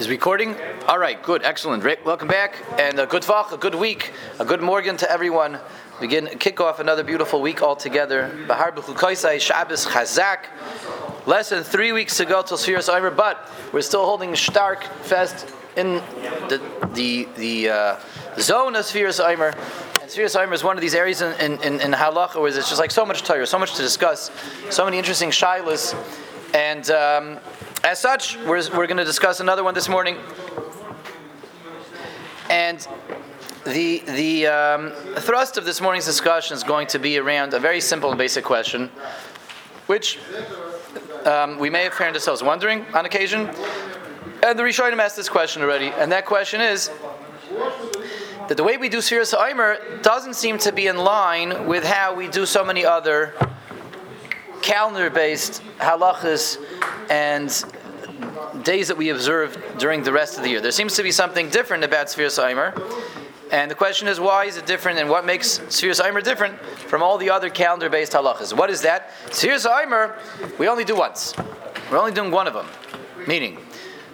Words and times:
Is 0.00 0.08
recording? 0.08 0.56
All 0.88 0.98
right, 0.98 1.22
good, 1.22 1.42
excellent. 1.44 1.84
Rick, 1.84 2.06
welcome 2.06 2.26
back, 2.26 2.56
and 2.78 2.98
a 2.98 3.04
good 3.04 3.22
vach, 3.22 3.52
a 3.52 3.58
good 3.58 3.74
week, 3.74 4.12
a 4.38 4.46
good 4.46 4.62
morgen 4.62 4.96
to 4.96 5.10
everyone. 5.12 5.58
Begin 6.00 6.26
kick 6.38 6.58
off 6.58 6.80
another 6.80 7.04
beautiful 7.04 7.42
week 7.42 7.60
all 7.60 7.76
together. 7.76 8.34
Bahar. 8.48 8.72
Less 11.26 11.50
than 11.50 11.62
three 11.64 11.92
weeks 11.92 12.16
to 12.16 12.24
go 12.24 12.42
till 12.42 12.56
Omer, 12.88 13.10
but 13.10 13.46
we're 13.74 13.82
still 13.82 14.06
holding 14.06 14.34
Stark 14.34 14.84
Fest 15.02 15.46
in 15.76 15.96
the 16.48 16.62
the 16.94 17.28
the 17.36 17.68
uh, 17.68 18.00
zone 18.38 18.76
of 18.76 18.86
Omer. 18.86 19.48
And 20.00 20.10
Sfiras 20.10 20.34
Omer 20.34 20.54
is 20.54 20.64
one 20.64 20.78
of 20.78 20.80
these 20.80 20.94
areas 20.94 21.20
in, 21.20 21.38
in, 21.38 21.62
in, 21.62 21.78
in 21.82 21.92
Halacha 21.92 22.40
where 22.40 22.50
there's 22.50 22.70
just 22.70 22.80
like 22.80 22.90
so 22.90 23.04
much 23.04 23.22
Torah, 23.22 23.46
so 23.46 23.58
much 23.58 23.74
to 23.74 23.82
discuss, 23.82 24.30
so 24.70 24.86
many 24.86 24.96
interesting 24.96 25.28
shilas, 25.28 25.94
and. 26.54 26.88
Um, 26.90 27.38
as 27.82 27.98
such, 27.98 28.36
we're, 28.38 28.62
we're 28.76 28.86
going 28.86 28.98
to 28.98 29.04
discuss 29.04 29.40
another 29.40 29.64
one 29.64 29.74
this 29.74 29.88
morning. 29.88 30.18
And 32.50 32.86
the, 33.64 34.00
the 34.00 34.46
um, 34.46 34.90
thrust 35.16 35.56
of 35.56 35.64
this 35.64 35.80
morning's 35.80 36.04
discussion 36.04 36.56
is 36.56 36.62
going 36.62 36.88
to 36.88 36.98
be 36.98 37.18
around 37.18 37.54
a 37.54 37.58
very 37.58 37.80
simple 37.80 38.10
and 38.10 38.18
basic 38.18 38.44
question, 38.44 38.90
which 39.86 40.18
um, 41.24 41.58
we 41.58 41.70
may 41.70 41.84
have 41.84 41.94
found 41.94 42.14
ourselves 42.14 42.42
wondering 42.42 42.84
on 42.92 43.06
occasion. 43.06 43.48
And 44.42 44.58
the 44.58 44.62
Rishonim 44.62 44.98
asked 44.98 45.16
this 45.16 45.28
question 45.28 45.62
already, 45.62 45.86
and 45.86 46.12
that 46.12 46.26
question 46.26 46.60
is 46.60 46.90
that 48.48 48.56
the 48.56 48.64
way 48.64 48.76
we 48.76 48.88
do 48.88 48.98
Sfiras 48.98 49.34
Aimer 49.34 49.78
doesn't 50.02 50.34
seem 50.34 50.58
to 50.58 50.72
be 50.72 50.86
in 50.86 50.96
line 50.96 51.66
with 51.66 51.84
how 51.84 52.14
we 52.14 52.28
do 52.28 52.44
so 52.44 52.64
many 52.64 52.84
other 52.84 53.34
calendar-based 54.62 55.62
halachas 55.78 56.58
and 57.08 57.64
days 58.62 58.88
that 58.88 58.96
we 58.96 59.08
observe 59.10 59.56
during 59.78 60.02
the 60.02 60.12
rest 60.12 60.36
of 60.36 60.44
the 60.44 60.50
year. 60.50 60.60
There 60.60 60.70
seems 60.70 60.94
to 60.96 61.02
be 61.02 61.10
something 61.10 61.48
different 61.48 61.84
about 61.84 62.06
Sfiras 62.06 62.42
Aimer. 62.42 62.74
And 63.50 63.70
the 63.70 63.74
question 63.74 64.06
is, 64.06 64.20
why 64.20 64.44
is 64.44 64.56
it 64.56 64.66
different, 64.66 64.98
and 65.00 65.10
what 65.10 65.26
makes 65.26 65.58
Sfiras 65.58 66.04
Aimer 66.04 66.20
different 66.20 66.60
from 66.60 67.02
all 67.02 67.18
the 67.18 67.30
other 67.30 67.50
calendar-based 67.50 68.12
halachas? 68.12 68.56
What 68.56 68.70
is 68.70 68.82
that? 68.82 69.10
Sfiras 69.26 69.66
Aimer, 69.66 70.16
we 70.58 70.68
only 70.68 70.84
do 70.84 70.94
once. 70.94 71.34
We're 71.90 71.98
only 71.98 72.12
doing 72.12 72.30
one 72.30 72.46
of 72.46 72.54
them. 72.54 72.66
Meaning, 73.26 73.58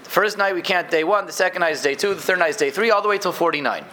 the 0.02 0.10
first 0.10 0.38
night 0.38 0.54
we 0.54 0.62
count 0.62 0.90
day 0.90 1.04
one, 1.04 1.26
the 1.26 1.32
second 1.32 1.60
night 1.60 1.72
is 1.72 1.82
day 1.82 1.94
two, 1.94 2.14
the 2.14 2.22
third 2.22 2.38
night 2.38 2.50
is 2.50 2.56
day 2.56 2.70
three, 2.70 2.90
all 2.90 3.02
the 3.02 3.08
way 3.08 3.18
till 3.18 3.32
49. 3.32 3.84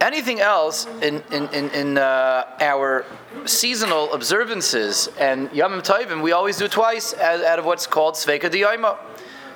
Anything 0.00 0.40
else 0.40 0.86
in, 1.02 1.22
in, 1.30 1.46
in, 1.48 1.70
in 1.70 1.98
uh, 1.98 2.44
our 2.60 3.04
seasonal 3.44 4.10
observances 4.14 5.08
and 5.18 5.52
Yom 5.52 5.72
Tovim, 5.82 6.22
we 6.22 6.32
always 6.32 6.56
do 6.56 6.68
twice 6.68 7.12
out 7.14 7.58
of 7.58 7.66
what's 7.66 7.86
called 7.86 8.14
Sveika 8.14 8.50
Diyayma. 8.50 8.96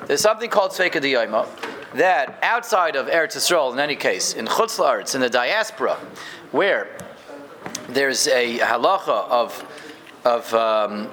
There's 0.06 0.20
something 0.20 0.50
called 0.50 0.72
Sveika 0.72 1.00
Diyayma 1.00 1.48
that 1.95 2.39
outside 2.42 2.95
of 2.95 3.06
Eretz 3.06 3.37
Yisrael, 3.37 3.72
in 3.72 3.78
any 3.78 3.97
case, 3.97 4.34
in 4.34 4.47
Chutz 4.47 4.78
La'aretz, 4.78 5.15
in 5.15 5.22
the 5.22 5.31
diaspora, 5.31 5.97
where 6.53 6.89
there's 7.89 8.27
a 8.27 8.59
halacha 8.59 9.28
of, 9.28 9.65
of 10.25 10.53
um, 10.53 11.06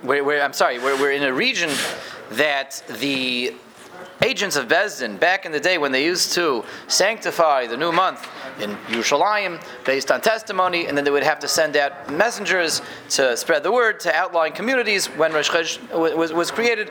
where, 0.00 0.24
where, 0.24 0.42
I'm 0.42 0.52
sorry, 0.52 0.78
where 0.78 0.96
we're 0.96 1.12
in 1.12 1.22
a 1.22 1.32
region 1.32 1.70
that 2.32 2.82
the 2.88 3.54
agents 4.22 4.56
of 4.56 4.68
Bezdin 4.68 5.18
back 5.18 5.46
in 5.46 5.52
the 5.52 5.60
day 5.60 5.78
when 5.78 5.92
they 5.92 6.04
used 6.04 6.32
to 6.34 6.64
sanctify 6.88 7.66
the 7.66 7.76
new 7.76 7.92
month 7.92 8.28
in 8.60 8.70
Yerushalayim 8.88 9.62
based 9.84 10.10
on 10.10 10.20
testimony, 10.20 10.86
and 10.86 10.96
then 10.96 11.04
they 11.04 11.10
would 11.10 11.22
have 11.22 11.38
to 11.40 11.48
send 11.48 11.76
out 11.76 12.10
messengers 12.10 12.82
to 13.10 13.36
spread 13.36 13.62
the 13.62 13.72
word 13.72 14.00
to 14.00 14.14
outlying 14.14 14.52
communities 14.52 15.06
when 15.06 15.32
Rosh 15.32 15.50
Chodesh 15.50 16.16
was, 16.16 16.32
was 16.32 16.50
created, 16.50 16.90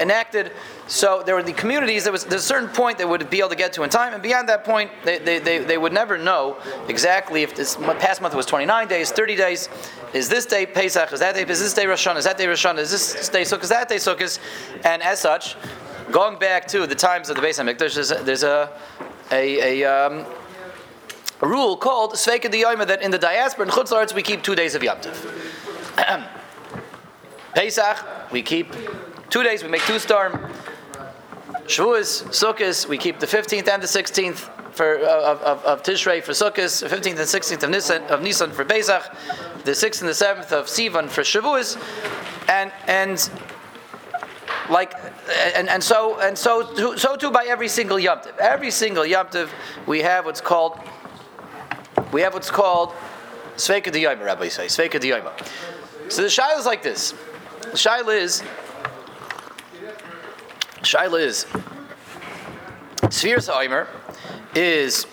enacted. 0.00 0.52
So 0.86 1.22
there 1.24 1.34
were 1.34 1.42
the 1.42 1.52
communities, 1.52 2.04
there 2.04 2.12
was 2.12 2.24
there's 2.24 2.42
a 2.42 2.46
certain 2.46 2.68
point 2.68 2.98
they 2.98 3.04
would 3.04 3.30
be 3.30 3.38
able 3.38 3.50
to 3.50 3.56
get 3.56 3.72
to 3.74 3.82
in 3.82 3.90
time, 3.90 4.12
and 4.14 4.22
beyond 4.22 4.48
that 4.48 4.64
point, 4.64 4.90
they, 5.04 5.18
they, 5.18 5.38
they, 5.38 5.58
they 5.58 5.78
would 5.78 5.92
never 5.92 6.18
know 6.18 6.58
exactly 6.88 7.42
if 7.42 7.54
this 7.54 7.76
past 7.76 8.20
month 8.20 8.34
was 8.34 8.46
29 8.46 8.88
days, 8.88 9.10
30 9.10 9.36
days, 9.36 9.68
is 10.12 10.28
this 10.28 10.46
day 10.46 10.66
Pesach, 10.66 11.12
is 11.12 11.20
that 11.20 11.34
day, 11.34 11.42
is 11.42 11.60
this 11.60 11.74
day 11.74 11.86
Rosh 11.86 12.06
Hashanah, 12.06 12.18
is 12.18 12.24
that 12.24 12.38
day 12.38 12.46
Rosh 12.46 12.64
Hashanah, 12.64 12.78
is 12.78 12.90
this 12.90 13.28
day 13.28 13.42
Sukkot, 13.42 13.62
is 13.62 13.68
that 13.70 13.88
day 13.88 13.96
Sukkot, 13.96 14.38
and 14.84 15.02
as 15.02 15.20
such, 15.20 15.56
going 16.10 16.38
back 16.38 16.66
to 16.68 16.86
the 16.86 16.94
times 16.94 17.30
of 17.30 17.36
the 17.36 17.42
Beis 17.42 17.58
Hamikdash, 17.58 17.94
there's 17.94 18.10
a, 18.10 18.16
there's 18.16 18.42
a, 18.42 18.70
a, 19.30 19.82
a, 19.82 19.84
um, 19.84 20.26
a 21.42 21.46
rule 21.46 21.76
called 21.76 22.12
Sveika 22.12 22.50
Diyayma 22.50 22.86
that 22.86 23.02
in 23.02 23.10
the 23.10 23.18
diaspora 23.18 23.66
in 23.66 23.72
Chutz 23.72 24.14
we 24.14 24.22
keep 24.22 24.42
two 24.42 24.54
days 24.54 24.74
of 24.74 24.82
Yom 24.82 24.98
Pesach, 27.54 28.32
we 28.32 28.40
keep 28.42 28.72
two 29.28 29.42
days, 29.42 29.62
we 29.62 29.68
make 29.68 29.82
two 29.82 29.98
storm. 29.98 30.32
Shavuos, 31.66 32.24
Sukkot, 32.30 32.88
we 32.88 32.96
keep 32.96 33.18
the 33.18 33.26
15th 33.26 33.68
and 33.68 33.82
the 33.82 33.86
16th 33.86 34.48
for, 34.72 34.98
uh, 34.98 35.32
of, 35.32 35.42
of, 35.42 35.64
of 35.64 35.82
Tishrei 35.82 36.22
for 36.22 36.32
Sukkot, 36.32 36.88
15th 36.88 37.06
and 37.06 37.18
16th 37.18 37.62
of 37.62 37.70
Nisan, 37.70 38.02
of 38.04 38.22
Nisan 38.22 38.50
for 38.52 38.64
Pesach, 38.64 39.02
the 39.64 39.72
6th 39.72 40.00
and 40.00 40.08
the 40.08 40.12
7th 40.14 40.52
of 40.52 40.66
Sivan 40.66 41.08
for 41.10 41.20
Shavuos, 41.20 41.76
and, 42.48 42.72
and 42.86 43.30
like 44.70 44.94
and, 45.54 45.68
and 45.68 45.82
so 45.82 46.20
and 46.20 46.36
so 46.38 46.96
so 46.96 47.16
too 47.16 47.30
by 47.30 47.44
every 47.44 47.68
single 47.68 47.96
yomtiv. 47.96 48.36
Every 48.38 48.70
single 48.70 49.04
yomtiv 49.04 49.50
we 49.86 50.00
have 50.00 50.24
what's 50.24 50.40
called 50.40 50.78
we 52.12 52.20
have 52.20 52.34
what's 52.34 52.50
called 52.50 52.92
Sveika 53.56 53.86
Diyayma, 53.86 54.24
Rabbi 54.24 54.48
say, 54.48 54.66
Sveika 54.66 55.00
Diyayma. 55.00 55.32
So 56.10 56.22
the 56.22 56.28
Shaila 56.28 56.58
is 56.58 56.66
like 56.66 56.82
this. 56.82 57.12
The 57.62 57.68
Shaila 57.70 58.20
is 58.20 58.42
Shaila 60.82 61.20
is 61.20 61.46
Sfiras 63.02 63.48
Aimer 63.48 63.88
is 64.54 65.04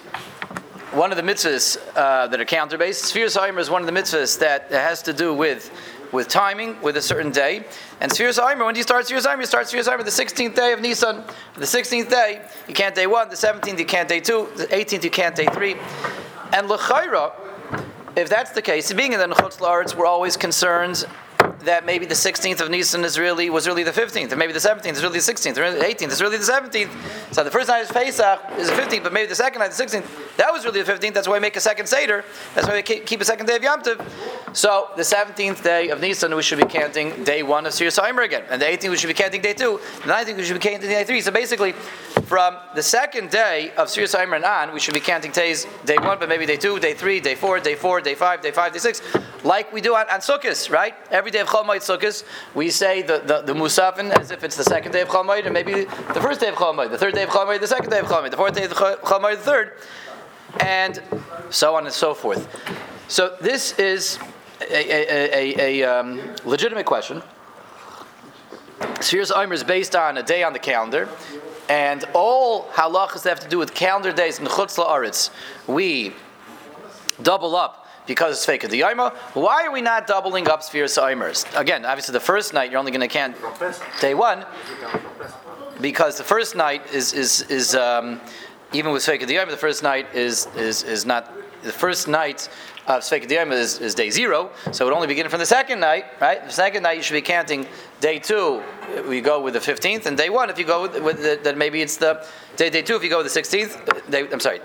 one 0.91 1.11
of 1.11 1.17
the 1.17 1.23
mitzvahs 1.23 1.77
uh, 1.95 2.27
that 2.27 2.39
are 2.39 2.45
counter 2.45 2.77
based. 2.77 3.13
Sfiras 3.13 3.41
Aimer 3.41 3.59
is 3.59 3.69
one 3.69 3.81
of 3.81 3.85
the 3.85 3.93
mitzvahs 3.93 4.39
that 4.39 4.71
has 4.71 5.01
to 5.03 5.13
do 5.13 5.33
with 5.33 5.71
with 6.11 6.27
timing, 6.27 6.81
with 6.81 6.97
a 6.97 7.01
certain 7.01 7.31
day. 7.31 7.63
And 8.01 8.11
Sfiras 8.11 8.39
Aimer, 8.39 8.65
when 8.65 8.73
do 8.73 8.79
you 8.79 8.83
start 8.83 9.05
Sfiras 9.05 9.31
Aimer? 9.31 9.41
You 9.41 9.47
start 9.47 9.67
Sfiras 9.67 9.87
Aimer 9.87 10.03
the 10.03 10.09
16th 10.09 10.55
day 10.55 10.73
of 10.73 10.81
Nisan. 10.81 11.23
The 11.55 11.65
16th 11.65 12.09
day, 12.09 12.41
you 12.67 12.73
can't 12.73 12.95
day 12.95 13.05
one. 13.05 13.29
The 13.29 13.35
17th, 13.35 13.77
you 13.77 13.85
can't 13.85 14.09
day 14.09 14.19
two. 14.19 14.47
The 14.55 14.65
18th, 14.67 15.03
you 15.03 15.11
can't 15.11 15.35
day 15.35 15.45
three. 15.45 15.75
And 16.51 16.67
L'chaira, 16.67 17.33
if 18.15 18.27
that's 18.27 18.51
the 18.51 18.61
case, 18.61 18.91
being 18.91 19.13
in 19.13 19.19
the 19.19 19.27
Chutz 19.27 19.59
La'aretz, 19.59 19.95
we're 19.95 20.07
always 20.07 20.35
concerned 20.35 21.05
that 21.61 21.85
maybe 21.85 22.05
the 22.05 22.15
16th 22.15 22.61
of 22.61 22.69
Nisan 22.69 23.03
is 23.03 23.19
really 23.19 23.49
was 23.49 23.67
really 23.67 23.83
the 23.83 23.91
15th, 23.91 24.31
or 24.31 24.35
maybe 24.35 24.53
the 24.53 24.59
17th 24.59 24.93
is 24.93 25.03
really 25.03 25.19
the 25.19 25.33
16th, 25.33 25.57
or 25.57 25.71
the 25.71 25.79
18th 25.79 26.11
is 26.11 26.21
really 26.21 26.37
the 26.37 26.43
17th. 26.43 27.33
So 27.33 27.43
the 27.43 27.51
first 27.51 27.67
night 27.67 27.81
is 27.81 27.91
Pesach 27.91 28.39
is 28.57 28.69
the 28.69 28.75
15th, 28.75 29.03
but 29.03 29.13
maybe 29.13 29.27
the 29.27 29.35
second 29.35 29.59
night, 29.59 29.71
is 29.71 29.77
the 29.77 29.83
16th, 29.83 30.37
that 30.37 30.51
was 30.53 30.65
really 30.65 30.81
the 30.81 30.91
15th. 30.91 31.13
That's 31.13 31.27
why 31.27 31.33
we 31.33 31.39
make 31.41 31.57
a 31.57 31.61
second 31.61 31.87
Seder. 31.87 32.23
That's 32.55 32.67
why 32.67 32.75
we 32.75 32.81
keep 32.83 33.21
a 33.21 33.25
second 33.25 33.45
day 33.45 33.55
of 33.55 33.63
Yom 33.63 33.81
Tov. 33.81 34.05
So 34.55 34.89
the 34.95 35.03
17th 35.03 35.63
day 35.63 35.89
of 35.89 35.99
Nisan, 35.99 36.35
we 36.35 36.41
should 36.41 36.59
be 36.59 36.65
counting 36.65 37.23
day 37.23 37.43
one 37.43 37.65
of 37.65 37.73
Sir 37.73 37.87
Saimer 37.87 38.23
again, 38.23 38.43
and 38.49 38.61
the 38.61 38.65
18th 38.65 38.89
we 38.89 38.97
should 38.97 39.07
be 39.07 39.13
counting 39.13 39.41
day 39.41 39.53
two. 39.53 39.79
The 40.05 40.13
19th 40.13 40.37
we 40.37 40.43
should 40.43 40.59
be 40.61 40.69
counting 40.69 40.89
day 40.89 41.03
three. 41.03 41.21
So 41.21 41.31
basically, 41.31 41.73
from 42.29 42.57
the 42.75 42.83
second 42.83 43.31
day 43.31 43.71
of 43.77 43.89
Sir 43.89 44.03
Saimer 44.03 44.35
and 44.35 44.45
on, 44.45 44.73
we 44.73 44.79
should 44.79 44.93
be 44.93 44.99
counting 44.99 45.31
days 45.31 45.67
day 45.85 45.97
one, 45.97 46.19
but 46.19 46.29
maybe 46.29 46.45
day 46.45 46.57
two, 46.57 46.79
day 46.79 46.93
three, 46.93 47.19
day 47.19 47.35
four, 47.35 47.59
day 47.59 47.75
four, 47.75 48.01
day 48.01 48.15
five, 48.15 48.41
day 48.41 48.51
five, 48.51 48.71
day 48.71 48.79
six, 48.79 49.01
like 49.43 49.73
we 49.73 49.81
do 49.81 49.95
on, 49.95 50.09
on 50.09 50.19
Sukkot, 50.19 50.69
right? 50.69 50.93
Every 51.11 51.31
day 51.31 51.39
of 51.39 51.47
Chol 51.49 51.65
Moed 51.65 51.81
Sukkot, 51.81 52.23
we 52.53 52.69
say 52.69 53.01
the, 53.01 53.17
the, 53.19 53.41
the 53.41 53.53
Musafin 53.53 54.11
as 54.11 54.29
if 54.29 54.43
it's 54.43 54.55
the 54.55 54.63
second 54.63 54.91
day 54.91 55.01
of 55.01 55.09
Moed, 55.09 55.47
or 55.47 55.49
maybe 55.49 55.85
the 55.85 56.21
first 56.21 56.39
day 56.39 56.47
of 56.47 56.55
Chol 56.55 56.75
Moed, 56.75 56.91
the 56.91 56.97
third 56.97 57.15
day 57.15 57.23
of 57.23 57.29
Chol 57.29 57.47
Moed, 57.47 57.59
the 57.59 57.67
second 57.67 57.89
day 57.89 57.99
of 57.99 58.05
Chol 58.05 58.23
Moed, 58.23 58.31
the 58.31 58.37
fourth 58.37 58.53
day 58.53 58.65
of 58.65 58.71
Chol 58.71 59.19
Moed, 59.19 59.37
the 59.37 59.41
third, 59.41 59.73
and 60.59 61.01
so 61.49 61.75
on 61.75 61.85
and 61.85 61.93
so 61.93 62.13
forth. 62.13 62.47
So 63.07 63.35
this 63.41 63.77
is 63.79 64.19
a, 64.61 64.91
a, 64.91 65.55
a, 65.57 65.81
a 65.81 65.99
um, 65.99 66.21
legitimate 66.45 66.85
question. 66.85 67.23
Sfiras 68.79 69.31
Omer 69.35 69.53
is 69.53 69.63
based 69.63 69.95
on 69.95 70.17
a 70.17 70.23
day 70.23 70.43
on 70.43 70.53
the 70.53 70.59
calendar, 70.59 71.09
and 71.67 72.05
all 72.13 72.65
halachas 72.73 73.23
that 73.23 73.29
have 73.29 73.39
to 73.39 73.49
do 73.49 73.57
with 73.57 73.73
calendar 73.73 74.11
days 74.11 74.37
in 74.37 74.45
Chutz 74.45 74.77
La'aretz, 74.77 75.31
we 75.67 76.13
double 77.23 77.55
up 77.55 77.87
because 78.09 78.33
it's 78.37 78.45
fake 78.45 78.63
of 78.63 78.71
the 78.71 78.81
Yoma. 78.81 79.15
Why 79.35 79.65
are 79.65 79.71
we 79.71 79.81
not 79.81 80.07
doubling 80.07 80.49
up 80.49 80.63
spheres 80.63 80.97
Imers? 80.97 81.45
Again, 81.57 81.85
obviously 81.85 82.11
the 82.11 82.19
first 82.19 82.53
night 82.55 82.71
you're 82.71 82.79
only 82.79 82.91
going 82.91 83.07
to 83.07 83.07
count 83.07 83.37
day 84.01 84.15
one 84.15 84.45
because 85.79 86.17
the 86.17 86.23
first 86.23 86.55
night 86.55 86.81
is 86.91 87.13
is 87.13 87.43
is 87.43 87.75
um, 87.75 88.19
even 88.73 88.91
with 88.91 89.05
fake 89.05 89.21
of 89.21 89.27
the 89.27 89.57
first 89.57 89.83
night 89.83 90.07
is 90.15 90.47
is 90.57 90.81
is 90.83 91.05
not 91.05 91.31
the 91.61 91.71
first 91.71 92.07
night 92.07 92.49
of 92.87 93.03
Sveik 93.03 93.27
Diyama 93.27 93.53
is, 93.53 93.79
is 93.79 93.93
day 93.93 94.09
zero, 94.09 94.49
so 94.71 94.83
it 94.83 94.87
would 94.87 94.95
only 94.95 95.07
begin 95.07 95.29
from 95.29 95.39
the 95.39 95.45
second 95.45 95.79
night, 95.79 96.05
right? 96.19 96.43
The 96.43 96.51
second 96.51 96.81
night 96.83 96.97
you 96.97 97.03
should 97.03 97.13
be 97.13 97.21
counting 97.21 97.67
day 98.01 98.17
two, 98.17 98.63
we 99.07 99.21
go 99.21 99.41
with 99.41 99.53
the 99.53 99.59
15th, 99.59 100.07
and 100.07 100.17
day 100.17 100.29
one, 100.29 100.49
if 100.49 100.57
you 100.57 100.65
go 100.65 100.83
with, 100.83 100.99
with 101.03 101.21
the, 101.21 101.39
then 101.43 101.57
maybe 101.57 101.81
it's 101.81 101.97
the 101.97 102.25
day, 102.55 102.71
day 102.71 102.81
two, 102.81 102.95
if 102.95 103.03
you 103.03 103.09
go 103.09 103.21
with 103.21 103.31
the 103.31 103.39
16th, 103.39 104.09
day, 104.09 104.27
I'm 104.31 104.39
sorry, 104.39 104.61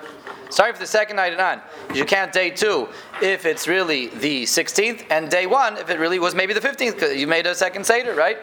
Sorry 0.51 0.73
for 0.73 0.79
the 0.79 0.87
second 0.87 1.17
night 1.17 1.33
and 1.33 1.41
on. 1.41 1.61
You 1.95 2.05
count 2.05 2.33
day 2.33 2.51
two 2.51 2.89
if 3.23 3.45
it's 3.45 3.67
really 3.67 4.09
the 4.09 4.45
16th, 4.45 5.05
and 5.11 5.31
day 5.31 5.47
one 5.47 5.77
if 5.77 5.91
it 5.91 5.99
really 5.99 6.19
was 6.19 6.35
maybe 6.35 6.55
the 6.55 6.61
15th, 6.61 6.95
because 6.95 7.17
you 7.17 7.27
made 7.27 7.47
a 7.47 7.55
second 7.55 7.85
Seder, 7.85 8.15
right? 8.15 8.39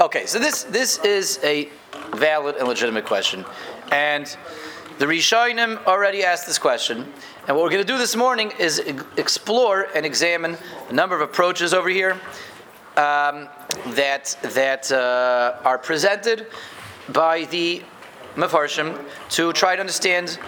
Okay, 0.00 0.26
so 0.26 0.38
this, 0.38 0.64
this 0.64 0.98
is 1.04 1.40
a 1.42 1.68
valid 2.14 2.56
and 2.56 2.66
legitimate 2.66 3.04
question. 3.04 3.44
And 3.92 4.34
the 4.98 5.06
Rishonim 5.06 5.84
already 5.86 6.24
asked 6.24 6.46
this 6.46 6.58
question. 6.58 7.06
And 7.46 7.56
what 7.56 7.64
we're 7.64 7.70
going 7.70 7.86
to 7.86 7.92
do 7.92 7.98
this 7.98 8.14
morning 8.14 8.52
is 8.58 8.78
explore 9.16 9.88
and 9.94 10.04
examine 10.04 10.56
a 10.88 10.92
number 10.92 11.14
of 11.14 11.22
approaches 11.22 11.72
over 11.72 11.88
here 11.88 12.12
um, 12.96 13.48
that, 13.94 14.36
that 14.42 14.92
uh, 14.92 15.56
are 15.64 15.78
presented 15.78 16.46
by 17.08 17.44
the 17.46 17.82
Mefarshim 18.36 19.04
to 19.30 19.52
try 19.52 19.74
to 19.74 19.80
understand 19.80 20.38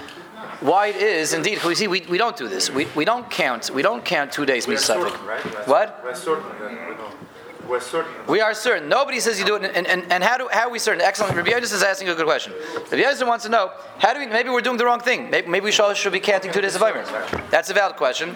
why 0.62 0.88
it 0.88 0.97
is 0.97 1.32
indeed. 1.35 1.62
We 1.64 1.75
see 1.75 1.88
we, 1.88 2.00
we 2.03 2.19
don't 2.19 2.37
do 2.37 2.49
this. 2.49 2.70
We, 2.70 2.87
we 2.97 3.05
don't 3.05 3.29
count. 3.31 3.70
We 3.70 3.82
don't 3.82 4.05
count 4.05 4.32
two 4.32 4.47
days 4.47 4.67
misafik. 4.67 5.12
What? 5.67 6.00
We're 6.05 6.14
certain. 6.14 6.44
We're 7.69 7.81
certain. 7.81 8.12
We 8.26 8.41
are 8.41 8.55
certain. 8.55 8.88
Nobody 8.88 9.20
says 9.20 9.38
you 9.38 9.44
do 9.44 9.56
it. 9.56 9.64
And, 9.64 9.87
and, 9.87 10.11
and 10.12 10.23
how 10.23 10.37
do 10.37 10.49
how 10.53 10.67
are 10.67 10.70
we 10.70 10.79
certain? 10.79 11.00
Excellent. 11.00 11.37
Rabbi 11.37 11.50
Yosef 11.50 11.75
is 11.75 11.82
asking 11.82 12.09
a 12.09 12.14
good 12.14 12.26
question. 12.26 12.53
Rabbi 12.75 12.97
Yosef 12.97 13.26
wants 13.26 13.44
to 13.44 13.50
know 13.50 13.70
how 13.99 14.12
do 14.12 14.20
we? 14.20 14.26
Maybe 14.26 14.50
we're 14.50 14.61
doing 14.61 14.79
the 14.79 14.85
wrong 14.85 15.00
thing. 15.00 15.31
Maybe, 15.31 15.49
maybe 15.49 15.64
we 15.64 15.73
should, 15.73 15.97
should 15.97 16.12
be 16.12 16.20
counting 16.20 16.53
two 16.53 16.61
days 16.61 16.75
of 16.75 16.82
Omer. 16.82 17.05
That's 17.50 17.70
a 17.70 17.75
valid 17.75 17.97
question. 17.97 18.35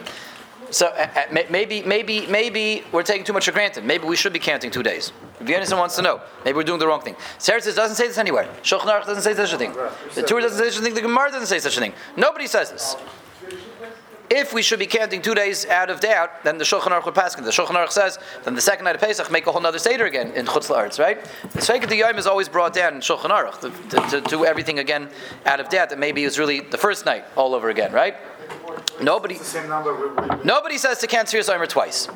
So 0.71 0.87
uh, 0.87 1.09
uh 1.15 1.23
maybe 1.51 1.83
maybe 1.83 2.27
maybe 2.27 2.85
we're 2.93 3.03
taking 3.03 3.25
too 3.25 3.33
much 3.33 3.45
for 3.45 3.53
granted. 3.53 3.85
Maybe 3.85 4.05
we 4.05 4.17
should 4.17 4.33
be 4.33 4.39
counting 4.39 4.71
two 4.71 4.83
days. 4.83 5.13
If 5.41 5.47
Yonason 5.47 5.79
wants 5.79 5.97
to 5.97 6.03
know, 6.03 6.21
maybe 6.45 6.57
we're 6.57 6.65
doing 6.65 6.79
the 6.79 6.87
wrong 6.87 7.03
thing. 7.03 7.17
Says 7.39 7.65
doesn't 7.75 7.97
say 7.97 8.09
this 8.09 8.19
anywhere. 8.19 8.49
Shulchan 8.63 8.87
Aruch 8.87 9.07
doesn't 9.07 9.23
say 9.23 9.35
such 9.35 9.53
a 9.53 9.59
thing. 9.59 9.73
The 10.15 10.23
Torah 10.23 10.43
doesn't 10.43 10.59
say 10.59 10.71
such 10.71 10.81
a 10.81 10.83
thing. 10.83 10.95
The 10.95 11.03
Gemara 11.03 11.31
doesn't 11.31 11.49
say 11.49 11.59
such 11.59 11.77
a 11.77 11.81
thing. 11.81 11.93
Nobody 12.17 12.47
says 12.47 12.71
this. 12.71 12.97
If 14.29 14.53
we 14.53 14.63
should 14.63 14.81
be 14.81 14.87
counting 14.87 15.23
two 15.23 15.35
days 15.35 15.67
out 15.67 15.89
of 15.89 16.01
doubt, 16.01 16.43
then 16.43 16.59
the 16.59 16.65
Shulchan 16.65 16.89
Aruch 16.89 17.05
would 17.05 17.15
pass. 17.15 17.37
The 17.37 17.43
Shulchan 17.43 17.77
Aruch 17.77 17.93
says, 17.93 18.19
then 18.45 18.55
the 18.55 18.61
second 18.61 18.85
night 18.85 18.97
of 18.97 19.01
Pesach 19.01 19.31
make 19.31 19.47
a 19.47 19.53
whole 19.53 19.65
other 19.65 19.79
seder 19.79 20.05
again 20.05 20.33
in 20.33 20.47
Chutz 20.47 20.69
La'aretz, 20.69 20.99
right? 20.99 21.23
The 21.53 21.61
Sveikat 21.61 21.97
Yom 21.97 22.19
is 22.19 22.27
always 22.27 22.49
brought 22.49 22.73
down 22.73 22.95
in 22.95 23.01
Shulchan 23.01 23.31
Aruch 23.31 23.61
to, 23.61 23.71
to, 23.91 24.21
to, 24.21 24.29
do 24.29 24.45
everything 24.45 24.81
again 24.81 25.11
out 25.45 25.61
of 25.61 25.69
doubt 25.69 25.91
that 25.91 26.01
maybe 26.01 26.23
it 26.23 26.27
was 26.27 26.41
really 26.41 26.61
the 26.61 26.79
first 26.79 27.07
night 27.07 27.25
all 27.37 27.55
over 27.55 27.69
again, 27.69 27.93
right? 27.93 28.17
Nobody. 29.01 29.39
Nobody 30.45 30.79
says 30.79 30.99
to 30.99 31.07
count 31.07 31.29
Sfiras 31.29 31.53
Omer 31.53 31.67
twice. 31.67 32.09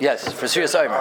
Yes, 0.00 0.32
for 0.32 0.48
Sirius 0.48 0.74
uh, 0.74 0.80
Omer. 0.80 0.98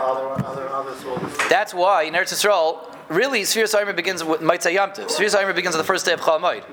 That's 1.50 1.74
why 1.74 2.04
in 2.04 2.14
Eretz 2.14 2.34
Yisrael, 2.34 2.96
really, 3.10 3.42
Sfiras 3.42 3.74
Omer 3.80 3.94
begins 3.94 4.24
with 4.24 4.42
Maitzah 4.42 4.76
Yamtiv. 4.76 5.08
Sfiras 5.08 5.36
Omer 5.42 5.54
begins 5.54 5.76
on 5.76 5.80
the 5.80 5.86
first 5.86 6.06
day 6.06 6.14
of 6.14 6.22
Chalamoid. 6.22 6.64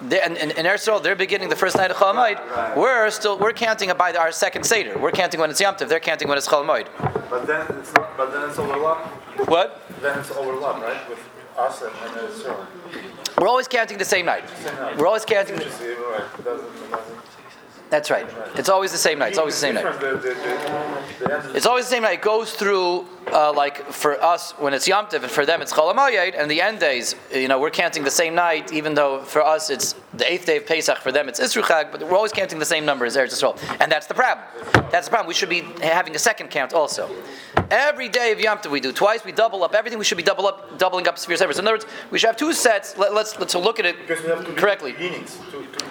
And 0.00 0.36
in, 0.38 0.50
in 0.52 0.64
Eretz 0.64 0.88
Yisrael, 0.88 1.02
they're 1.02 1.16
beginning 1.16 1.48
the 1.48 1.56
first 1.56 1.76
night 1.76 1.90
of 1.90 1.96
Chalamoid. 1.96 2.76
We're 2.76 3.10
still 3.10 3.38
we're 3.38 3.52
counting 3.52 3.90
by 3.98 4.12
our 4.12 4.32
second 4.32 4.64
seder. 4.64 4.98
We're 4.98 5.12
counting 5.12 5.40
when 5.40 5.50
it's 5.50 5.60
Yamtiv. 5.60 5.88
They're 5.88 6.00
counting 6.00 6.28
when 6.28 6.38
it's 6.38 6.48
Chalamoid. 6.48 6.86
But 7.28 7.46
then 7.46 7.66
it's 7.78 7.92
not, 7.94 8.16
but 8.16 8.32
then 8.32 8.48
it's 8.48 8.58
overlap. 8.58 8.98
What? 9.48 9.82
Then 10.00 10.18
it's 10.18 10.30
overlap, 10.30 10.82
right? 10.82 11.08
With 11.08 11.18
us 11.58 11.82
and, 11.82 11.92
and 11.92 12.14
Eretz 12.16 12.42
Yisrael. 12.42 13.40
We're 13.40 13.48
always 13.48 13.68
counting 13.68 13.98
the 13.98 14.04
same 14.04 14.26
night. 14.26 14.44
We're 14.98 15.06
always 15.06 15.24
counting. 15.24 15.56
The, 15.56 15.64
that's 17.90 18.10
right. 18.10 18.26
It's 18.54 18.68
always 18.68 18.92
the 18.92 18.98
same 18.98 19.18
night. 19.18 19.30
It's 19.30 19.38
always 19.38 19.54
the 19.54 19.60
same 19.60 19.74
night. 19.74 19.84
It's 21.56 21.66
always 21.66 21.86
the 21.86 21.90
same 21.90 22.02
night. 22.02 22.14
It 22.14 22.22
goes 22.22 22.52
through, 22.52 23.06
uh, 23.32 23.52
like 23.52 23.92
for 23.92 24.22
us 24.22 24.52
when 24.52 24.74
it's 24.74 24.86
Yom 24.86 25.06
Tov, 25.06 25.22
and 25.22 25.30
for 25.30 25.44
them 25.44 25.60
it's 25.60 25.72
Cholamayit, 25.72 26.34
and 26.38 26.50
the 26.50 26.60
end 26.62 26.78
days, 26.78 27.16
you 27.34 27.48
know, 27.48 27.58
we're 27.58 27.70
counting 27.70 28.04
the 28.04 28.10
same 28.10 28.34
night, 28.34 28.72
even 28.72 28.94
though 28.94 29.22
for 29.22 29.42
us 29.42 29.70
it's 29.70 29.96
the 30.14 30.30
eighth 30.30 30.46
day 30.46 30.58
of 30.58 30.66
Pesach, 30.66 30.98
for 30.98 31.10
them 31.10 31.28
it's 31.28 31.40
Isruchag, 31.40 31.90
but 31.90 32.00
we're 32.02 32.16
always 32.16 32.32
counting 32.32 32.58
the 32.58 32.64
same 32.64 32.84
number 32.84 33.04
as 33.04 33.16
Eretz 33.16 33.34
Yisrael. 33.34 33.58
And 33.80 33.90
that's 33.90 34.06
the 34.06 34.14
problem. 34.14 34.46
That's 34.90 35.08
the 35.08 35.10
problem. 35.10 35.26
We 35.28 35.34
should 35.34 35.50
be 35.50 35.62
having 35.82 36.14
a 36.14 36.18
second 36.18 36.48
count 36.50 36.72
also. 36.72 37.10
Every 37.70 38.08
day 38.08 38.32
of 38.32 38.40
Yom 38.40 38.58
Tov 38.58 38.70
we 38.70 38.80
do 38.80 38.92
twice, 38.92 39.24
we 39.24 39.32
double 39.32 39.64
up 39.64 39.74
everything, 39.74 39.98
we 39.98 40.04
should 40.04 40.16
be 40.16 40.22
double 40.22 40.46
up, 40.46 40.78
doubling 40.78 41.08
up 41.08 41.18
spheres 41.18 41.40
Sphere 41.40 41.48
Severs. 41.48 41.58
In 41.58 41.66
other 41.66 41.74
words, 41.74 41.86
we 42.10 42.18
should 42.18 42.28
have 42.28 42.36
two 42.36 42.52
sets, 42.52 42.96
let, 42.96 43.10
us 43.10 43.36
let's, 43.36 43.38
let's 43.38 43.54
look 43.54 43.80
at 43.80 43.86
it 43.86 43.96
correctly. 44.56 44.92
To, 44.92 44.98
to, 44.98 45.89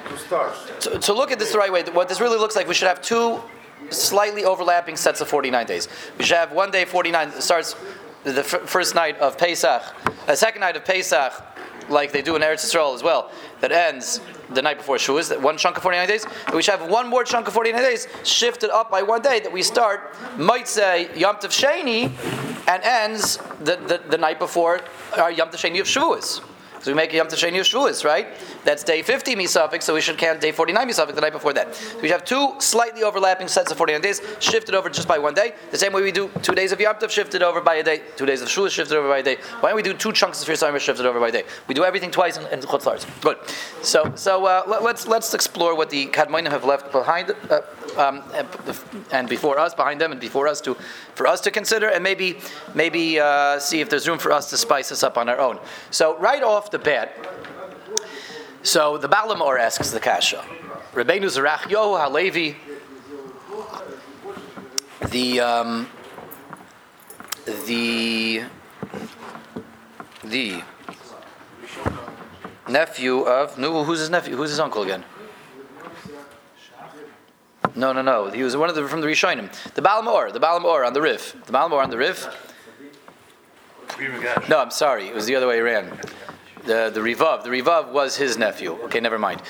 to. 0.82 1.00
To, 1.00 1.14
look 1.14 1.32
at 1.32 1.40
this 1.40 1.52
the 1.52 1.58
right 1.58 1.72
way, 1.72 1.84
what 1.84 2.10
this 2.10 2.20
really 2.20 2.38
looks 2.38 2.56
like, 2.56 2.68
we 2.68 2.74
should 2.74 2.88
have 2.88 3.02
two 3.02 3.42
slightly 3.90 4.46
overlapping 4.46 4.96
sets 4.96 5.22
of 5.22 5.28
49 5.28 5.66
days. 5.66 5.88
We 6.18 6.26
should 6.26 6.38
have 6.38 6.52
one 6.52 6.72
day 6.72 6.86
49 6.86 7.42
starts 7.42 7.76
the 8.24 8.40
f- 8.40 8.70
first 8.70 8.96
night 8.96 9.18
of 9.20 9.38
Pesach, 9.38 9.82
a 10.28 10.36
second 10.36 10.62
night 10.62 10.76
of 10.76 10.86
Pesach, 10.86 11.34
like 11.90 12.12
they 12.12 12.22
do 12.22 12.36
in 12.36 12.42
Eretz 12.42 12.66
Yisrael 12.66 12.94
as 12.94 13.02
well, 13.02 13.32
that 13.62 13.72
ends 13.72 14.22
the 14.50 14.62
night 14.62 14.78
before 14.78 14.98
Shavuos, 14.98 15.30
that 15.30 15.42
one 15.42 15.58
chunk 15.58 15.78
of 15.78 15.84
49 15.84 16.08
days. 16.08 16.26
We 16.54 16.62
should 16.62 16.80
have 16.80 16.90
one 16.90 17.08
more 17.08 17.24
chunk 17.24 17.48
of 17.48 17.54
49 17.54 17.82
days 17.82 18.08
shifted 18.24 18.70
up 18.70 18.92
by 18.92 19.02
one 19.02 19.22
day 19.22 19.40
that 19.40 19.52
we 19.52 19.62
start, 19.62 20.16
might 20.38 20.68
say, 20.68 21.10
Yom 21.16 21.38
Tov 21.38 21.50
Sheni, 21.50 22.12
and 22.68 22.84
ends 22.84 23.38
the, 23.60 23.78
the, 23.78 24.02
the 24.10 24.18
night 24.18 24.40
before 24.40 24.82
our 25.18 25.32
Yom 25.32 25.50
Tov 25.50 25.56
Sheni 25.56 25.80
of 25.80 25.88
Shavuos. 25.88 26.44
So 26.82 26.92
we 26.92 26.96
make 26.96 27.12
Yom 27.12 27.28
Tasheni 27.28 27.60
Shavuos, 27.60 28.06
right? 28.06 28.28
That's 28.64 28.84
day 28.84 29.02
50 29.02 29.36
Misafik, 29.36 29.84
so 29.84 29.94
we 29.94 30.02
should 30.02 30.18
count 30.18 30.40
day 30.40 30.52
49 30.52 30.88
Misafik 30.88 31.16
the 31.16 31.22
night 31.22 31.34
before 31.34 31.54
that. 31.54 31.76
So 31.76 32.00
we 32.00 32.10
have 32.10 32.24
two 32.24 32.54
slightly 32.60 33.04
overlapping 33.04 33.48
sets 33.48 33.72
of 33.72 33.78
49 33.78 34.02
days, 34.02 34.22
shifted 34.40 34.76
over 34.76 34.90
just 34.90 35.08
by 35.08 35.18
one 35.18 35.34
day. 35.34 35.54
The 35.72 35.78
same 35.78 35.94
way 35.94 36.02
we 36.02 36.12
do 36.12 36.30
two 36.42 36.54
days 36.54 36.72
of 36.72 36.80
Yom 36.80 36.96
Tov, 36.96 37.10
shifted 37.10 37.44
over 37.44 37.62
by 37.62 37.76
a 37.76 37.84
day. 37.84 38.02
Two 38.16 38.26
days 38.26 38.42
of 38.42 38.48
Shavuos, 38.48 38.72
shifted 38.72 38.98
over 38.98 39.10
by 39.10 39.20
a 39.20 39.24
day. 39.24 39.38
Why 39.60 39.70
don't 39.70 39.76
we 39.76 39.84
do 39.84 39.94
two 39.94 40.12
chunks 40.12 40.42
of 40.42 40.48
Shir 40.48 40.80
shifted 40.80 41.06
over 41.06 41.20
by 41.20 41.30
a 41.30 41.32
day? 41.32 41.44
We 41.68 41.76
do 41.76 41.84
everything 41.84 42.12
twice 42.12 42.38
in, 42.38 42.46
in 42.48 42.62
Chutz 42.62 43.22
Good. 43.22 43.38
So, 43.82 44.14
so 44.16 44.46
uh, 44.46 44.64
let, 44.68 44.80
us 44.80 44.86
let's, 44.86 45.08
let's 45.08 45.34
explore 45.34 45.76
what 45.76 45.90
the 45.90 46.08
Kadmonim 46.08 46.50
have 46.50 46.64
left 46.64 46.92
behind. 46.92 47.36
Uh, 47.50 47.62
um, 47.98 48.24
and 49.12 49.28
before 49.28 49.60
us, 49.60 49.74
behind 49.74 50.00
them, 50.00 50.12
and 50.12 50.22
before 50.22 50.48
us 50.48 50.62
to, 50.62 50.76
for 51.16 51.28
us 51.28 51.42
to 51.42 51.52
consider, 51.52 51.90
and 51.90 52.04
maybe, 52.04 52.38
maybe 52.74 53.20
uh, 53.20 53.60
see 53.60 53.82
if 53.82 53.90
there's 53.90 54.08
room 54.08 54.20
for 54.20 54.32
us 54.32 54.50
to 54.52 54.58
spice 54.58 54.90
this 54.90 55.04
up 55.04 55.18
on 55.18 55.28
our 55.28 55.40
own. 55.40 55.60
So 55.92 56.18
right 56.18 56.44
off 56.44 56.69
the 56.72 56.80
bat, 56.80 57.16
so 58.64 58.98
the 58.98 59.08
Baal 59.08 59.34
Hamaor 59.34 59.60
asks 59.60 59.92
the 59.92 60.00
Kasha, 60.00 60.44
Rabbeinu 60.94 61.26
Zerachya 61.26 62.04
Halevi, 62.04 62.56
the 65.10 65.40
um, 65.40 65.90
the 67.46 68.44
the 70.24 70.64
nephew 72.68 73.22
of 73.22 73.58
no, 73.58 73.84
who's 73.84 74.00
his 74.00 74.10
nephew? 74.10 74.36
Who's 74.36 74.50
his 74.50 74.60
uncle 74.60 74.84
again? 74.84 75.04
No, 77.76 77.94
no, 77.94 78.02
no. 78.02 78.30
He 78.30 78.44
was 78.44 78.58
one 78.58 78.70
of 78.70 78.76
the 78.76 78.88
from 78.88 79.02
the 79.02 79.08
Rishonim. 79.08 79.50
The 79.74 79.82
Baal 79.82 80.04
Hamaor, 80.04 80.34
the 80.34 80.40
Baal 80.40 80.60
Hamaor 80.60 80.86
on 80.86 80.94
the 80.94 81.02
Rif. 81.02 81.36
The 81.46 81.52
Baal 81.52 81.70
Hamaor 81.70 81.84
on 81.84 81.90
the 81.90 81.98
Rif. 81.98 82.28
No, 84.50 84.60
I'm 84.60 84.72
sorry. 84.72 85.08
It 85.08 85.16
was 85.16 85.26
the 85.26 85.36
other 85.36 85.48
way 85.48 85.60
around. 85.60 86.00
The 86.66 86.92
the 86.94 87.00
Rivav. 87.00 87.44
The 87.44 87.50
Rivav 87.50 87.92
was 87.92 88.16
his 88.16 88.38
nephew. 88.38 88.74
Okay, 88.84 89.00
never 89.00 89.20
mind. 89.20 89.42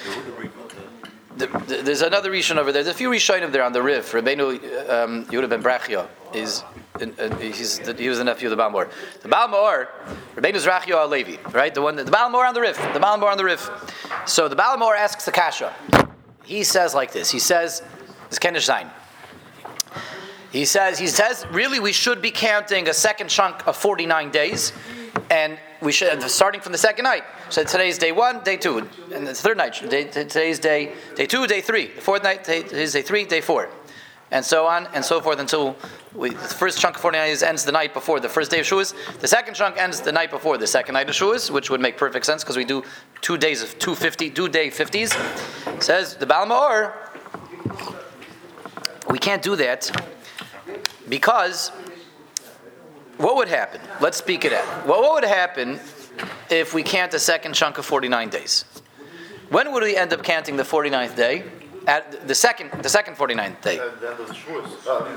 The, 1.38 1.48
the, 1.48 1.82
there's 1.84 2.02
another 2.02 2.32
Rishon 2.32 2.58
over 2.58 2.72
there. 2.72 2.84
There's 2.84 2.94
a 2.94 2.98
few 2.98 3.10
Rishonim 3.10 3.52
there 3.52 3.64
on 3.64 3.72
the 3.72 3.82
Rif. 3.82 4.12
Rabbeinu 4.12 4.90
um, 4.90 5.26
Yehuda 5.26 5.50
ben 5.50 5.64
Brachia 5.64 6.08
is 6.34 6.64
uh, 7.02 7.36
he's 7.38 7.80
the, 7.80 7.94
he 7.94 8.10
was 8.10 8.18
the 8.18 8.26
nephew 8.26 8.48
of 8.48 8.52
the 8.52 8.58
Baal 8.58 8.72
Ma'or. 8.72 8.92
The 9.22 9.30
Baal 9.30 9.48
Ma'or, 9.48 9.88
Rabbeinu 10.36 10.56
Zerachya 10.56 11.02
Halevi, 11.02 11.40
right? 11.54 11.74
The 11.74 11.82
one, 11.82 11.96
the 11.96 12.04
Baal 12.04 12.30
Ma'or 12.30 12.48
on 12.48 12.54
the 12.54 12.62
Rif. 12.62 12.76
The 12.94 13.00
Baal 13.00 13.18
Ma'or 13.18 13.32
on 13.32 13.38
the 13.38 13.46
Rif. 13.46 13.70
So 14.26 14.50
the 14.50 14.56
Baal 14.56 14.78
Ma'or 14.78 14.98
asks 14.98 15.26
the 15.26 15.32
Kasha. 15.32 15.74
He 16.44 16.64
says 16.64 16.94
like 16.94 17.14
this. 17.14 17.32
He 17.32 17.40
says 17.40 17.84
it's 18.28 18.40
Kenish 18.40 18.66
Zain. 18.66 18.88
He 20.52 20.66
says, 20.66 20.98
he 20.98 21.08
says, 21.08 21.46
really, 21.52 21.80
we 21.80 21.92
should 21.92 22.22
be 22.22 22.32
counting 22.32 22.90
a 22.90 22.94
second 22.94 23.30
chunk 23.30 23.68
of 23.68 23.76
49 23.78 24.32
days, 24.32 24.74
and 25.30 25.60
we 25.82 25.92
should, 25.92 26.22
starting 26.24 26.62
from 26.62 26.72
the 26.72 26.78
second 26.78 27.04
night. 27.04 27.24
So 27.50 27.64
today's 27.64 27.98
day 27.98 28.12
one, 28.12 28.44
day 28.44 28.58
two, 28.58 28.88
and 29.14 29.26
the 29.26 29.34
third 29.34 29.58
night, 29.58 29.82
day, 29.90 30.06
today's 30.06 30.60
day, 30.60 30.94
day 31.16 31.26
two, 31.26 31.48
day 31.48 31.62
three. 31.62 31.88
The 31.88 32.02
fourth 32.02 32.24
night, 32.24 32.44
day, 32.44 32.60
is 32.60 32.94
day 32.94 33.02
three, 33.02 33.26
day 33.26 33.42
four. 33.42 33.70
And 34.32 34.46
so 34.46 34.68
on 34.68 34.88
and 34.94 35.04
so 35.04 35.22
forth 35.22 35.40
until 35.40 35.76
we, 36.14 36.30
the 36.30 36.38
first 36.38 36.80
chunk 36.80 36.96
of 36.96 37.02
49 37.02 37.28
days 37.28 37.42
ends 37.42 37.66
the 37.66 37.72
night 37.72 37.94
before 37.96 38.20
the 38.20 38.30
first 38.30 38.52
day 38.52 38.60
of 38.60 38.66
Shavuos. 38.66 38.94
The 39.20 39.28
second 39.28 39.56
chunk 39.56 39.78
ends 39.78 40.02
the 40.02 40.12
night 40.12 40.30
before 40.30 40.58
the 40.58 40.68
second 40.68 40.94
night 40.94 41.10
of 41.10 41.16
Shavuos, 41.16 41.50
which 41.50 41.72
would 41.72 41.82
make 41.82 41.98
perfect 41.98 42.26
sense 42.26 42.44
because 42.44 42.58
we 42.58 42.66
do 42.66 42.84
two 43.22 43.38
days 43.38 43.64
of 43.64 43.80
250, 43.80 44.30
two 44.30 44.48
day 44.48 44.68
50s. 44.68 45.82
says 45.82 46.16
the 46.16 46.28
Baal 46.28 46.46
Ma'or, 46.46 46.94
we 49.10 49.18
can't 49.18 49.42
do 49.42 49.56
that 49.56 49.90
because 51.08 51.72
what 53.20 53.36
would 53.36 53.50
happen? 53.50 53.82
Let's 54.00 54.18
speak 54.18 54.46
it 54.46 54.54
out. 54.54 54.88
Well, 54.88 55.02
what 55.02 55.22
would 55.22 55.30
happen 55.30 55.80
if 56.50 56.74
we 56.74 56.84
count 56.84 57.12
the 57.12 57.20
second 57.20 57.54
chunk 57.54 57.78
of 57.78 57.86
49 57.86 58.30
days? 58.30 58.66
When 59.50 59.74
would 59.74 59.84
we 59.84 59.96
end 59.96 60.14
up 60.14 60.24
counting 60.24 60.56
the 60.56 60.64
49th 60.64 61.16
day? 61.16 61.44
At 61.86 62.28
the 62.28 62.36
second, 62.36 62.72
the 62.84 62.90
second 62.90 63.16
49th 63.16 63.62
day. 63.62 63.80
Uh, 63.80 63.90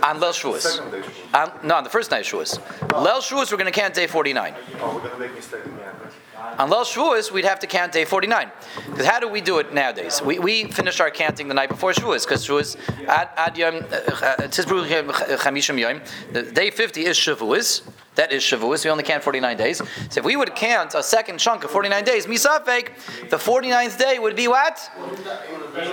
on 0.03 0.21
Lel 0.21 0.33
Shavuos. 0.33 1.63
no, 1.63 1.75
on 1.75 1.85
the 1.85 1.91
first 1.91 2.11
night 2.11 2.21
of 2.21 2.27
Shavuos. 2.27 2.93
Lel 2.93 3.21
Shavuos, 3.21 3.51
we're 3.53 3.59
going 3.59 3.73
to 3.73 3.79
count 3.79 3.95
day 3.95 4.07
49. 4.07 4.55
Oh, 4.81 4.95
we're 4.95 5.01
going 5.01 5.13
to 5.13 5.19
make. 5.19 5.33
On 6.59 6.69
Lel 6.69 6.85
Shavuos, 6.85 7.31
we'd 7.31 7.45
have 7.45 7.59
to 7.61 7.67
count 7.67 7.93
day 7.93 8.05
49. 8.05 8.51
Because 8.91 9.07
how 9.07 9.19
do 9.21 9.29
we 9.29 9.41
do 9.41 9.59
it 9.59 9.73
nowadays? 9.73 10.21
We, 10.23 10.39
we 10.39 10.65
finish 10.65 11.01
our 11.01 11.11
counting 11.11 11.49
the 11.49 11.55
night 11.55 11.69
before 11.69 11.93
Shavuos, 11.93 12.25
because 12.27 12.47
Shavuos, 12.47 12.77
ad, 13.07 13.31
ad 13.37 13.57
yom, 13.57 13.77
uh, 13.77 13.97
uh, 16.37 16.43
day 16.53 16.71
50 16.71 17.05
is 17.07 17.17
Shavuos, 17.17 17.83
That 18.15 18.31
is 18.31 18.43
Shavuos. 18.43 18.85
We 18.85 18.91
only 18.91 19.05
count 19.05 19.25
49 19.25 19.57
days. 19.57 19.79
So 19.79 20.19
if 20.19 20.25
we 20.25 20.37
would 20.37 20.55
count 20.55 20.95
a 20.95 21.03
second 21.03 21.39
chunk 21.39 21.65
of 21.65 21.71
49 21.71 22.05
days, 22.05 22.27
Misafek, 22.27 23.31
the 23.31 23.39
49th 23.39 23.99
day 23.99 24.19
would 24.19 24.37
be 24.37 24.49
what? 24.49 24.79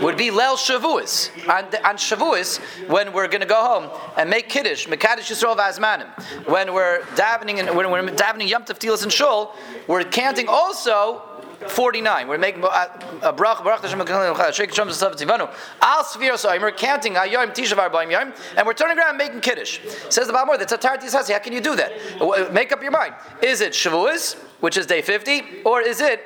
Would 0.01 0.17
be 0.17 0.29
Lel 0.29 0.57
Shavuos. 0.57 1.29
On, 1.47 1.63
on 1.85 1.95
Shavuos, 1.95 2.59
when 2.89 3.13
we're 3.13 3.29
going 3.29 3.39
to 3.39 3.47
go 3.47 3.63
home 3.63 3.89
and 4.17 4.29
make 4.29 4.49
Kiddush, 4.49 4.85
Mekadosh 4.88 5.31
Yisrael 5.31 5.55
Vazmanim, 5.55 6.09
when 6.47 6.73
we're 6.73 6.99
davening 7.15 7.73
when 7.73 7.89
we're 7.89 8.03
davening 8.03 8.49
Yom 8.49 8.63
Tov 8.63 8.79
Tilas 8.79 9.03
and 9.03 9.13
Shul, 9.13 9.55
we're 9.88 10.03
counting 10.03 10.49
also 10.49 11.23
49. 11.68 12.28
We're 12.28 12.38
making 12.38 12.63
uh, 12.63 12.88
a 13.22 13.34
brach, 13.34 13.63
brach, 13.63 13.82
shake 13.82 14.72
shom 14.72 14.88
zav 14.88 15.16
tivanu. 15.16 15.54
Al 15.82 16.62
we're 16.62 16.72
counting 16.72 17.13
ayom 17.13 17.54
tishav 17.54 17.89
arba'im 17.89 18.34
and 18.56 18.68
we're 18.68 18.74
turning 18.74 18.98
around 18.98 19.18
making 19.18 19.42
kiddush. 19.42 19.80
Says 20.10 20.28
the 20.28 20.34
Baal 20.34 20.46
Ma'or, 20.46 20.58
that's 20.58 20.72
a 20.72 20.78
tarti 20.78 21.08
sasi. 21.08 21.34
How 21.34 21.39
can 21.39 21.54
you 21.54 21.62
do 21.62 21.75
that? 21.75 22.51
Make 22.54 22.72
up 22.72 22.82
your 22.82 22.92
mind. 22.92 23.16
Is 23.42 23.62
it 23.62 23.74
Shavuos, 23.74 24.36
which 24.62 24.78
is 24.78 24.86
day 24.86 25.01
50, 25.01 25.63
or 25.66 25.82
is 25.82 26.01
it 26.01 26.24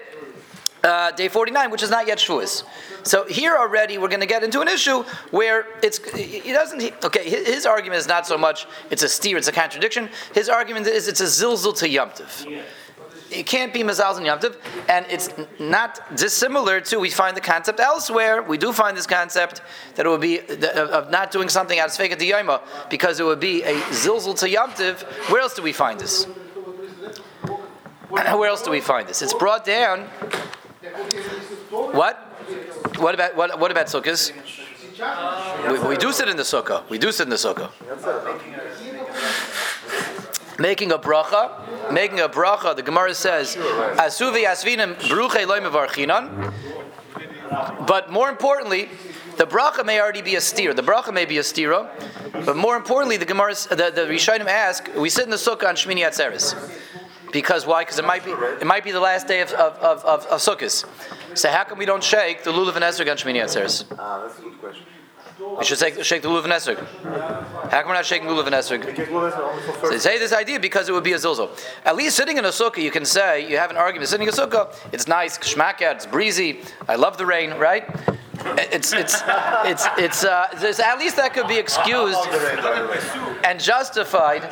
uh, 0.83 1.11
day 1.11 1.29
49, 1.29 1.71
which 1.71 1.83
is 1.83 1.89
not 1.89 2.07
yet 2.07 2.19
Shavuos? 2.19 2.63
So 3.03 3.25
here 3.25 3.55
already 3.57 3.97
we're 3.97 4.07
going 4.07 4.21
to 4.21 4.25
get 4.25 4.43
into 4.43 4.61
an 4.61 4.67
issue 4.67 5.03
where 5.31 5.65
it's 5.81 5.97
he 6.13 6.53
doesn't 6.53 6.79
he, 6.79 6.93
okay 7.03 7.29
his, 7.29 7.47
his, 7.47 7.65
argument 7.65 7.99
is 7.99 8.07
not 8.07 8.25
so 8.25 8.37
much 8.37 8.65
it's 8.89 9.03
a 9.03 9.09
steer 9.09 9.37
it's 9.37 9.49
a 9.49 9.51
contradiction 9.51 10.09
his 10.33 10.47
argument 10.47 10.87
is 10.87 11.09
it's 11.09 11.19
a 11.19 11.25
zilzul 11.25 11.77
to 11.77 11.87
yomtiv 11.87 12.63
it 13.33 13.45
can't 13.45 13.73
be 13.73 13.81
Mazal's 13.81 14.17
and 14.17 14.27
and 14.89 15.05
it's 15.09 15.29
not 15.59 16.15
dissimilar 16.15 16.81
to, 16.81 16.99
we 16.99 17.09
find 17.09 17.35
the 17.35 17.41
concept 17.41 17.79
elsewhere, 17.79 18.41
we 18.41 18.57
do 18.57 18.71
find 18.71 18.95
this 18.95 19.07
concept 19.07 19.61
that 19.95 20.05
it 20.05 20.09
would 20.09 20.21
be, 20.21 20.39
of 20.39 21.09
not 21.09 21.31
doing 21.31 21.49
something 21.49 21.79
out 21.79 21.87
of 21.87 21.93
Sveka 21.93 22.17
Yoma, 22.17 22.61
because 22.89 23.19
it 23.19 23.23
would 23.23 23.39
be 23.39 23.63
a 23.63 23.73
Zilzul 23.91 24.37
to 24.39 24.49
Yom 24.49 24.71
Where 25.29 25.41
else 25.41 25.55
do 25.55 25.61
we 25.61 25.73
find 25.73 25.99
this? 25.99 26.25
Where 28.09 28.47
else 28.47 28.61
do 28.61 28.71
we 28.71 28.81
find 28.81 29.07
this? 29.07 29.21
It's 29.21 29.33
brought 29.33 29.65
down. 29.65 30.01
What? 31.71 32.17
What 32.97 33.15
about 33.15 33.35
what, 33.35 33.59
what 33.59 33.71
about 33.71 33.87
sukkahs? 33.87 34.31
We, 35.71 35.89
we, 35.89 35.97
do 35.97 36.11
sit 36.11 36.29
in 36.29 36.37
the 36.37 36.43
sukkah. 36.43 36.87
We 36.89 36.99
do 36.99 37.11
sit 37.11 37.23
in 37.23 37.29
the 37.31 37.35
sukkah 37.35 37.71
making 40.59 40.91
a 40.91 40.97
bracha, 40.97 41.91
making 41.91 42.19
a 42.19 42.29
bracha. 42.29 42.75
The 42.75 42.83
Gemara 42.83 43.13
says, 43.13 43.55
"Asuvi 43.55 44.45
asvinim 44.45 44.95
bruche 44.95 45.45
loimavarchinan." 45.45 46.53
But 47.85 48.11
more 48.11 48.29
importantly, 48.29 48.89
the 49.37 49.45
bracha 49.45 49.85
may 49.85 49.99
already 49.99 50.21
be 50.21 50.35
a 50.35 50.41
steer. 50.41 50.73
The 50.73 50.83
bracha 50.83 51.13
may 51.13 51.25
be 51.25 51.37
a 51.37 51.41
stira, 51.41 51.89
but 52.45 52.55
more 52.55 52.75
importantly, 52.75 53.17
the 53.17 53.25
Gemara, 53.25 53.53
the, 53.53 53.91
the 53.93 54.05
Rishonim 54.09 54.47
ask, 54.47 54.89
we 54.95 55.09
sit 55.09 55.25
in 55.25 55.29
the 55.29 55.37
sukkah 55.37 55.67
on 55.67 55.75
Shmini 55.75 56.01
Atzeres. 56.01 56.55
Because 57.31 57.65
why? 57.65 57.81
Because 57.81 57.97
it 57.97 58.05
might 58.05 58.23
be 58.23 58.31
it 58.31 58.65
might 58.65 58.83
be 58.83 58.91
the 58.91 58.99
last 58.99 59.27
day 59.27 59.41
of 59.41 59.51
of, 59.53 59.77
of, 59.77 60.05
of, 60.05 60.25
of. 60.27 60.41
So 61.35 61.49
how 61.49 61.63
come 61.63 61.79
we 61.79 61.85
don't 61.85 62.03
shake 62.03 62.43
the 62.43 62.51
lulav 62.51 62.75
and 62.75 62.85
esrog 62.85 63.09
on 63.09 63.17
Shmini 63.17 63.41
Atzeres? 63.41 63.85
Ah, 63.97 64.21
that's 64.21 64.37
a 64.37 64.43
good 64.43 64.59
question. 64.59 64.85
We 65.57 65.65
should 65.65 65.77
shake, 65.77 66.03
shake 66.03 66.21
the 66.21 66.29
lulav 66.29 66.45
and 66.45 66.53
esrog. 66.53 66.79
How 67.69 67.81
come 67.81 67.89
we're 67.89 67.93
not 67.93 68.05
shaking 68.05 68.27
lulav 68.27 68.45
and 68.47 68.55
esrog? 68.55 69.81
So 69.81 69.89
they 69.89 69.99
say 69.99 70.17
this 70.17 70.33
idea 70.33 70.59
because 70.59 70.89
it 70.89 70.93
would 70.93 71.03
be 71.03 71.13
a 71.13 71.17
zilzal. 71.17 71.49
At 71.85 71.95
least 71.95 72.15
sitting 72.15 72.37
in 72.37 72.45
a 72.45 72.49
sukkah, 72.49 72.81
you 72.81 72.91
can 72.91 73.05
say 73.05 73.47
you 73.49 73.57
have 73.57 73.71
an 73.71 73.77
argument. 73.77 74.09
Sitting 74.09 74.27
in 74.27 74.33
a 74.33 74.37
sukkah, 74.37 74.75
it's 74.91 75.07
nice, 75.07 75.37
kshmakat, 75.37 75.95
it's 75.95 76.05
breezy. 76.05 76.61
I 76.87 76.95
love 76.95 77.17
the 77.17 77.25
rain, 77.25 77.51
right? 77.51 77.87
It's 78.45 78.91
it's 78.93 79.21
it's 79.65 79.85
it's 79.97 80.23
uh, 80.23 80.47
at 80.83 80.99
least 80.99 81.15
that 81.17 81.33
could 81.33 81.47
be 81.47 81.57
excused 81.57 82.19
and 83.45 83.59
justified 83.59 84.43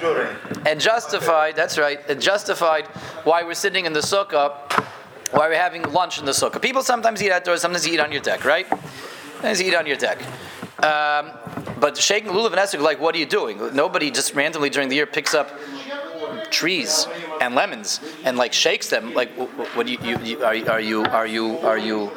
and 0.65 0.79
justified. 0.79 1.55
That's 1.55 1.77
right, 1.77 2.00
and 2.07 2.21
justified 2.21 2.88
why 3.24 3.43
we're 3.43 3.53
sitting 3.53 3.86
in 3.86 3.93
the 3.93 4.00
sukkah, 4.00 4.53
why 5.31 5.50
we're 5.50 5.55
having 5.55 5.81
lunch 5.91 6.19
in 6.19 6.25
the 6.25 6.31
sukkah. 6.31 6.62
People 6.62 6.83
sometimes 6.83 7.21
eat 7.21 7.31
outdoors, 7.31 7.62
sometimes 7.62 7.88
eat 7.88 8.00
on 8.00 8.12
your 8.12 8.21
deck, 8.21 8.45
right? 8.45 8.67
Sometimes 9.33 9.62
eat 9.62 9.75
on 9.75 9.86
your 9.88 9.98
deck. 9.98 10.21
Um, 10.84 11.32
but 11.80 11.98
shaking 11.98 12.32
lulav 12.32 12.48
and 12.48 12.56
esrog, 12.56 12.82
like, 12.82 13.00
what 13.00 13.16
are 13.16 13.18
you 13.20 13.26
doing? 13.26 13.76
Nobody 13.76 14.12
just 14.12 14.34
randomly 14.34 14.70
during 14.70 14.90
the 14.90 14.96
year 14.96 15.06
picks 15.06 15.34
up 15.34 15.52
trees 16.50 17.08
and 17.40 17.56
lemons 17.56 18.00
and 18.24 18.38
like 18.38 18.54
shakes 18.54 18.90
them. 18.90 19.14
Like, 19.14 19.32
what 19.76 19.88
do 19.88 19.94
you, 19.94 20.00
you, 20.04 20.18
you 20.20 20.44
are, 20.44 20.56
are 20.70 20.82
you 20.82 21.04
are 21.04 21.28
you 21.28 21.58
are 21.60 21.78
you 21.78 22.12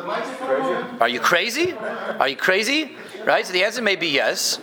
are 1.00 1.09
you 1.09 1.21
crazy? 1.21 1.73
Are 1.73 2.28
you 2.28 2.37
crazy? 2.37 2.97
Right? 3.24 3.46
So 3.46 3.52
the 3.52 3.64
answer 3.64 3.82
may 3.82 3.96
be 3.96 4.08
yes. 4.08 4.58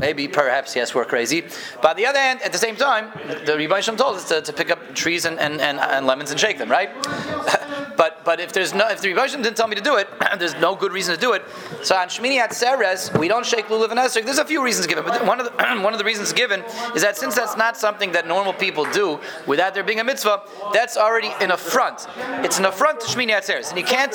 Maybe, 0.00 0.28
perhaps, 0.28 0.76
yes, 0.76 0.94
we're 0.94 1.04
crazy. 1.04 1.42
But 1.82 1.90
on 1.90 1.96
the 1.96 2.06
other 2.06 2.18
hand, 2.18 2.42
at 2.42 2.52
the 2.52 2.58
same 2.58 2.76
time, 2.76 3.10
the 3.44 3.56
Rebbe 3.56 3.80
told 3.82 4.16
us 4.16 4.28
to, 4.28 4.42
to 4.42 4.52
pick 4.52 4.70
up 4.70 4.94
trees 4.94 5.24
and, 5.24 5.38
and, 5.38 5.60
and, 5.60 5.78
and 5.80 6.06
lemons 6.06 6.30
and 6.30 6.38
shake 6.38 6.58
them, 6.58 6.70
right? 6.70 6.90
but 7.96 8.24
but 8.24 8.40
if 8.40 8.52
there's 8.52 8.74
no 8.74 8.88
if 8.88 9.00
the 9.00 9.08
Rebbe 9.08 9.26
didn't 9.28 9.56
tell 9.56 9.68
me 9.68 9.76
to 9.76 9.82
do 9.82 9.96
it, 9.96 10.08
there's 10.38 10.54
no 10.56 10.74
good 10.76 10.92
reason 10.92 11.14
to 11.14 11.20
do 11.20 11.32
it. 11.32 11.42
So 11.82 11.96
on 11.96 12.08
Shmini 12.08 12.38
Atzeres, 12.38 13.18
we 13.18 13.28
don't 13.28 13.46
shake 13.46 13.66
lulav 13.66 13.90
and 13.90 13.98
esrog. 13.98 14.24
There's 14.24 14.38
a 14.38 14.44
few 14.44 14.62
reasons 14.62 14.86
given, 14.86 15.04
but 15.04 15.24
one 15.24 15.40
of 15.40 15.46
the 15.46 15.52
one 15.82 15.92
of 15.92 15.98
the 15.98 16.04
reasons 16.04 16.32
given 16.32 16.62
is 16.94 17.02
that 17.02 17.16
since 17.16 17.34
that's 17.34 17.56
not 17.56 17.76
something 17.76 18.12
that 18.12 18.26
normal 18.26 18.52
people 18.52 18.84
do 18.92 19.18
without 19.46 19.74
there 19.74 19.84
being 19.84 20.00
a 20.00 20.04
mitzvah, 20.04 20.42
that's 20.72 20.96
already 20.96 21.30
an 21.40 21.50
affront. 21.50 22.06
It's 22.44 22.58
an 22.58 22.66
affront 22.66 23.00
to 23.00 23.06
Shmini 23.06 23.30
Atzeres, 23.30 23.70
and 23.70 23.78
you 23.78 23.84
can't 23.84 24.12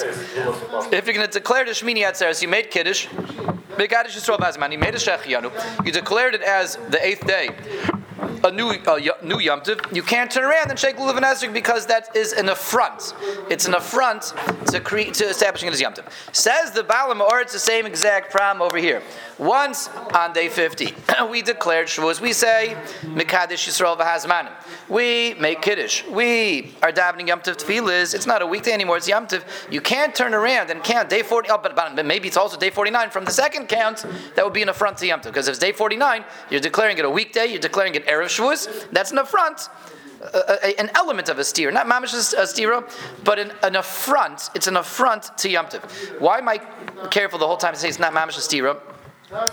if 0.93 1.05
you're 1.05 1.15
going 1.15 1.27
to 1.27 1.31
declare 1.31 1.65
to 1.65 1.71
Shmini 1.71 2.03
Atzeres, 2.03 2.41
you 2.41 2.47
made 2.47 2.71
kiddush. 2.71 3.07
You 4.71 4.77
made 4.77 4.95
a 4.95 4.97
shechianu. 4.97 5.85
You 5.85 5.91
declared 5.91 6.35
it 6.35 6.41
as 6.41 6.77
the 6.89 7.05
eighth 7.05 7.25
day 7.25 7.49
a 8.43 8.51
new 8.51 8.69
uh, 8.69 8.99
new 9.23 9.39
Yom 9.39 9.61
Tov, 9.61 9.95
you 9.95 10.03
can't 10.03 10.31
turn 10.31 10.43
around 10.43 10.69
and 10.69 10.79
shake 10.79 10.97
lulav 10.97 11.17
and 11.17 11.25
esrog 11.25 11.53
because 11.53 11.85
that 11.87 12.15
is 12.15 12.33
an 12.33 12.49
affront. 12.49 13.13
It's 13.49 13.67
an 13.67 13.73
affront 13.73 14.33
to, 14.67 14.79
cre- 14.79 15.11
to 15.11 15.25
establishing 15.25 15.67
it 15.67 15.73
as 15.73 15.81
Yom 15.81 15.93
Tov. 15.93 16.05
Says 16.35 16.71
the 16.71 16.83
Balaam, 16.83 17.21
or 17.21 17.41
it's 17.41 17.53
the 17.53 17.59
same 17.59 17.85
exact 17.85 18.31
problem 18.31 18.61
over 18.61 18.77
here. 18.77 19.01
Once 19.37 19.89
on 20.13 20.33
day 20.33 20.49
50, 20.49 20.93
we 21.29 21.41
declared 21.41 21.87
Shavuos. 21.87 22.21
We 22.21 22.33
say, 22.33 22.77
Mekadesh 23.01 23.67
Yisrael 23.67 23.97
v'hazmanim. 23.97 24.51
We 24.87 25.35
make 25.39 25.61
Kiddush. 25.61 26.05
We 26.07 26.75
are 26.83 26.91
davening 26.91 27.27
Yom 27.27 27.41
Tov. 27.41 28.13
It's 28.13 28.27
not 28.27 28.41
a 28.41 28.47
weekday 28.47 28.71
anymore, 28.71 28.97
it's 28.97 29.07
Yom 29.07 29.27
Tov. 29.27 29.43
You 29.71 29.81
can't 29.81 30.13
turn 30.13 30.33
around 30.33 30.69
and 30.69 30.83
count 30.83 31.09
day 31.09 31.23
40, 31.23 31.49
oh, 31.49 31.57
but, 31.57 31.75
but 31.75 32.05
maybe 32.05 32.27
it's 32.27 32.37
also 32.37 32.57
day 32.57 32.69
49 32.69 33.09
from 33.09 33.25
the 33.25 33.31
second 33.31 33.67
count. 33.67 34.05
That 34.35 34.45
would 34.45 34.53
be 34.53 34.61
an 34.61 34.69
affront 34.69 34.97
to 34.99 35.07
Yom 35.07 35.21
Tov. 35.21 35.25
Because 35.25 35.47
if 35.47 35.53
it's 35.53 35.59
day 35.59 35.71
49, 35.71 36.23
you're 36.49 36.59
declaring 36.59 36.97
it 36.97 37.05
a 37.05 37.09
weekday, 37.09 37.47
you're 37.47 37.59
declaring 37.59 37.95
it 37.95 38.05
Erev 38.11 38.25
Shavuos. 38.25 38.91
That's 38.91 39.11
an 39.11 39.17
affront. 39.17 39.69
an 40.77 40.91
element 40.95 41.29
of 41.29 41.39
a 41.39 41.43
steer, 41.43 41.71
not 41.71 41.87
mamish 41.87 42.13
a 42.13 42.45
steer, 42.45 42.83
but 43.23 43.39
an, 43.39 43.51
an, 43.63 43.75
affront. 43.75 44.51
It's 44.53 44.67
an 44.67 44.77
affront 44.77 45.35
to 45.39 45.49
Yom 45.49 45.65
Tov. 45.65 45.81
Why 46.19 46.37
am 46.37 46.47
I 46.47 46.59
careful 47.09 47.39
the 47.39 47.47
whole 47.47 47.57
time 47.57 47.73
to 47.73 47.79
say 47.79 47.89
it's 47.89 47.97
not 47.97 48.13
mamish 48.13 48.37
a 48.37 48.41
steer? 48.41 48.75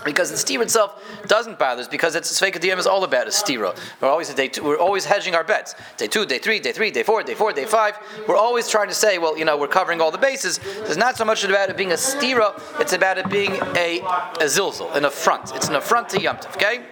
Because 0.03 0.31
the 0.31 0.37
steer 0.37 0.61
itself 0.61 1.01
doesn't 1.27 1.57
bother 1.57 1.81
us 1.81 1.87
because 1.87 2.15
it's 2.15 2.39
Sveika 2.39 2.63
is 2.77 2.87
all 2.87 3.03
about 3.03 3.27
a 3.27 3.29
stira. 3.29 3.77
We're 4.01 4.09
always 4.09 4.33
day 4.33 4.49
two, 4.49 4.63
we're 4.63 4.77
always 4.77 5.05
hedging 5.05 5.35
our 5.35 5.43
bets. 5.43 5.75
Day 5.97 6.07
two, 6.07 6.25
day 6.25 6.39
three, 6.39 6.59
day 6.59 6.73
three, 6.73 6.91
day 6.91 7.03
four, 7.03 7.23
day 7.23 7.33
four, 7.33 7.53
day 7.53 7.65
five. 7.65 7.97
We're 8.27 8.35
always 8.35 8.67
trying 8.67 8.89
to 8.89 8.93
say, 8.93 9.17
well, 9.17 9.37
you 9.37 9.45
know, 9.45 9.57
we're 9.57 9.67
covering 9.67 10.01
all 10.01 10.11
the 10.11 10.17
bases. 10.17 10.59
It's 10.81 10.97
not 10.97 11.15
so 11.15 11.23
much 11.23 11.43
about 11.43 11.69
it 11.69 11.77
being 11.77 11.91
a 11.91 11.95
stira, 11.95 12.59
it's 12.79 12.93
about 12.93 13.17
it 13.17 13.29
being 13.29 13.53
a, 13.75 13.99
a 13.99 14.45
zilzal, 14.45 14.93
an 14.95 15.05
affront. 15.05 15.55
It's 15.55 15.69
an 15.69 15.75
affront 15.75 16.09
to 16.09 16.21
Yom 16.21 16.37
okay? 16.55 16.83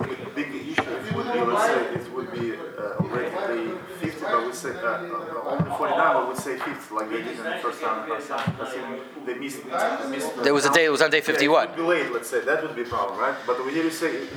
It 0.00 0.08
would 0.08 0.34
be 0.34 0.42
big 0.42 0.54
issue. 0.54 0.90
It 0.90 1.14
would 1.14 1.32
be, 1.32 1.40
let's 1.40 1.64
say, 1.66 1.94
it 1.94 2.12
would 2.14 2.32
be 2.32 2.52
uh, 2.54 3.02
already 3.02 3.72
50, 4.00 4.20
but 4.22 4.46
we 4.46 4.52
say, 4.52 4.70
uh, 4.70 4.98
only 5.46 5.70
49, 5.70 6.14
but 6.14 6.28
we 6.28 6.34
say 6.36 6.56
50, 6.58 6.94
like 6.94 7.10
they 7.10 7.22
did 7.22 7.38
in 7.38 7.44
the 7.44 7.58
first 7.62 7.80
time. 7.80 8.08
First. 8.08 8.76
They 9.26 9.34
missed, 9.34 9.64
missed 10.08 10.42
there 10.42 10.54
was 10.54 10.64
a 10.64 10.72
day, 10.72 10.86
it 10.86 10.92
was 10.92 11.02
on 11.02 11.10
day 11.10 11.20
51. 11.20 11.50
Yeah, 11.52 11.72
it 11.72 11.76
would 11.76 11.76
be 11.76 11.82
late, 11.82 12.12
let's 12.12 12.28
say. 12.30 12.40
That 12.40 12.62
would 12.62 12.74
be 12.74 12.82
a 12.82 12.86
problem, 12.86 13.18
right? 13.18 13.34
But 13.46 13.64
we 13.64 13.72
didn't 13.74 13.92
say 13.92 14.12
it, 14.16 14.28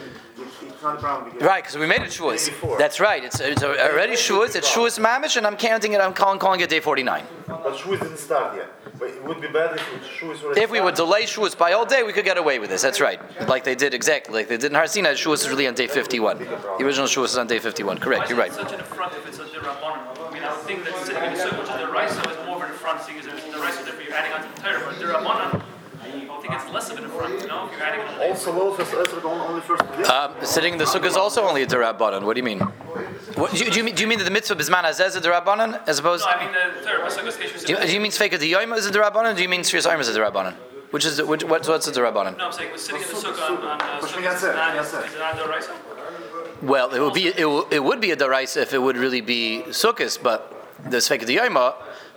it's 0.61 0.81
not 0.81 0.95
a 0.95 0.99
problem. 0.99 1.31
Because 1.31 1.47
right, 1.47 1.63
because 1.63 1.77
we 1.77 1.87
made 1.87 2.01
it 2.01 2.09
Shavuos. 2.09 2.77
That's 2.77 2.99
right. 2.99 3.23
It's, 3.23 3.39
it's 3.39 3.63
already 3.63 4.13
Shavuos. 4.13 4.55
It's 4.55 4.69
Shavuos 4.69 4.99
Mamish, 4.99 5.37
and 5.37 5.47
I'm 5.47 5.57
counting 5.57 5.93
it, 5.93 6.01
I'm 6.01 6.13
calling, 6.13 6.39
calling 6.39 6.59
it 6.59 6.69
day 6.69 6.79
49. 6.79 7.25
But 7.47 7.75
Shavuos 7.75 8.01
didn't 8.01 8.17
start 8.17 8.55
yet. 8.55 8.69
But 8.99 9.09
it 9.09 9.23
would 9.23 9.41
be 9.41 9.47
better 9.47 9.75
if 9.75 9.81
Shavuos 10.19 10.43
were 10.43 10.57
If 10.57 10.69
we 10.69 10.79
would 10.79 10.95
delay 10.95 11.23
Shavuos 11.23 11.57
by 11.57 11.73
all 11.73 11.85
day, 11.85 12.03
we 12.03 12.13
could 12.13 12.25
get 12.25 12.37
away 12.37 12.59
with 12.59 12.69
this. 12.69 12.81
That's 12.81 13.01
right. 13.01 13.19
Like 13.47 13.63
they 13.63 13.75
did 13.75 13.93
exactly. 13.93 14.33
Like 14.33 14.47
they 14.47 14.57
did 14.57 14.71
in 14.71 14.75
Har 14.75 14.87
Sinai, 14.87 15.13
Shavuos 15.13 15.41
is 15.41 15.49
really 15.49 15.67
on 15.67 15.73
day 15.73 15.87
51. 15.87 16.37
The 16.39 16.83
original 16.83 17.07
Shavuos 17.07 17.25
is 17.25 17.37
on 17.37 17.47
day 17.47 17.59
51. 17.59 17.97
Correct, 17.97 18.29
you're 18.29 18.37
right. 18.37 18.53
such 18.53 18.73
an 18.73 18.79
affront 18.79 19.13
if 19.13 19.27
it's 19.27 19.39
a 19.39 19.43
I 19.43 20.33
mean, 20.33 20.43
I 20.43 20.51
would 20.51 20.65
think 20.65 20.83
that 20.83 20.95
sitting 21.05 21.23
in 21.23 21.33
the 21.33 21.39
sukkah, 21.39 21.59
which 21.59 21.69
is 21.69 21.77
the 21.77 21.87
rice, 21.87 22.11
is 22.11 22.45
more 22.45 22.57
of 22.57 22.63
an 22.63 22.71
affront 22.71 23.01
seeing 23.01 23.17
as 23.19 23.25
the 23.25 23.59
rice 23.59 23.79
is 23.79 23.87
you're 23.87 24.13
adding 24.13 24.33
on 24.33 24.41
to 24.43 24.55
the 24.55 24.61
Torah. 24.61 24.83
But 24.85 24.99
the 24.99 25.05
Rabbanon, 25.05 25.61
I 26.01 26.41
think 26.41 26.53
it's 26.53 26.69
less 26.71 26.89
of 26.91 26.97
an 26.97 27.05
affront, 27.05 27.41
you 27.41 27.47
know, 27.47 27.65
if 27.65 27.71
you're 27.71 27.82
adding 28.23 28.31
on 28.31 28.57
Also, 28.57 28.97
also 28.97 29.21
only 29.47 29.61
first. 29.61 30.09
Um, 30.09 30.33
sitting 30.43 30.73
in 30.73 30.79
the 30.79 30.85
sukkah 30.85 31.05
is 31.05 31.17
also 31.17 31.43
only 31.43 31.63
a 31.63 31.67
derabbanon. 31.67 32.23
What 32.23 32.33
do 32.35 32.39
you 32.39 32.43
mean? 32.43 32.59
What, 32.59 33.51
do, 33.51 33.57
you, 33.63 33.71
do, 33.71 33.77
you 33.77 33.83
mean, 33.83 33.95
do 33.95 34.01
you 34.03 34.07
mean 34.07 34.19
that 34.19 34.25
the 34.25 34.31
mitzvah 34.31 34.55
bisman 34.55 34.83
azez 34.83 35.07
is 35.07 35.15
a 35.15 35.21
derabbanon 35.21 35.87
as 35.87 35.99
opposed? 35.99 36.25
No, 36.25 36.31
I 36.31 36.43
mean 36.43 36.53
the 36.53 36.81
Torah. 36.87 37.09
Sukkah's 37.09 37.63
do, 37.63 37.73
you, 37.73 37.79
do 37.79 37.93
you 37.93 37.99
mean 37.99 38.11
sfeika 38.11 38.37
diyoma 38.39 38.77
is 38.77 38.85
a 38.85 38.91
derabbanon? 38.91 39.35
Do 39.35 39.41
you 39.41 39.49
mean 39.49 39.61
sfiras 39.61 39.87
ayim 39.89 39.99
is 39.99 40.09
a 40.09 40.19
derabbanon? 40.19 40.53
Which 40.91 41.05
is 41.05 41.17
the, 41.17 41.25
which, 41.25 41.43
what's 41.43 41.67
what's 41.67 41.85
the 41.87 41.91
derabbanon? 41.91 42.37
No, 42.37 42.45
I'm 42.45 42.51
saying 42.51 42.69
we're 42.71 42.77
sitting 42.77 43.01
in 43.01 43.07
the 43.07 43.13
sukkah 43.15 43.49
on, 43.49 43.57
on 43.57 43.81
uh, 43.81 43.99
sukkah. 44.01 45.05
Is 45.07 45.15
not 45.17 45.35
the? 45.37 46.65
Well, 46.65 46.91
it 46.93 46.99
would 46.99 47.13
be 47.13 47.27
it, 47.27 47.49
would- 47.49 47.73
it 47.73 47.83
would 47.83 47.99
be 47.99 48.11
a 48.11 48.15
daraisa 48.15 48.61
if 48.61 48.73
it 48.73 48.79
would 48.81 48.95
really 48.97 49.21
be 49.21 49.63
sukkahs, 49.69 50.21
but 50.21 50.49
the 50.89 50.97
sfeika 50.97 51.23
diyoma 51.25 51.73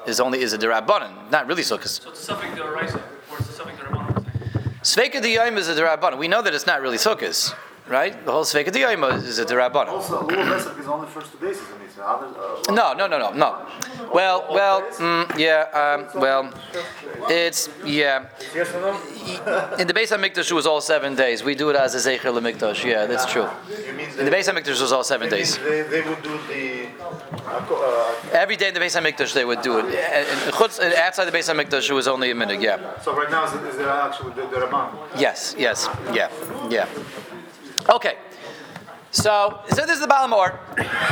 is 0.06 0.20
only 0.20 0.40
is 0.42 0.52
a 0.52 0.58
derabanan, 0.58 1.30
not 1.30 1.46
really 1.48 1.62
sukkahs. 1.62 2.00
So 2.02 2.10
it's 2.10 2.20
something 2.20 2.54
to 2.54 2.64
Raisa, 2.64 3.02
or 3.30 3.38
it's 3.38 3.50
something 3.56 3.76
to 3.78 3.82
Rabbanon. 3.84 4.24
Sfeika 4.86 5.20
diyoma 5.20 5.58
is 5.58 5.66
a 5.68 5.74
derabanan. 5.74 6.16
We 6.16 6.28
know 6.28 6.42
that 6.42 6.54
it's 6.54 6.64
not 6.64 6.80
really 6.80 6.96
sukkahs, 6.96 7.52
right? 7.88 8.24
The 8.24 8.30
whole 8.30 8.44
sfeika 8.44 8.68
diyoma 8.68 9.20
is 9.20 9.40
a 9.40 9.44
derabanan. 9.44 9.88
Also, 9.88 10.22
Lulav 10.22 10.46
Pesach 10.46 10.78
is 10.78 10.86
only 10.86 11.08
first 11.08 11.32
two 11.32 11.38
days, 11.44 11.56
isn't 11.56 11.82
it? 11.82 11.90
Others, 11.98 12.36
uh, 12.68 12.72
No, 12.72 12.92
no, 12.92 13.08
no, 13.08 13.18
no, 13.18 13.32
no. 13.32 13.66
Well, 14.14 14.46
well, 14.48 14.82
mm, 14.82 15.36
yeah, 15.36 15.64
um, 15.72 16.20
well, 16.20 16.52
it's 17.28 17.68
yeah. 17.84 18.26
yes 18.54 18.72
or 18.74 18.80
no? 18.80 19.76
In 19.80 19.88
the 19.88 19.94
Beis 19.94 20.14
Hamikdash 20.16 20.50
it 20.50 20.54
was 20.54 20.66
all 20.66 20.80
seven 20.80 21.16
days. 21.16 21.42
We 21.42 21.56
do 21.56 21.70
it 21.70 21.74
as 21.76 21.96
a 21.96 21.98
zecher 21.98 22.30
lemikdash. 22.32 22.84
Yeah, 22.84 23.06
that's 23.06 23.26
true. 23.26 23.48
In 24.18 24.24
the 24.24 24.30
Beis 24.30 24.48
Hamikdash 24.48 24.76
it 24.76 24.80
was 24.82 24.92
all 24.92 25.02
seven 25.02 25.28
days. 25.28 25.58
They, 25.58 25.82
they 25.82 26.02
would 26.02 26.22
do 26.22 26.38
the. 26.46 26.85
Every 28.32 28.56
day 28.56 28.68
in 28.68 28.74
the 28.74 28.80
Beis 28.80 28.94
Hamikdash 29.00 29.32
they 29.32 29.44
would 29.44 29.62
do 29.62 29.78
it. 29.78 29.84
And- 29.86 29.94
and 30.28 30.52
chutz- 30.52 30.78
and 30.78 30.92
outside 30.94 31.24
the 31.26 31.32
Beis 31.36 31.48
Hamikdash 31.52 31.88
it 31.88 31.92
was 31.94 32.08
only 32.08 32.30
a 32.30 32.34
minute. 32.34 32.60
Yeah. 32.60 33.00
so 33.00 33.14
right 33.16 33.30
now 33.30 33.44
is, 33.44 33.52
is 33.72 33.76
there 33.78 33.88
actually 33.88 34.32
the, 34.34 34.46
the 34.46 34.56
Rabban? 34.66 34.88
Yes. 35.18 35.54
Yes. 35.58 35.88
Yeah. 36.12 36.28
Yeah. 36.68 36.88
Okay. 37.88 38.16
So, 39.12 39.60
so 39.70 39.86
this 39.86 39.92
is 39.92 40.00
the 40.00 40.06
Baal 40.08 40.28
Hamaor. 40.28 40.58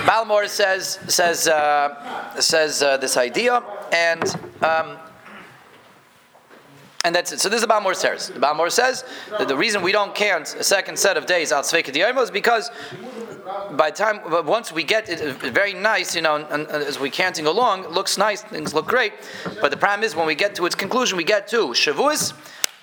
Balamor 0.05 0.47
says 0.49 0.99
says 1.09 1.49
uh, 1.49 2.39
says 2.39 2.83
uh, 2.83 2.99
this 2.99 3.17
idea, 3.17 3.63
and 3.93 4.23
um, 4.63 4.99
and 7.05 7.15
that's 7.15 7.33
it. 7.33 7.41
So 7.41 7.49
this 7.49 7.57
is 7.59 7.63
the 7.63 7.67
Baal 7.69 7.81
Hamaor 7.81 7.95
says. 7.95 8.29
The 8.29 8.41
Baal 8.41 8.55
Hamaor 8.55 8.71
says 8.71 9.05
that 9.39 9.49
the 9.49 9.57
reason 9.57 9.81
we 9.81 9.93
don't 9.93 10.15
count 10.15 10.55
a 10.59 10.65
second 10.65 10.99
set 10.99 11.17
of 11.17 11.25
days 11.27 11.51
Diyoma 11.51 12.23
is 12.23 12.31
because 12.31 12.71
by 13.73 13.91
time 13.91 14.21
but 14.29 14.45
once 14.45 14.73
we 14.73 14.85
get 14.85 15.09
it 15.09 15.21
uh, 15.21 15.51
very 15.51 15.75
nice, 15.75 16.15
you 16.15 16.23
know, 16.23 16.37
and, 16.37 16.47
and 16.51 16.69
as 16.69 16.99
we 16.99 17.11
counting 17.11 17.47
along, 17.47 17.85
it 17.85 17.91
looks 17.91 18.19
nice, 18.19 18.43
things 18.43 18.75
look 18.75 18.87
great. 18.87 19.13
But 19.61 19.71
the 19.71 19.77
problem 19.77 20.05
is 20.05 20.15
when 20.17 20.27
we 20.27 20.35
get 20.35 20.55
to 20.57 20.67
its 20.67 20.75
conclusion, 20.75 21.17
we 21.17 21.25
get 21.25 21.49
to 21.49 21.69
Shavuos, 21.69 22.35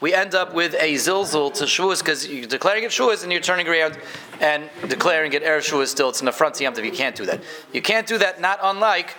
we 0.01 0.13
end 0.16 0.34
up 0.34 0.54
with 0.54 0.74
a 0.74 0.96
zilzul 0.96 1.54
to 1.54 1.66
Shavuos 1.66 2.00
because 2.00 2.28
you're 2.28 2.48
declaring 2.48 2.84
it 2.84 2.92
Shavuos 2.92 3.24
and 3.24 3.32
you're 3.32 3.42
turning 3.42 3.68
around 3.68 3.98
and 4.40 4.70
declaring 4.88 5.34
it 5.34 5.44
Erev 5.44 5.60
Shavuos 5.60 5.88
still. 5.88 6.10
It's 6.10 6.22
in 6.22 6.25
the 6.25 6.32
front 6.32 6.60
Yom. 6.60 6.75
You 6.84 6.92
can't 6.92 7.16
do 7.16 7.25
that. 7.28 7.42
You 7.72 7.82
can't 7.82 8.08
do 8.08 8.18
that. 8.18 8.42
Not 8.42 8.60
unlike. 8.63 9.16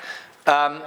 Um, 0.47 0.83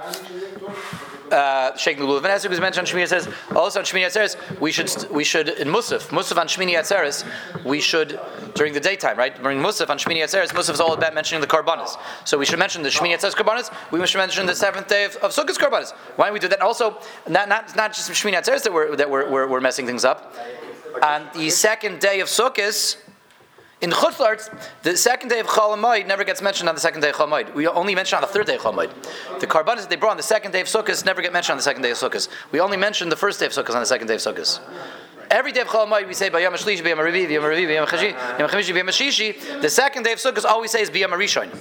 uh, 1.32 1.76
Sheikh 1.76 1.98
Lulav 1.98 2.22
Ben 2.22 2.36
Esrik 2.36 2.50
was 2.50 2.60
mentioned 2.60 2.88
on 2.88 2.94
Shmini 2.94 3.04
Atzeres. 3.04 3.56
Also 3.56 3.78
on 3.80 3.84
Shmini 3.84 4.06
Atzeres, 4.06 4.60
we 4.60 4.72
should 4.72 5.10
we 5.10 5.24
should 5.24 5.48
in 5.48 5.68
Musaf 5.68 6.08
Musaf 6.08 6.38
on 6.38 6.48
Shmini 6.48 6.72
Atzeres, 6.72 7.24
we 7.64 7.80
should 7.80 8.20
during 8.54 8.72
the 8.72 8.80
daytime, 8.80 9.16
right? 9.16 9.40
During 9.42 9.58
Musaf 9.58 9.90
on 9.90 9.98
Shmini 9.98 10.22
Atzeres, 10.22 10.48
Musaf 10.48 10.74
is 10.74 10.80
all 10.80 10.94
about 10.94 11.14
mentioning 11.14 11.40
the 11.40 11.46
karbanas. 11.46 11.96
So 12.24 12.38
we 12.38 12.46
should 12.46 12.58
mention 12.58 12.82
the 12.82 12.88
Shmini 12.88 13.14
Atzeres 13.14 13.34
karbanas. 13.34 13.72
We 13.90 14.04
should 14.06 14.18
mention 14.18 14.46
the 14.46 14.54
seventh 14.54 14.88
day 14.88 15.04
of, 15.04 15.16
of 15.16 15.30
Sukkot 15.32 15.58
karbanas. 15.58 15.92
Why 16.16 16.26
don't 16.26 16.34
we 16.34 16.40
do 16.40 16.48
that? 16.48 16.60
Also, 16.60 16.98
not 17.28 17.48
not 17.48 17.76
not 17.76 17.92
just 17.92 18.10
Shmini 18.10 18.34
Atzeres 18.34 18.62
that 18.62 18.72
we're 18.72 18.96
that 18.96 19.10
we're, 19.10 19.30
we're, 19.30 19.48
we're 19.48 19.60
messing 19.60 19.86
things 19.86 20.04
up. 20.04 20.34
On 21.02 21.28
the 21.34 21.50
second 21.50 22.00
day 22.00 22.20
of 22.20 22.28
Sukkot. 22.28 22.96
In 23.82 23.90
Chutz 23.90 24.14
La'aretz, 24.14 24.50
the 24.84 24.96
second 24.96 25.28
day 25.28 25.38
of 25.38 25.46
Chol 25.46 25.76
Hamoed 25.76 26.06
never 26.06 26.24
gets 26.24 26.40
mentioned 26.40 26.66
on 26.66 26.74
the 26.74 26.80
second 26.80 27.02
day 27.02 27.10
of 27.10 27.16
Chol 27.16 27.28
Hamoed. 27.28 27.52
We 27.52 27.66
only 27.68 27.94
mention 27.94 28.16
on 28.16 28.22
the 28.22 28.26
third 28.26 28.46
day 28.46 28.54
of 28.54 28.62
Chol 28.62 28.72
Hamoed. 28.72 29.38
The 29.40 29.46
karbanas 29.46 29.82
that 29.82 29.90
they 29.90 29.96
brought 29.96 30.12
on 30.12 30.16
the 30.16 30.22
second 30.22 30.52
day 30.52 30.62
of 30.62 30.66
Sukkot 30.66 31.04
never 31.04 31.20
get 31.20 31.30
mentioned 31.30 31.52
on 31.52 31.58
the 31.58 31.62
second 31.62 31.82
day 31.82 31.90
of 31.90 31.98
Sukkot. 31.98 32.28
We 32.52 32.60
only 32.60 32.78
mention 32.78 33.10
the 33.10 33.16
first 33.16 33.38
day 33.38 33.44
of 33.44 33.52
Sukkot 33.52 33.74
on 33.74 33.80
the 33.80 33.86
second 33.86 34.06
day 34.06 34.14
of 34.14 34.20
Sukkot. 34.20 34.60
Every 35.30 35.52
day 35.52 35.60
of 35.60 35.68
Chol 35.68 35.86
Hamoed 35.86 36.08
we 36.08 36.14
say 36.14 36.30
Bayam 36.30 36.52
Shlish, 36.52 36.80
Bayam 36.80 36.96
Reviv, 36.96 37.28
Bayam 37.28 37.42
Reviv, 37.42 37.68
Bayam 37.68 37.86
Chashi, 37.86 38.14
Bayam 38.14 38.48
Chamishi, 38.48 38.74
Bayam 38.74 38.88
Shishi. 38.88 39.60
The 39.60 39.68
second 39.68 40.04
day 40.04 40.12
of 40.12 40.20
Sukkot 40.20 40.46
all 40.46 40.62
we 40.62 40.68
say 40.68 40.80
is 40.80 40.88
Bayam 40.88 41.10
Rishon. 41.10 41.54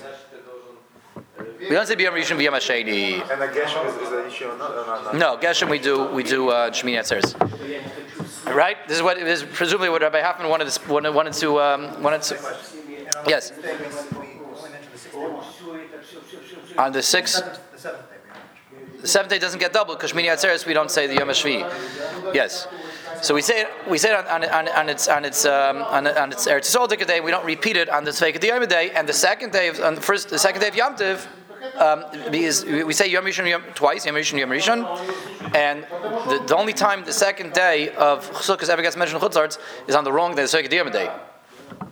We 1.60 1.70
don't 1.70 1.86
say 1.86 1.96
Bayam 1.98 2.14
Rishon, 2.14 2.38
Bayam 2.38 2.54
Hasheni. 2.54 3.30
And 3.30 3.42
the 3.42 3.48
Geshem 3.48 3.86
is, 3.88 3.96
is 3.96 4.12
an 4.14 4.26
issue 4.26 4.46
or 4.46 4.58
not? 4.58 5.16
No, 5.16 5.38
Geshem 5.38 5.70
we 5.70 5.80
do 5.80 6.06
we 6.14 6.24
do 6.24 6.48
uh, 6.50 6.70
Shmini 6.70 6.98
Atzeres. 6.98 8.05
Right? 8.46 8.78
This 8.88 8.98
is 8.98 9.04
what 9.04 9.18
this 9.18 9.42
is 9.42 9.48
presumably 9.54 9.90
what 9.90 10.02
Rabbi 10.02 10.22
Hoffman 10.22 10.50
wanted 10.50 10.68
to 10.70 10.90
wanted, 10.90 11.34
to 11.34 11.60
um, 11.60 12.04
wanted 12.04 12.22
to. 12.24 12.36
Yes. 13.28 13.52
On 16.78 16.92
the 16.92 17.02
sixth, 17.02 17.44
the 19.02 19.08
seventh 19.08 19.32
day 19.32 19.40
doesn't 19.40 19.60
get 19.60 19.74
doubled 19.74 19.98
because 19.98 20.14
Shmini 20.14 20.28
Atzeres 20.28 20.66
we 20.66 20.74
don't 20.74 20.92
say 20.92 21.08
the 21.08 21.16
Yom 21.16 21.30
HaShvi. 21.30 22.34
Yes. 22.34 22.68
So 23.22 23.34
we 23.34 23.42
say 23.42 23.62
it, 23.62 23.68
we 23.90 23.98
say 23.98 24.12
it 24.12 24.28
on, 24.28 24.44
on, 24.44 24.68
on, 24.68 24.90
its 24.90 25.08
on 25.08 25.26
its 25.26 25.46
um, 25.46 25.78
on, 25.84 26.06
on 26.06 26.32
its 26.32 26.48
Eretz 26.48 26.76
Yisrael 26.76 27.08
day. 27.08 27.22
We 27.22 27.32
don't 27.32 27.46
repeat 27.46 27.78
it 27.78 27.90
on 27.90 28.04
the 28.04 28.12
Tzveik 28.12 28.40
day. 28.70 28.92
And 28.92 29.08
the 29.08 29.14
second 29.14 29.52
day 29.54 29.70
of 29.70 29.80
on 29.80 29.96
the 29.96 30.02
first 30.02 30.30
the 30.30 30.38
second 30.38 30.62
day 30.62 30.68
of 30.68 30.76
Yom 30.76 30.96
Tiv, 30.96 31.26
um, 31.80 32.06
because 32.32 32.66
we 32.66 32.94
say 32.94 33.10
Yom 33.10 33.26
Rishon 33.26 33.50
Yom, 33.50 33.64
twice 33.74 34.06
Yom 34.06 34.16
Rishon 34.16 34.40
Yom 34.40 34.50
Rishon, 34.50 35.56
and 35.56 35.84
the, 36.30 36.44
the 36.48 36.56
only 36.56 36.74
time 36.74 37.04
the 37.06 37.14
second 37.14 37.54
day 37.54 37.90
of 37.96 38.30
Sukkot 38.32 38.70
ever 38.70 38.82
gets 38.82 38.96
mentioned 38.96 39.22
in 39.22 39.30
Chutz 39.30 39.36
La'aretz 39.36 39.58
is 39.88 39.96
on 39.96 40.04
the 40.04 40.12
wrong 40.12 40.36
day, 40.36 40.46
the 40.46 40.76
Yom 40.76 40.92
day, 40.92 41.10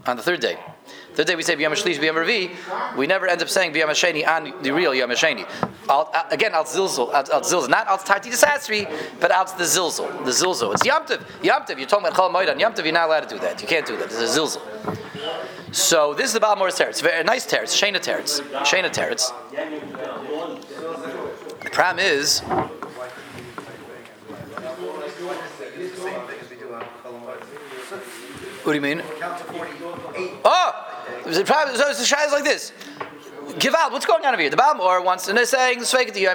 on 0.06 0.18
the 0.18 0.24
third 0.24 0.40
day. 0.40 0.58
Third 1.13 1.28
day 1.28 1.36
we 1.36 1.43
say 1.43 1.56
B'yam 1.56 1.71
Shlish, 1.73 1.99
B'yam 1.99 2.15
Revi. 2.15 2.95
We 2.97 3.06
never 3.08 3.28
end 3.28 3.41
up 3.41 3.49
saying 3.49 3.73
B'yam 3.73 3.88
Hasheni 3.88 4.28
on 4.28 4.63
the 4.63 4.71
real 4.71 4.93
Yom 4.95 5.10
Hasheni. 5.10 5.45
Uh, 5.88 6.06
again, 6.32 6.54
al 6.54 6.63
zilzul, 6.63 7.13
al, 7.13 7.32
al 7.32 7.41
zilzul, 7.41 7.69
not 7.69 7.88
al 7.88 7.97
tarti 7.97 8.30
desasri, 8.30 8.89
but 9.19 9.32
out 9.32 9.56
the 9.58 9.63
zilzul, 9.63 10.10
the 10.26 10.32
zilzul. 10.32 10.73
It's. 10.73 10.86
Yom 10.86 11.04
Tov. 11.04 11.78
You're 11.78 11.88
talking 11.88 12.08
about 12.08 12.17
Chol 12.17 12.32
Moed 12.34 12.49
on 12.49 12.60
Yom 12.60 12.73
Tov. 12.73 12.84
You're 12.84 12.93
not 12.93 13.08
allowed 13.08 13.30
to 13.30 13.36
do 13.36 13.39
that. 13.41 13.62
You 13.62 13.67
can't 13.67 13.86
do 13.86 13.95
that. 13.97 14.06
It's 14.06 14.15
a 14.15 14.39
zilzul. 14.39 14.62
So 15.71 16.13
this 16.13 16.28
is 16.28 16.34
the 16.34 16.39
Baal 16.39 16.56
Morris 16.56 16.78
Teretz. 16.78 17.02
Very 17.02 17.23
nice 17.23 17.45
teretz, 17.47 17.73
Shana 17.73 17.99
teretz, 17.99 18.41
Shana 18.62 18.89
teretz. 18.91 19.32
The 21.63 21.69
problem 21.71 22.06
is, 22.06 22.41
what 28.62 28.73
do 28.73 28.73
you 28.73 28.82
mean? 28.82 29.02
So 31.34 31.43
the 31.43 32.06
shah 32.06 32.26
is 32.26 32.32
like 32.32 32.43
this. 32.43 32.72
Give 33.60 33.76
out. 33.76 33.91
What's 33.91 34.06
going 34.06 34.26
on 34.26 34.34
over 34.34 34.41
here? 34.41 34.50
The 34.50 34.58
Baal 34.58 34.76
Ma'or 34.76 35.04
wants, 35.04 35.28
and 35.28 35.38
they're 35.38 35.46
saying. 35.46 35.84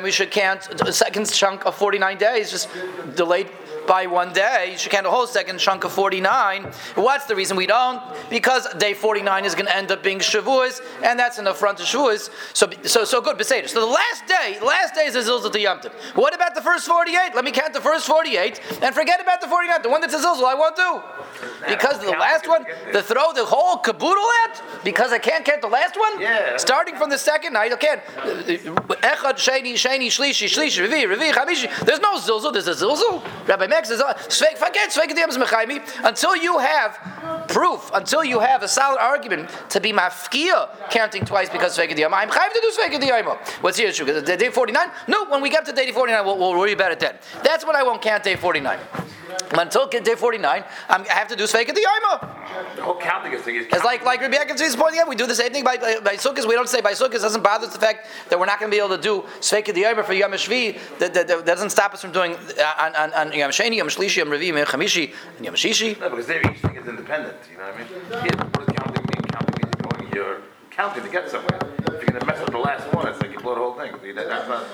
We 0.02 0.10
should 0.10 0.30
count 0.30 0.68
a 0.82 0.92
second 0.92 1.30
chunk 1.30 1.64
of 1.66 1.74
forty-nine 1.74 2.18
days, 2.18 2.50
just 2.50 2.68
delayed 3.14 3.48
by 3.88 4.06
one 4.06 4.32
day. 4.32 4.68
You 4.72 4.78
should 4.78 4.92
count 4.92 5.06
a 5.06 5.10
whole 5.10 5.26
second 5.26 5.58
chunk 5.58 5.82
of 5.84 5.92
forty-nine. 5.92 6.64
What's 6.94 7.24
the 7.24 7.34
reason 7.34 7.56
we 7.56 7.66
don't? 7.66 8.00
Because 8.30 8.72
day 8.74 8.94
forty-nine 8.94 9.44
is 9.44 9.54
going 9.54 9.66
to 9.66 9.74
end 9.74 9.90
up 9.90 10.02
being 10.02 10.18
Shavuos, 10.18 10.80
and 11.02 11.18
that's 11.18 11.38
in 11.38 11.44
the 11.44 11.54
front 11.54 11.80
of 11.80 11.86
Shavuos. 11.86 12.30
So, 12.52 12.70
so, 12.84 13.04
so 13.04 13.20
good. 13.20 13.36
Beseder. 13.38 13.68
So 13.68 13.80
the 13.80 13.86
last 13.86 14.26
day, 14.26 14.58
last 14.60 14.94
day 14.94 15.06
is 15.06 15.14
the 15.14 15.20
Zilzal 15.20 15.50
to 15.50 15.60
Yom 15.60 15.80
Tov. 15.80 15.92
What 16.14 16.34
about 16.34 16.54
the 16.54 16.62
first 16.62 16.86
forty-eight? 16.86 17.34
Let 17.34 17.44
me 17.44 17.50
count 17.50 17.72
the 17.72 17.80
first 17.80 18.06
forty-eight, 18.06 18.60
and 18.82 18.94
forget 18.94 19.20
about 19.20 19.40
the 19.40 19.48
forty-nine. 19.48 19.82
The 19.82 19.88
one 19.88 20.00
that's 20.02 20.14
a 20.14 20.18
Zilzal, 20.18 20.44
I 20.44 20.54
won't 20.54 20.76
do. 20.76 21.00
Because 21.66 21.98
the 21.98 22.10
last 22.10 22.46
one, 22.46 22.64
the 22.92 23.02
throw 23.02 23.32
the 23.32 23.44
whole 23.44 23.78
caboodle 23.78 24.30
at, 24.44 24.62
because 24.84 25.12
I 25.12 25.18
can't 25.18 25.44
count 25.44 25.62
the 25.62 25.68
last 25.68 25.96
one. 25.98 26.20
Yeah. 26.20 26.56
Starting 26.58 26.96
from 26.96 27.10
the 27.10 27.18
second 27.18 27.54
night, 27.54 27.72
I 27.72 27.76
can't. 27.76 28.04
Echad, 28.04 29.36
Sheni, 29.38 29.74
Sheni, 29.74 30.08
Shlishi, 30.08 30.46
Shlishi, 30.46 30.86
Revi, 30.86 31.06
Revi, 31.06 31.32
Chamishi. 31.32 31.84
There's 31.86 32.00
no 32.00 32.18
zilzul. 32.18 32.52
There's 32.52 32.68
a 32.68 32.74
zilzul. 32.74 33.22
Rabbi 33.46 33.66
Uh, 33.78 34.14
Diyam 35.14 35.30
Mechaimi 35.36 35.80
until 36.04 36.34
you 36.34 36.58
have 36.58 36.98
proof, 37.48 37.90
until 37.94 38.24
you 38.24 38.40
have 38.40 38.62
a 38.62 38.68
solid 38.68 38.98
argument 38.98 39.48
to 39.70 39.80
be 39.80 39.92
mafkia 39.92 40.68
counting 40.90 41.24
twice 41.24 41.48
because 41.48 41.78
Sveik 41.78 41.90
Diyam. 41.96 42.12
I'm 42.12 42.28
chayv 42.28 42.52
to 42.52 42.60
do 42.60 42.72
Sveik 42.76 43.00
Diyam. 43.00 43.36
What's 43.62 43.76
the 43.76 43.84
issue? 43.84 44.04
Day 44.04 44.50
49? 44.50 44.90
No, 45.06 45.26
when 45.26 45.40
we 45.40 45.50
get 45.50 45.64
to 45.66 45.72
day 45.72 45.92
49, 45.92 46.26
we'll, 46.26 46.38
we'll 46.38 46.58
worry 46.58 46.72
about 46.72 46.92
it 46.92 46.98
then. 46.98 47.16
That's 47.44 47.64
when 47.64 47.76
I 47.76 47.82
won't 47.84 48.02
count 48.02 48.24
day 48.24 48.36
49. 48.36 48.78
Until 49.52 49.86
day 49.88 50.14
49, 50.14 50.64
I'm, 50.88 51.02
I 51.02 51.12
have 51.12 51.28
to 51.28 51.36
do 51.36 51.44
Sveik 51.44 51.66
Diyam. 51.68 52.76
The 52.76 52.82
whole 52.82 52.98
counting 52.98 53.32
is 53.32 53.42
thing 53.42 53.56
is 53.56 53.66
It's 53.66 53.84
like 53.84 54.04
like 54.04 54.20
Rabbi 54.20 54.36
Akiva 54.36 54.60
is 54.60 54.76
pointing 54.76 55.00
out. 55.00 55.08
We 55.08 55.16
do 55.16 55.26
the 55.26 55.34
same 55.34 55.52
thing 55.52 55.64
by 55.64 55.76
by, 55.76 56.00
by 56.00 56.16
Sukkot. 56.16 56.46
We 56.46 56.54
don't 56.54 56.68
say 56.68 56.80
by 56.80 56.92
Sukkot. 56.92 57.20
Doesn't 57.20 57.42
bother 57.42 57.66
us 57.66 57.72
the 57.72 57.78
fact 57.80 58.06
that 58.30 58.38
we're 58.38 58.46
not 58.46 58.58
going 58.58 58.70
to 58.70 58.74
be 58.76 58.80
able 58.82 58.96
to 58.96 59.02
do 59.02 59.22
Sveika 59.40 59.72
Diyomer 59.74 60.04
for 60.04 60.12
Yom 60.14 60.32
Shvi. 60.32 60.78
That, 60.98 61.14
that, 61.14 61.28
that 61.28 61.44
doesn't 61.46 61.70
stop 61.70 61.94
us 61.94 62.00
from 62.02 62.12
doing 62.12 62.34
uh, 62.34 62.74
on, 62.80 62.96
on, 62.96 63.12
on 63.14 63.32
Yom 63.32 63.50
Sheni, 63.50 63.76
Yom 63.76 63.88
Shlishi, 63.88 64.16
Yom 64.18 64.28
Revi, 64.28 64.48
Yom 64.48 64.56
Chamishi, 64.66 65.12
and 65.36 65.44
Yom 65.44 65.54
Shishi. 65.54 65.98
No, 66.00 66.10
because 66.10 66.26
there 66.26 66.40
each 66.50 66.58
thing 66.60 66.76
is 66.76 66.86
independent. 66.86 67.36
You 67.50 67.58
know 67.58 67.64
what 67.64 67.74
I 67.74 67.78
mean? 67.78 67.86
Here, 67.88 68.46
what 68.54 68.66
does 68.66 68.76
counting 68.76 69.04
mean? 69.12 69.22
Counting 69.30 69.56
means 69.62 69.74
going, 69.76 70.12
you're 70.14 70.40
counting 70.70 71.02
to 71.04 71.10
get 71.10 71.30
somewhere. 71.30 71.58
If 71.62 71.88
you're 71.88 72.12
going 72.12 72.20
to 72.20 72.26
mess 72.26 72.40
up 72.40 72.50
the 72.50 72.58
last 72.58 72.92
one, 72.94 73.06
it's 73.08 73.20
like 73.20 73.32
you 73.32 73.38
blow 73.40 73.54
the 73.54 73.60
whole 73.60 73.74
thing. 73.74 73.92
That- 74.14 74.28
That's 74.28 74.48
not. 74.48 74.64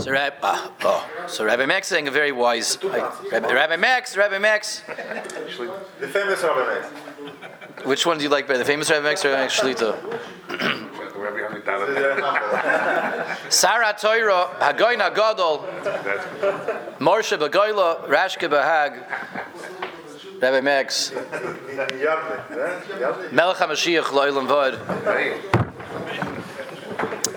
So 0.00 0.10
Rabbi, 0.10 0.36
uh, 0.42 0.70
oh, 0.84 1.08
so 1.28 1.44
Rabbi 1.44 1.66
Max 1.66 1.88
saying 1.88 2.08
a 2.08 2.10
very 2.10 2.32
wise. 2.32 2.78
Rabbi, 2.82 3.52
Rabbi 3.52 3.76
Max, 3.76 4.16
Rabbi 4.16 4.38
Max. 4.38 4.82
Actually, 4.88 5.70
The 6.00 6.08
famous 6.08 6.42
Rabbi 6.42 6.80
Max. 6.80 6.88
Which 7.84 8.06
one 8.06 8.18
do 8.18 8.24
you 8.24 8.30
like 8.30 8.46
better, 8.46 8.58
the 8.58 8.64
famous 8.64 8.90
Rabbi 8.90 9.04
Max 9.04 9.24
or 9.24 9.30
Rabbi 9.30 9.42
Max 9.42 9.60
Shlita? 9.60 9.96
wherever 11.16 11.38
you 11.38 11.46
only 11.46 11.60
down 11.60 11.82
it. 11.88 13.52
Sarah 13.52 13.94
Toira, 13.94 14.48
Hagoyna 14.58 15.14
Gadol, 15.14 15.64
That's 15.82 16.26
Morshe 16.98 17.38
Bagoyla, 17.38 18.08
Rashke 18.08 18.48
Bahag. 18.48 19.04
Rabbi 20.40 20.60
Max? 20.60 21.12
Melech 23.32 23.56
HaMashiach 23.58 24.10
Lo'ilam 24.10 24.48
Vod. 24.48 24.78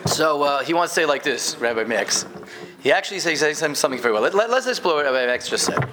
So 0.09 0.43
uh, 0.43 0.63
he 0.63 0.73
wants 0.73 0.93
to 0.95 1.01
say 1.01 1.05
like 1.05 1.21
this, 1.23 1.55
Rabbi 1.57 1.83
Max. 1.83 2.25
He 2.85 2.91
actually 2.91 3.19
says, 3.19 3.57
something 3.57 3.99
very 3.99 4.13
well. 4.13 4.21
Let, 4.21 4.35
let, 4.35 4.51
us 4.51 4.67
explore 4.67 5.03
what 5.03 5.11
Max 5.11 5.49
just 5.49 5.65
said. 5.65 5.89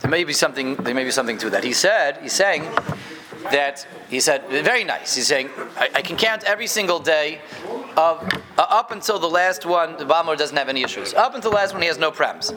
There 0.00 0.10
may 0.10 0.24
be 0.24 0.34
something. 0.34 0.74
There 0.74 0.94
may 0.94 1.04
be 1.04 1.10
something 1.10 1.38
to 1.38 1.48
that. 1.48 1.64
He 1.64 1.72
said. 1.72 2.18
He's 2.18 2.34
saying 2.34 2.64
that 3.50 3.86
he 4.10 4.20
said 4.20 4.46
very 4.46 4.84
nice. 4.84 5.14
He's 5.14 5.26
saying 5.26 5.48
I, 5.74 5.88
I 5.94 6.02
can 6.02 6.18
count 6.18 6.44
every 6.44 6.66
single 6.66 6.98
day 6.98 7.40
of 7.96 8.22
uh, 8.58 8.66
up 8.68 8.90
until 8.90 9.18
the 9.18 9.30
last 9.30 9.64
one. 9.64 9.96
The 9.96 10.04
Baal 10.04 10.24
Ma'or 10.24 10.36
doesn't 10.36 10.54
have 10.58 10.68
any 10.68 10.82
issues. 10.82 11.14
Up 11.14 11.34
until 11.34 11.50
the 11.50 11.56
last 11.56 11.72
one, 11.72 11.80
he 11.80 11.88
has 11.88 11.96
no 11.96 12.10
prems. 12.10 12.52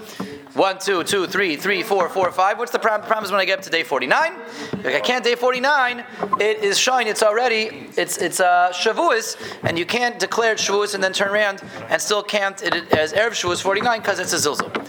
One, 0.55 0.79
two, 0.79 1.03
two, 1.03 1.27
three, 1.27 1.57
three, 1.57 1.83
four, 1.83 2.07
four, 2.07 2.31
five. 2.31 2.57
What's 2.57 2.71
the 2.71 2.79
prom- 2.79 3.01
promise 3.01 3.29
when 3.29 3.41
I 3.41 3.45
get 3.45 3.59
up 3.59 3.65
to 3.65 3.69
day 3.69 3.83
forty-nine? 3.83 4.31
If 4.71 4.85
I 4.85 5.01
can't 5.01 5.21
day 5.21 5.35
forty-nine, 5.35 6.05
it 6.39 6.63
is 6.63 6.79
shine. 6.79 7.07
It's 7.07 7.21
already 7.21 7.89
it's 7.97 8.17
it's 8.17 8.39
uh, 8.39 8.71
Shavuos, 8.71 9.35
and 9.63 9.77
you 9.77 9.85
can't 9.85 10.17
declare 10.17 10.55
Shavuos 10.55 10.95
and 10.95 11.03
then 11.03 11.11
turn 11.11 11.27
around 11.27 11.61
and 11.89 12.01
still 12.01 12.23
count 12.23 12.63
it 12.63 12.73
as 12.93 13.11
erev 13.11 13.31
Shavuos 13.31 13.61
forty-nine 13.61 13.99
because 13.99 14.19
it's 14.19 14.31
a 14.31 14.37
zilzal. 14.37 14.87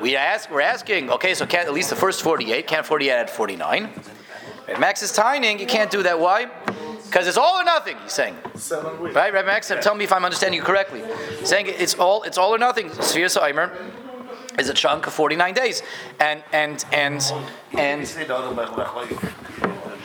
We 0.00 0.16
ask, 0.16 0.50
we're 0.50 0.62
asking, 0.62 1.10
okay, 1.10 1.34
so 1.34 1.44
can't 1.44 1.68
at 1.68 1.74
least 1.74 1.90
the 1.90 1.94
first 1.94 2.22
48, 2.22 2.66
can't 2.66 2.84
48 2.84 3.10
at 3.12 3.30
49. 3.30 3.88
Right, 4.66 4.80
Max 4.80 5.00
is 5.00 5.12
timing, 5.12 5.60
you 5.60 5.66
can't 5.66 5.92
do 5.92 6.02
that. 6.02 6.18
Why? 6.18 6.46
Because 7.04 7.28
it's 7.28 7.36
all 7.36 7.60
or 7.60 7.64
nothing, 7.64 7.96
he's 8.02 8.12
saying. 8.12 8.36
Seven 8.56 8.98
weeks. 8.98 9.14
Right, 9.14 9.32
Rabbi 9.32 9.46
Max, 9.46 9.70
tell 9.80 9.94
me 9.94 10.02
if 10.02 10.12
I'm 10.12 10.24
understanding 10.24 10.58
you 10.58 10.64
correctly. 10.64 11.02
He's 11.38 11.48
saying 11.48 11.66
it's 11.68 11.94
all 11.94 12.24
it's 12.24 12.38
all 12.38 12.52
or 12.52 12.58
nothing. 12.58 12.90
Sphere 12.94 13.26
Seimer 13.26 13.70
is 14.58 14.68
a 14.68 14.74
chunk 14.74 15.06
of 15.06 15.12
49 15.12 15.54
days. 15.54 15.82
And 16.20 16.42
and 16.52 16.84
and 16.92 17.32
and 17.72 18.02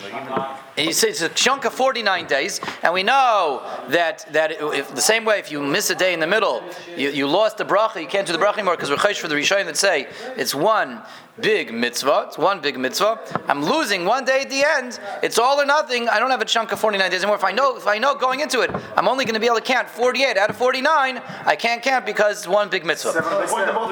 say 0.01 0.09
the 0.09 0.17
other 0.17 0.25
Bech 0.25 0.29
Lech 0.29 0.37
Lech. 0.37 0.63
and 0.77 0.85
you 0.85 0.93
say 0.93 1.09
it's 1.09 1.21
a 1.21 1.29
chunk 1.29 1.65
of 1.65 1.73
49 1.73 2.27
days, 2.27 2.61
and 2.83 2.93
we 2.93 3.03
know 3.03 3.61
that 3.89 4.25
that 4.33 4.51
if 4.51 4.93
the 4.93 5.01
same 5.01 5.25
way 5.25 5.39
if 5.39 5.51
you 5.51 5.61
miss 5.61 5.89
a 5.89 5.95
day 5.95 6.13
in 6.13 6.19
the 6.19 6.27
middle, 6.27 6.63
you, 6.95 7.09
you 7.09 7.27
lost 7.27 7.57
the 7.57 7.65
bracha, 7.65 8.01
you 8.01 8.07
can't 8.07 8.27
do 8.27 8.33
the 8.33 8.39
bracha 8.39 8.55
anymore 8.55 8.75
because 8.75 8.89
we're 8.89 8.97
chayish 8.97 9.19
for 9.19 9.27
the 9.27 9.35
Rishonim 9.35 9.65
that 9.65 9.77
say 9.77 10.07
it's 10.35 10.53
one 10.53 11.01
big 11.39 11.73
mitzvah, 11.73 12.25
it's 12.27 12.37
one 12.37 12.61
big 12.61 12.77
mitzvah. 12.77 13.19
I'm 13.47 13.63
losing 13.63 14.05
one 14.05 14.25
day 14.25 14.41
at 14.41 14.49
the 14.49 14.63
end. 14.63 14.99
It's 15.21 15.37
all 15.37 15.59
or 15.61 15.65
nothing. 15.65 16.09
I 16.09 16.19
don't 16.19 16.31
have 16.31 16.41
a 16.41 16.45
chunk 16.45 16.71
of 16.71 16.79
49 16.79 17.11
days 17.11 17.21
anymore. 17.21 17.35
If 17.35 17.43
I 17.43 17.51
know 17.51 17.77
if 17.77 17.87
I 17.87 17.97
know 17.97 18.15
going 18.15 18.39
into 18.39 18.61
it, 18.61 18.71
I'm 18.95 19.07
only 19.07 19.25
going 19.25 19.35
to 19.35 19.39
be 19.39 19.45
able 19.45 19.57
to 19.57 19.61
count 19.61 19.89
48 19.89 20.37
out 20.37 20.49
of 20.49 20.57
49. 20.57 21.21
I 21.45 21.55
can't 21.55 21.81
count 21.81 22.05
because 22.05 22.39
it's 22.39 22.47
one 22.47 22.69
big 22.69 22.85
mitzvah. 22.85 23.13
Seven 23.13 23.29
by 23.29 23.45
the 23.45 23.47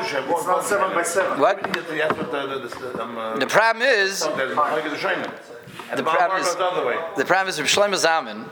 seven. 0.07 0.29
It's 0.31 0.45
not 0.45 0.63
seven 0.65 0.93
by 0.93 1.03
seven. 1.03 1.39
What? 1.39 1.63
The, 1.63 1.81
the, 1.81 1.93
the, 1.93 3.03
um, 3.03 3.17
uh, 3.17 3.37
The 3.37 3.47
problem 3.47 3.85
is 3.85 4.19
there's 4.19 4.55
like 4.55 5.54
the. 5.89 5.97
The 5.97 6.03
problem 6.03 6.41
is- 6.41 6.55
the 6.55 6.63
other 6.63 6.85
way. 6.85 6.97
The 7.17 7.25
problem 7.25 7.49
is 7.49 7.59
Shlomo 7.59 7.95
Zalman. 7.95 8.49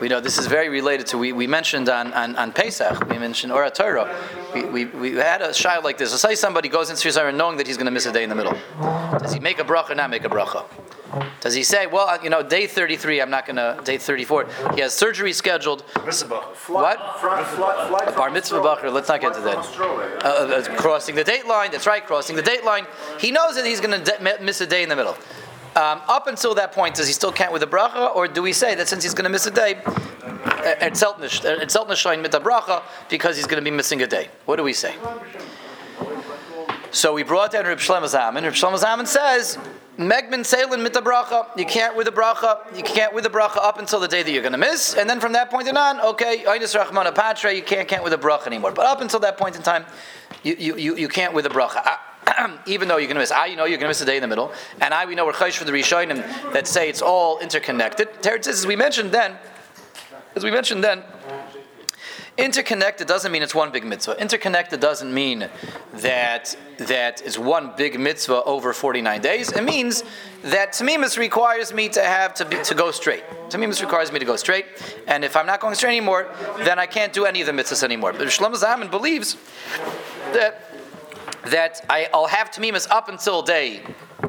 We 0.00 0.08
know 0.08 0.20
this 0.20 0.38
is 0.38 0.46
very 0.46 0.68
related 0.68 1.06
to 1.08 1.18
we, 1.18 1.32
we 1.32 1.46
mentioned 1.46 1.88
on, 1.88 2.12
on, 2.12 2.36
on 2.36 2.52
Pesach. 2.52 3.08
We 3.08 3.18
mentioned 3.18 3.52
Ora 3.52 3.70
Torah. 3.70 4.12
We, 4.54 4.64
we, 4.64 4.84
we 4.86 5.10
had 5.12 5.40
a 5.40 5.54
shy 5.54 5.78
like 5.78 5.98
this. 5.98 6.10
So 6.10 6.16
say 6.16 6.34
somebody 6.34 6.68
goes 6.68 6.90
into 6.90 7.10
Shir 7.10 7.30
knowing 7.32 7.56
that 7.58 7.66
he's 7.66 7.76
going 7.76 7.86
to 7.86 7.92
miss 7.92 8.06
a 8.06 8.12
day 8.12 8.24
in 8.24 8.28
the 8.28 8.34
middle. 8.34 8.56
Does 9.18 9.32
he 9.32 9.40
make 9.40 9.60
a 9.60 9.64
bracha 9.64 9.90
or 9.90 9.94
not 9.94 10.10
make 10.10 10.24
a 10.24 10.28
bracha? 10.28 10.64
Does 11.40 11.54
he 11.54 11.62
say, 11.62 11.86
well, 11.86 12.22
you 12.22 12.30
know, 12.30 12.42
day 12.42 12.66
33, 12.66 13.20
I'm 13.20 13.28
not 13.30 13.44
going 13.46 13.56
to, 13.56 13.78
day 13.84 13.98
34, 13.98 14.46
he 14.74 14.80
has 14.80 14.92
surgery 14.94 15.32
scheduled. 15.32 15.82
What? 16.68 16.98
A 18.08 18.12
bar 18.16 18.30
mitzvah 18.30 18.60
bacher, 18.60 18.92
let's 18.92 19.08
not 19.08 19.20
get 19.20 19.34
to 19.34 19.40
that. 19.40 19.56
Uh, 20.24 20.28
uh, 20.28 20.76
crossing 20.76 21.14
the 21.14 21.24
date 21.24 21.46
line, 21.46 21.70
that's 21.70 21.86
right, 21.86 22.04
crossing 22.06 22.36
the 22.36 22.42
date 22.42 22.64
line. 22.64 22.86
He 23.18 23.30
knows 23.30 23.56
that 23.56 23.66
he's 23.66 23.80
going 23.80 24.02
to 24.02 24.18
de- 24.18 24.42
miss 24.42 24.60
a 24.60 24.66
day 24.66 24.82
in 24.82 24.88
the 24.88 24.96
middle. 24.96 25.16
Um, 25.74 26.02
up 26.06 26.26
until 26.26 26.54
that 26.56 26.72
point, 26.72 26.96
does 26.96 27.06
he 27.06 27.14
still 27.14 27.32
count 27.32 27.50
with 27.50 27.62
a 27.62 27.66
bracha, 27.66 28.14
or 28.14 28.28
do 28.28 28.42
we 28.42 28.52
say 28.52 28.74
that 28.74 28.88
since 28.88 29.02
he's 29.02 29.14
going 29.14 29.24
to 29.24 29.30
miss 29.30 29.46
a 29.46 29.50
day, 29.50 29.80
it's 30.64 31.00
seltnish 31.00 31.98
shine 31.98 32.20
mit 32.20 32.34
a 32.34 32.40
bracha 32.40 32.82
because 33.08 33.36
he's 33.36 33.46
going 33.46 33.62
to 33.62 33.64
be 33.64 33.74
missing 33.74 34.02
a 34.02 34.06
day? 34.06 34.28
What 34.44 34.56
do 34.56 34.64
we 34.64 34.74
say? 34.74 34.94
So 36.90 37.14
we 37.14 37.22
brought 37.22 37.52
down 37.52 37.64
Reb 37.64 37.78
Shlomo 37.78 38.04
Zalman. 38.04 38.42
Reb 38.42 38.52
Shlomo 38.52 38.78
Zalman 38.78 39.06
says, 39.06 39.56
Megman 39.96 40.44
Seilin 40.44 40.82
mit 40.82 40.94
a 40.94 41.00
bracha. 41.00 41.46
You 41.56 41.64
can't 41.64 41.96
with 41.96 42.06
a 42.06 42.10
bracha. 42.10 42.76
You 42.76 42.82
can't 42.82 43.14
with 43.14 43.24
a 43.24 43.30
bracha 43.30 43.56
up 43.56 43.78
until 43.78 43.98
the 43.98 44.08
day 44.08 44.22
that 44.22 44.30
you're 44.30 44.42
going 44.42 44.52
to 44.52 44.58
miss, 44.58 44.94
and 44.94 45.08
then 45.08 45.20
from 45.20 45.32
that 45.32 45.50
point 45.50 45.74
on, 45.74 46.00
okay, 46.00 46.44
Einis 46.46 46.78
Rachmana 46.78 47.14
Patre, 47.14 47.50
you 47.50 47.62
can't 47.62 47.88
count 47.88 48.04
with 48.04 48.12
a 48.12 48.18
bracha 48.18 48.46
anymore. 48.46 48.72
But 48.72 48.84
up 48.84 49.00
until 49.00 49.20
that 49.20 49.38
point 49.38 49.56
in 49.56 49.62
time, 49.62 49.86
you 50.42 50.54
you, 50.58 50.76
you, 50.76 50.96
you 50.96 51.08
can't 51.08 51.32
with 51.32 51.46
a 51.46 51.50
bracha. 51.50 51.98
Even 52.66 52.88
though 52.88 52.96
you're 52.96 53.06
going 53.06 53.16
to 53.16 53.20
miss, 53.20 53.32
I 53.32 53.46
you 53.46 53.56
know 53.56 53.64
you're 53.64 53.78
going 53.78 53.86
to 53.86 53.88
miss 53.88 54.00
a 54.00 54.06
day 54.06 54.16
in 54.16 54.22
the 54.22 54.28
middle, 54.28 54.52
and 54.80 54.94
I 54.94 55.06
we 55.06 55.14
know 55.14 55.26
we're 55.26 55.32
chayish 55.32 55.56
for 55.56 55.64
the 55.64 55.72
Rishonim 55.72 56.52
that 56.52 56.66
say 56.66 56.88
it's 56.88 57.02
all 57.02 57.38
interconnected. 57.38 58.08
Teretz 58.22 58.46
as 58.46 58.66
we 58.66 58.76
mentioned 58.76 59.12
then, 59.12 59.36
as 60.34 60.44
we 60.44 60.50
mentioned 60.50 60.82
then, 60.82 61.02
Interconnected 62.38 63.06
doesn't 63.06 63.30
mean 63.30 63.42
it's 63.42 63.54
one 63.54 63.70
big 63.70 63.84
mitzvah. 63.84 64.18
Interconnected 64.18 64.80
doesn't 64.80 65.12
mean 65.12 65.50
that 65.96 66.56
that 66.78 67.20
is 67.20 67.38
one 67.38 67.74
big 67.76 68.00
mitzvah 68.00 68.42
over 68.44 68.72
49 68.72 69.20
days. 69.20 69.52
It 69.52 69.62
means 69.62 70.02
that 70.42 70.72
Tamimus 70.72 71.18
requires 71.18 71.74
me 71.74 71.90
to 71.90 72.02
have 72.02 72.32
to 72.34 72.46
be, 72.46 72.56
to 72.62 72.74
go 72.74 72.90
straight. 72.90 73.22
Tamimus 73.50 73.82
requires 73.82 74.10
me 74.10 74.18
to 74.18 74.24
go 74.24 74.36
straight, 74.36 74.64
and 75.06 75.26
if 75.26 75.36
I'm 75.36 75.44
not 75.44 75.60
going 75.60 75.74
straight 75.74 75.90
anymore, 75.90 76.34
then 76.58 76.78
I 76.78 76.86
can't 76.86 77.12
do 77.12 77.26
any 77.26 77.42
of 77.42 77.46
the 77.46 77.52
mitzvahs 77.52 77.82
anymore. 77.82 78.14
But 78.14 78.28
Shlomo 78.28 78.56
Zalman 78.56 78.90
believes 78.90 79.36
that 80.32 80.71
that 81.46 81.84
I, 81.88 82.08
I'll 82.12 82.26
have 82.26 82.50
Tamimus 82.50 82.88
up 82.90 83.08
until 83.08 83.42
day 83.42 83.82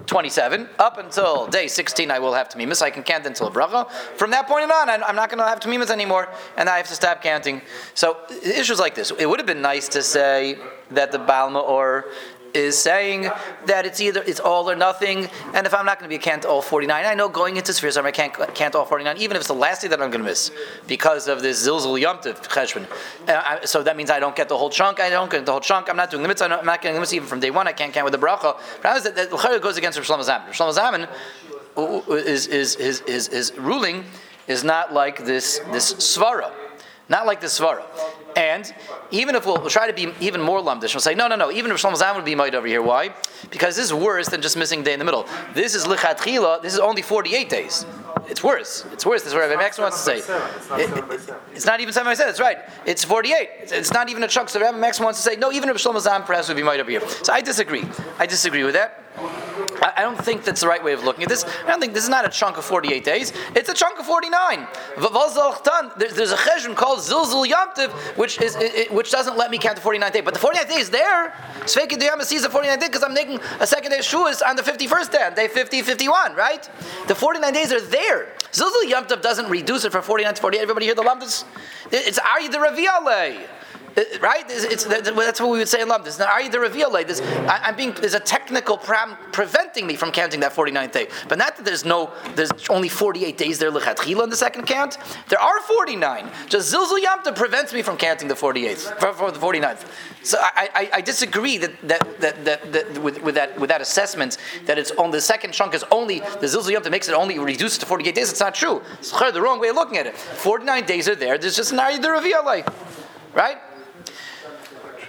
27. 0.06 0.70
Up 0.80 0.98
until 0.98 1.48
day 1.48 1.68
16, 1.68 2.12
I 2.12 2.20
will 2.20 2.34
have 2.34 2.50
Tamimus. 2.50 2.82
I 2.82 2.90
can 2.90 3.04
count 3.04 3.26
until 3.26 3.48
a 3.48 3.52
bracha. 3.52 3.90
From 4.18 4.32
that 4.32 4.48
point 4.48 4.72
on, 4.72 4.90
I'm 4.90 5.04
I'm 5.04 5.16
not 5.16 5.30
going 5.30 5.40
to 5.40 5.46
have 5.46 5.60
Tamimus 5.60 5.90
anymore, 5.90 6.30
and 6.58 6.70
I 6.70 6.78
have 6.78 6.88
to 6.88 6.96
stop 6.96 7.22
counting. 7.22 7.62
So, 7.94 8.18
issues 8.44 8.80
like 8.80 8.96
this. 8.96 9.12
It 9.12 9.28
would 9.28 9.40
have 9.40 9.48
been 9.48 9.62
nice 9.62 9.88
to 9.90 10.02
say 10.02 10.58
that 10.92 11.12
the 11.12 11.20
Balma 11.20 11.64
or 11.64 12.06
is 12.54 12.78
saying 12.78 13.30
that 13.66 13.86
it's 13.86 14.00
either 14.02 14.24
it's 14.26 14.40
all 14.40 14.70
or 14.70 14.76
nothing, 14.76 15.30
and 15.54 15.66
if 15.66 15.74
I'm 15.74 15.86
not 15.86 16.00
going 16.00 16.10
to 16.10 16.10
be 16.10 16.16
a 16.16 16.24
count 16.24 16.46
all 16.46 16.62
49, 16.62 17.06
I 17.06 17.14
know 17.14 17.30
going 17.30 17.58
into 17.58 17.74
Sphere 17.74 17.92
Summer 17.92 18.10
I 18.10 18.12
can't 18.12 18.34
count 18.56 18.76
all 18.76 18.86
49, 18.86 19.18
even 19.18 19.36
if 19.36 19.42
it's 19.42 19.48
the 19.48 19.54
last 19.54 19.82
day 19.82 19.88
that 19.88 20.02
I'm 20.02 20.12
going 20.12 20.24
to 20.24 20.30
miss 20.30 20.52
because 20.88 21.28
of 21.28 21.42
this 21.42 21.68
Zilzul 21.68 22.02
Yomtiv 22.02 22.42
Cheshvan. 22.48 23.68
So 23.68 23.84
that 23.84 23.98
means 23.98 24.10
I 24.10 24.20
don't 24.20 24.36
get 24.36 24.50
the 24.50 24.58
whole 24.58 24.70
chunk. 24.70 25.00
I 25.00 25.10
don't 25.10 25.32
get 25.32 25.46
the 25.46 25.52
whole 25.52 25.62
chunk. 25.62 25.90
I'm 25.90 25.98
not 25.98 26.12
doing 26.12 26.24
mitzvah. 26.28 26.60
I'm 26.60 26.66
not 26.66 26.82
getting 26.82 27.00
mitzvah 27.00 27.16
even 27.18 27.28
from 27.28 27.40
day 27.40 27.52
one. 27.52 27.68
I 27.68 27.74
can't 27.74 27.94
count 27.94 28.06
with 28.06 28.20
the 28.20 28.26
bracha. 28.26 28.58
But 28.82 29.04
that? 29.04 29.16
That 29.16 29.62
goes 29.62 29.78
against 29.78 29.98
Rav 29.98 30.08
Shlomo 30.08 30.24
Zalman. 30.24 30.48
Rav 30.48 30.56
Shlomo 30.56 31.08
Zalman 31.78 32.16
is 32.28 32.48
is 32.48 32.76
his 32.76 33.00
his 33.08 33.28
his 33.28 33.58
ruling 33.58 34.06
is 34.48 34.64
not 34.64 34.94
like 34.94 35.26
this 35.26 35.60
this 35.72 35.94
svara. 35.96 36.52
Not 37.10 37.26
like 37.26 37.42
the 37.42 37.48
Svara. 37.48 37.84
And 38.36 38.74
even 39.12 39.36
if 39.36 39.46
we'll, 39.46 39.58
we'll 39.58 39.70
try 39.70 39.88
to 39.88 39.94
be 39.94 40.14
even 40.26 40.42
more 40.42 40.60
lumdish, 40.60 40.94
we'll 40.94 41.02
say, 41.02 41.14
no, 41.16 41.28
no, 41.28 41.36
no, 41.36 41.52
even 41.52 41.72
if 41.72 41.78
Shlomo 41.78 41.96
Zalman 42.02 42.16
would 42.16 42.26
be 42.26 42.36
might 42.36 42.56
over 42.56 42.68
here. 42.68 42.82
Why? 42.82 43.14
Because 43.52 43.76
this 43.76 43.86
is 43.86 43.94
worse 43.94 44.28
than 44.30 44.42
just 44.42 44.58
missing 44.58 44.82
a 44.82 44.84
day 44.84 44.94
in 44.94 45.00
the 45.00 45.06
middle. 45.06 45.28
This 45.54 45.76
is 45.76 45.86
Lichatchila, 45.86 46.62
this 46.62 46.74
is 46.74 46.80
only 46.80 47.02
48 47.02 47.50
days. 47.50 47.86
It's 48.30 48.42
worse. 48.42 48.86
It's 48.94 49.06
worse. 49.06 49.22
That's 49.24 49.34
what 49.36 49.42
Rabbi 49.42 49.62
Max 49.62 49.78
wants 49.78 49.98
to 49.98 50.04
say. 50.04 50.18
It's 50.20 50.30
not 50.30 50.80
It- 50.80 50.90
seven. 51.20 51.36
it's 51.54 51.66
not 51.66 51.82
even 51.82 51.94
seven 51.94 52.10
by 52.10 52.14
seven. 52.14 52.30
That's 52.30 52.40
right. 52.40 52.58
It's 52.86 53.04
forty-eight. 53.04 53.50
It's, 53.64 53.72
it's 53.74 53.92
not 53.92 54.08
even 54.10 54.24
a 54.24 54.30
chunk. 54.30 54.48
So 54.48 54.62
Rabbi 54.62 54.78
Max 54.78 54.98
wants 54.98 55.22
to 55.22 55.30
say 55.30 55.36
no. 55.36 55.52
Even 55.52 55.68
if 55.68 55.76
Shlomo 55.76 55.98
Zalman 56.02 56.26
perhaps 56.26 56.48
would 56.48 56.56
be 56.56 56.64
might 56.64 56.80
over 56.80 56.90
here. 56.90 57.02
So 57.22 57.34
I 57.34 57.42
disagree. 57.42 57.84
I 58.20 58.26
disagree 58.26 58.64
with 58.64 58.76
that. 58.76 59.03
I, 59.16 60.02
don't 60.02 60.18
think 60.24 60.44
that's 60.44 60.62
the 60.62 60.68
right 60.68 60.84
way 60.84 60.94
of 60.94 61.04
looking 61.04 61.24
at 61.24 61.30
this. 61.30 61.44
I 61.44 61.68
don't 61.68 61.80
think 61.80 61.94
this 61.94 62.04
is 62.04 62.10
not 62.10 62.26
a 62.26 62.30
chunk 62.30 62.58
of 62.58 62.66
forty-eight 62.66 63.04
days. 63.04 63.32
It's 63.56 63.70
a 63.70 63.74
chunk 63.74 64.00
of 64.00 64.06
forty-nine. 64.06 64.66
V'vazalchtan. 64.96 65.98
There's 65.98 66.32
a 66.32 66.38
cheshbon 66.38 66.76
called 66.76 67.00
Zilzul 67.00 67.48
Yamtiv, 67.48 67.92
which 68.18 68.42
is 68.42 68.58
which 68.92 69.12
doesn't 69.12 69.38
let 69.38 69.52
me 69.52 69.58
count 69.58 69.76
the 69.76 69.82
49th 69.82 70.14
day. 70.14 70.22
But 70.22 70.34
the 70.34 70.40
49th 70.40 70.70
day 70.70 70.80
is 70.80 70.90
there. 70.90 71.34
Sveiki 71.62 72.00
Diyama 72.00 72.24
sees 72.24 72.44
the 72.44 72.50
49th 72.50 72.80
day 72.80 72.88
because 72.88 73.04
I'm 73.04 73.14
making 73.14 73.40
a 73.60 73.68
second 73.68 73.92
day 73.92 74.00
Shuas 74.00 74.42
on 74.46 74.56
the 74.56 74.64
51st 74.64 75.12
day, 75.12 75.24
on 75.24 75.34
day 75.34 75.48
50, 75.48 75.82
51, 75.82 76.36
right? 76.36 76.68
The 77.08 77.16
49 77.16 77.54
days 77.54 77.72
are 77.72 77.82
there. 77.82 78.30
Zilzul 78.52 78.90
Yom 78.90 79.06
Tov 79.06 79.22
doesn't 79.22 79.50
reduce 79.50 79.86
it 79.86 79.92
from 79.92 80.04
49 80.04 80.36
to 80.36 80.42
48. 80.42 80.62
Everybody 80.62 80.86
hear 80.88 80.96
the 80.96 81.04
lumdus? 81.04 81.46
It's 81.92 82.20
Ari 82.20 82.48
the 82.48 82.58
Raviale. 82.58 83.48
Uh, 83.96 84.02
right? 84.22 84.46
It's, 84.50 84.86
it's, 84.86 84.86
that's 84.86 85.40
what 85.40 85.52
we 85.52 85.60
would 85.60 85.68
say 85.68 85.82
in 85.82 85.88
Lumdus. 85.88 86.18
Now, 86.18 86.32
Ari 86.32 86.50
the 86.50 86.58
Raviale. 86.58 87.06
There's, 87.06 87.22
I, 87.22 87.60
I'm 87.66 87.76
being, 87.76 87.94
there's 87.94 88.14
a 88.14 88.20
technical 88.20 88.78
problem 88.78 89.18
preventing 89.32 89.86
me 89.86 89.96
from 89.96 90.12
counting 90.12 90.40
that 90.40 90.54
49th 90.54 90.92
day. 90.92 91.08
But 91.28 91.38
not 91.38 91.58
that 91.58 91.66
there's 91.66 91.86
no, 91.86 92.12
there's 92.36 92.52
only 92.70 92.90
48 92.90 93.38
days 93.38 93.60
there, 93.60 93.72
lechatchila, 93.72 94.24
in 94.24 94.30
the 94.30 94.36
second 94.36 94.66
count. 94.66 94.98
There 95.30 95.40
are 95.40 95.60
49. 95.62 96.30
Just 96.48 96.74
Zilzul 96.74 97.02
Yom 97.02 97.24
Tov 97.24 97.36
prevents 97.36 97.74
me 97.74 97.82
from 97.82 97.98
counting 97.98 98.28
the 98.28 98.34
48th, 98.34 99.00
for, 99.00 99.14
for 99.14 99.32
the 99.32 99.40
49th. 99.40 99.86
So 100.24 100.38
I, 100.40 100.70
I, 100.74 100.90
I 100.98 101.02
disagree 101.02 101.58
that, 101.58 101.88
that, 101.88 102.22
that, 102.22 102.46
that, 102.46 102.72
that 102.74 102.98
with, 103.02 103.22
with, 103.22 103.36
that, 103.36 103.60
with 103.60 103.70
that 103.70 103.82
assessment 103.82 104.38
that 104.66 104.78
it's 104.78 104.92
on 104.92 105.12
the 105.12 105.22
second 105.22 105.54
chunk 105.54 105.74
is 105.74 105.84
only, 105.92 106.20
the 106.20 106.48
Zilzul 106.48 106.72
Yom 106.72 106.84
Tov 106.84 106.92
makes 106.92 107.10
it 107.10 107.14
only 107.14 107.38
reduced 107.38 107.82
to 107.82 107.86
48 107.86 108.16
days. 108.16 108.32
It's 108.32 108.40
not 108.40 108.56
true. 108.56 108.82
It's 109.00 109.12
the 109.12 109.42
wrong 109.42 109.60
way 109.60 109.70
of 109.70 109.76
looking 109.76 109.98
at 109.98 110.08
it. 110.08 110.16
49 110.18 110.86
days 110.86 111.08
are 111.08 111.16
there. 111.16 111.38
There's 111.38 111.56
just 111.56 111.72
an 111.72 111.80
Ari 111.80 112.00
the 112.00 112.08
Raviale. 112.08 112.74
Right? 113.34 113.58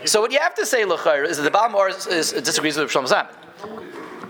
So 0.06 0.20
what 0.20 0.32
you 0.32 0.38
have 0.38 0.54
to 0.56 0.66
say, 0.66 0.84
L'chair, 0.84 1.24
is 1.24 1.38
that 1.38 1.44
the 1.44 1.50
Baal 1.50 1.70
Mor 1.70 1.88
is, 1.88 2.06
is, 2.06 2.32
disagrees 2.32 2.76
with 2.76 2.90
Shlomo 2.90 3.08
Zalman. 3.08 3.34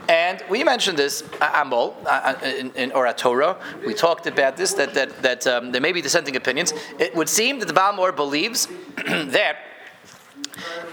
And 0.09 0.45
we 0.49 0.63
mentioned 0.63 0.99
this, 0.99 1.23
uh, 1.41 1.65
Amol, 1.65 1.95
uh, 2.05 2.09
uh, 2.09 2.47
in, 2.47 2.71
in 2.73 2.91
Torah. 3.15 3.57
We 3.85 3.95
talked 3.95 4.27
about 4.27 4.57
this, 4.57 4.75
that, 4.75 4.95
that, 4.95 5.23
that 5.23 5.47
um, 5.47 5.73
there 5.73 5.81
may 5.81 5.93
be 5.93 6.03
dissenting 6.03 6.37
opinions. 6.37 6.73
It 6.99 7.17
would 7.17 7.29
seem 7.29 7.59
that 7.59 7.67
the 7.67 7.73
Baal 7.73 7.95
Ma'or 7.95 8.15
believes 8.15 8.69
that 9.07 9.57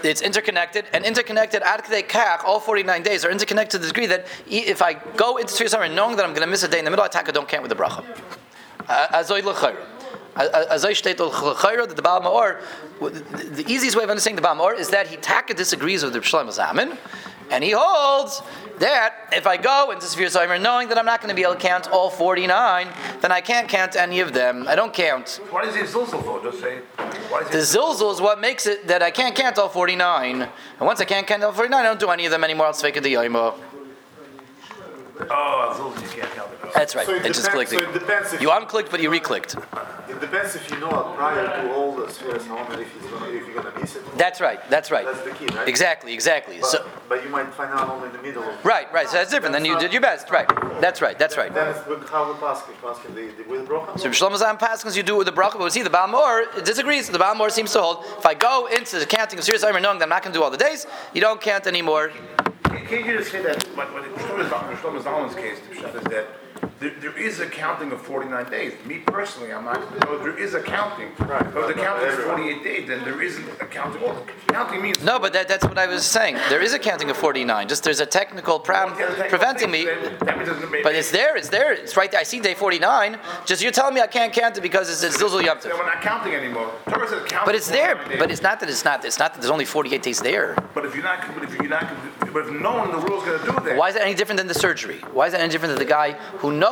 it's 0.02 0.22
interconnected, 0.22 0.86
and 0.92 1.04
interconnected 1.04 1.62
ad 1.62 1.84
kach, 1.84 2.42
all 2.44 2.58
49 2.58 3.02
days 3.02 3.24
are 3.24 3.30
interconnected 3.30 3.80
to 3.80 3.86
the 3.86 3.92
degree 3.92 4.06
that 4.06 4.26
if 4.48 4.82
I 4.82 4.94
go 4.94 5.36
into 5.36 5.68
Summer 5.68 5.88
knowing 5.88 6.16
that 6.16 6.24
I'm 6.24 6.32
going 6.32 6.44
to 6.44 6.50
miss 6.50 6.64
a 6.64 6.68
day 6.68 6.80
in 6.80 6.84
the 6.84 6.90
middle, 6.90 7.04
I 7.04 7.08
taka 7.08 7.30
don't 7.30 7.48
count 7.48 7.62
with 7.62 7.70
the 7.70 7.76
bracha. 7.76 8.04
Uh, 8.88 9.22
Azoy 10.34 10.92
shteit 10.92 11.18
that 11.18 11.96
the 11.96 12.02
Baal 12.02 12.20
Ma'or, 12.22 12.60
the 13.00 13.62
the 13.62 13.72
easiest 13.72 13.96
way 13.96 14.04
of 14.04 14.10
understanding 14.10 14.36
the 14.36 14.42
Baal 14.42 14.56
Ma'or 14.56 14.78
is 14.78 14.88
that 14.90 15.06
he 15.08 15.16
taka 15.16 15.54
disagrees 15.54 16.02
with 16.02 16.14
the 16.14 16.20
Shlomo 16.20 16.48
Zalman, 16.48 16.96
and 17.50 17.62
he 17.62 17.72
holds 17.72 18.42
that 18.78 19.28
if 19.32 19.46
I 19.46 19.58
go 19.58 19.90
into 19.90 20.06
Sfir 20.06 20.30
Summer 20.30 20.58
knowing 20.58 20.88
that 20.88 20.98
I'm 20.98 21.04
not 21.04 21.20
going 21.20 21.28
to 21.28 21.34
be 21.34 21.42
able 21.42 21.54
to 21.54 21.60
count 21.60 21.88
all 21.90 22.08
49, 22.08 22.88
then 23.20 23.30
I 23.30 23.40
can't 23.42 23.68
count 23.68 23.94
any 23.94 24.20
of 24.20 24.32
them. 24.32 24.66
I 24.66 24.74
don't 24.74 24.94
count. 24.94 25.40
Why 25.50 25.64
does 25.64 25.74
he 25.76 25.82
zilzal 25.82 26.24
for? 26.24 26.42
Just 26.42 26.60
say. 26.60 26.80
The 26.96 27.58
zilzul 27.58 28.12
is 28.12 28.20
what 28.20 28.40
makes 28.40 28.66
it 28.66 28.86
that 28.88 29.02
I 29.02 29.10
can't 29.10 29.36
count 29.36 29.58
all 29.58 29.68
49. 29.68 30.42
And 30.42 30.50
once 30.80 31.00
I 31.00 31.04
can't 31.04 31.26
count 31.26 31.44
all 31.44 31.52
49, 31.52 31.78
I 31.78 31.82
don't 31.82 32.00
do 32.00 32.08
any 32.08 32.24
of 32.24 32.30
them 32.30 32.42
anymore. 32.42 32.66
I'll 32.68 32.72
fake 32.72 32.94
the 32.94 33.00
yoimo. 33.00 33.54
Oh, 35.30 35.74
zilzal, 35.76 36.02
you 36.02 36.08
can't 36.08 36.34
count. 36.34 36.41
That's 36.74 36.94
right. 36.94 37.06
So 37.06 37.14
it 37.14 37.26
it 37.26 37.34
just 37.34 37.50
clicked. 37.50 37.70
so 37.70 37.78
it 37.78 37.92
depends 37.92 38.32
if- 38.32 38.40
you 38.40 38.48
unclicked, 38.48 38.90
but 38.90 39.00
you 39.00 39.10
reclicked. 39.10 39.56
It 40.08 40.20
depends 40.20 40.54
if 40.56 40.70
you 40.70 40.78
know 40.78 41.14
prior 41.16 41.46
to 41.46 41.72
all 41.74 41.94
the 41.94 42.10
spheres 42.10 42.46
how 42.46 42.56
if, 42.58 42.68
gonna, 42.68 43.28
if 43.28 43.46
you're 43.46 43.54
gonna 43.62 43.78
miss 43.78 43.96
it. 43.96 44.02
That's 44.16 44.40
right. 44.40 44.60
That's 44.70 44.90
right. 44.90 45.04
That's 45.04 45.22
the 45.22 45.30
key, 45.30 45.46
right? 45.54 45.68
Exactly. 45.68 46.12
Exactly. 46.12 46.58
But, 46.60 46.66
So 46.66 46.86
but 47.08 47.22
you 47.24 47.30
might 47.30 47.52
find 47.54 47.72
out 47.72 47.88
only 47.88 48.08
in 48.08 48.16
the 48.16 48.22
middle 48.22 48.42
of 48.42 48.64
right. 48.64 48.92
Right. 48.92 49.08
So 49.08 49.16
that's 49.16 49.30
different. 49.30 49.52
Then 49.52 49.64
you 49.64 49.78
did 49.78 49.92
your 49.92 50.02
best. 50.02 50.30
Right. 50.30 50.48
That's 50.80 51.00
right. 51.00 51.18
That's 51.18 51.36
right. 51.36 51.52
That's 51.52 51.78
it's 51.78 51.88
with 51.88 52.08
how 52.08 52.32
we 52.32 52.38
pass 52.38 52.62
it, 52.68 52.80
pass 52.80 52.98
it 53.04 53.14
the, 53.14 53.42
the 53.42 53.48
with 53.48 53.68
brocha. 53.68 53.98
So 53.98 54.08
Shlomo 54.10 54.36
Zan 54.36 54.58
Paskins, 54.58 54.96
you 54.96 55.02
do 55.02 55.14
it 55.14 55.18
with 55.18 55.26
the 55.26 55.32
bracha, 55.32 55.52
but 55.52 55.64
we 55.64 55.70
see 55.70 55.82
the 55.82 55.90
Baal 55.90 56.08
Ma'or 56.08 56.64
disagrees. 56.64 57.08
The 57.08 57.18
Baal 57.18 57.34
Ma'or 57.34 57.50
seems 57.50 57.72
to 57.72 57.80
hold 57.80 58.04
if 58.18 58.26
I 58.26 58.34
go 58.34 58.66
into 58.66 58.98
the 58.98 59.06
counting 59.06 59.38
of 59.38 59.44
serious 59.44 59.64
Aymer 59.64 59.80
knowing 59.80 59.98
that 59.98 60.04
I'm 60.04 60.10
not 60.10 60.22
going 60.22 60.32
to 60.32 60.38
do 60.38 60.42
all 60.42 60.50
the 60.50 60.56
days, 60.56 60.86
you 61.14 61.20
don't 61.20 61.40
count 61.40 61.66
anymore. 61.66 62.10
Can't 62.64 62.86
can't 62.88 63.06
you 63.06 63.18
just 63.18 63.30
say 63.30 63.42
that, 63.42 63.62
what, 63.76 63.92
what 63.92 64.04
Shlomo 64.04 64.48
Zal- 64.48 64.76
Shlomo 64.76 65.02
Zalman's 65.02 65.34
case, 65.34 65.58
the 65.68 65.74
pshat 65.76 65.94
is 65.96 66.04
that 66.04 66.26
there, 66.82 66.90
there 67.00 67.18
is 67.18 67.38
a 67.40 67.46
counting 67.46 67.92
of 67.92 68.00
49 68.02 68.50
days. 68.50 68.72
Me 68.84 68.98
personally, 68.98 69.52
I'm 69.52 69.64
not, 69.64 69.80
no, 70.04 70.18
there 70.18 70.36
is 70.36 70.54
a 70.54 70.60
counting. 70.62 71.08
Right, 71.20 71.42
But 71.54 71.68
the 71.68 71.74
but 71.74 71.76
counting 71.76 72.08
is 72.08 72.16
48 72.24 72.64
days, 72.64 72.88
then 72.88 73.04
there 73.04 73.22
isn't 73.22 73.48
a 73.60 73.66
counting. 73.66 74.02
Well, 74.02 74.26
counting 74.48 74.82
means. 74.82 75.02
No, 75.02 75.18
but 75.20 75.32
that, 75.32 75.46
that's 75.48 75.64
what 75.64 75.78
I 75.78 75.86
was 75.86 76.04
saying. 76.04 76.34
There 76.48 76.60
is 76.60 76.74
a 76.74 76.78
counting 76.78 77.08
of 77.10 77.16
49. 77.16 77.68
Just 77.68 77.84
there's 77.84 78.00
a 78.00 78.06
technical 78.06 78.58
problem 78.58 78.96
preventing 79.28 79.70
me. 79.70 79.84
That 79.84 80.38
means 80.38 80.82
But 80.82 80.94
it's 80.96 81.10
there, 81.12 81.36
it's 81.36 81.48
there, 81.48 81.72
it's 81.72 81.96
right 81.96 82.10
there. 82.10 82.20
I 82.20 82.24
see 82.24 82.40
day 82.40 82.54
49. 82.54 83.18
Just 83.46 83.62
you're 83.62 83.70
telling 83.72 83.94
me 83.94 84.00
I 84.00 84.08
can't 84.08 84.32
count 84.32 84.58
it 84.58 84.62
because 84.62 84.90
it's, 84.90 85.02
it's 85.04 85.22
Zilzul 85.22 85.44
Yom 85.44 85.58
Tov. 85.58 85.78
we're 85.78 85.86
not 85.86 86.02
counting 86.02 86.34
anymore. 86.34 86.72
Torah 86.88 87.08
says 87.08 87.22
count 87.28 87.46
But 87.46 87.54
it's 87.54 87.68
there. 87.70 87.94
days. 88.08 88.18
But 88.18 88.30
it's 88.32 88.42
not 88.42 88.58
that 88.60 88.68
it's 88.68 88.84
not. 88.84 89.04
It's 89.04 89.18
not 89.18 89.34
that 89.34 89.40
there's 89.40 89.50
only 89.52 89.64
48 89.64 90.02
days 90.02 90.20
there. 90.20 90.56
But 90.74 90.84
if 90.84 90.94
you're 90.94 91.04
not, 91.04 91.32
but 91.34 91.44
if 91.44 91.52
you're 91.54 91.68
not, 91.68 91.86
but 92.32 92.46
if 92.46 92.50
no 92.50 92.72
one 92.76 92.90
in 92.90 93.00
the 93.00 93.06
world 93.06 93.22
is 93.22 93.28
going 93.28 93.38
to 93.40 93.46
do 93.46 93.68
that. 93.68 93.76
Why 93.76 93.88
is 93.88 93.94
that 93.94 94.02
any 94.02 94.14
different 94.14 94.38
than 94.38 94.48
the 94.48 94.54
surgery? 94.54 94.98
Why 95.12 95.26
is 95.26 95.32
that 95.32 95.40
any 95.40 95.50
different 95.50 95.76
than 95.76 95.86
the 95.86 95.90
guy 95.90 96.12
who 96.38 96.50
knows 96.50 96.71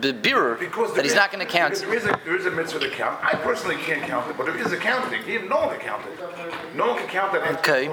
the 0.00 0.12
beer 0.12 0.54
Because 0.54 0.94
that 0.94 1.02
he's 1.04 1.12
is- 1.12 1.16
not 1.16 1.32
going 1.32 1.44
to 1.46 1.50
count? 1.52 1.74
because 1.74 1.82
There 1.86 1.94
is 1.94 2.04
a 2.04 2.20
there 2.24 2.36
is 2.36 2.46
a 2.46 2.50
mitzvah 2.50 2.80
to 2.80 2.90
count. 2.90 3.18
I 3.22 3.34
personally 3.34 3.76
can't 3.76 4.02
count 4.02 4.30
it, 4.30 4.36
but 4.36 4.46
there 4.46 4.56
is 4.56 4.72
a 4.72 4.76
counting. 4.76 5.20
Even 5.28 5.48
no 5.48 5.58
one 5.66 5.70
can 5.78 5.80
count 5.80 6.02
it. 6.06 6.74
No 6.76 6.88
one 6.88 6.98
can 6.98 7.08
count 7.08 7.34
it. 7.34 7.42
Okay. 7.58 7.88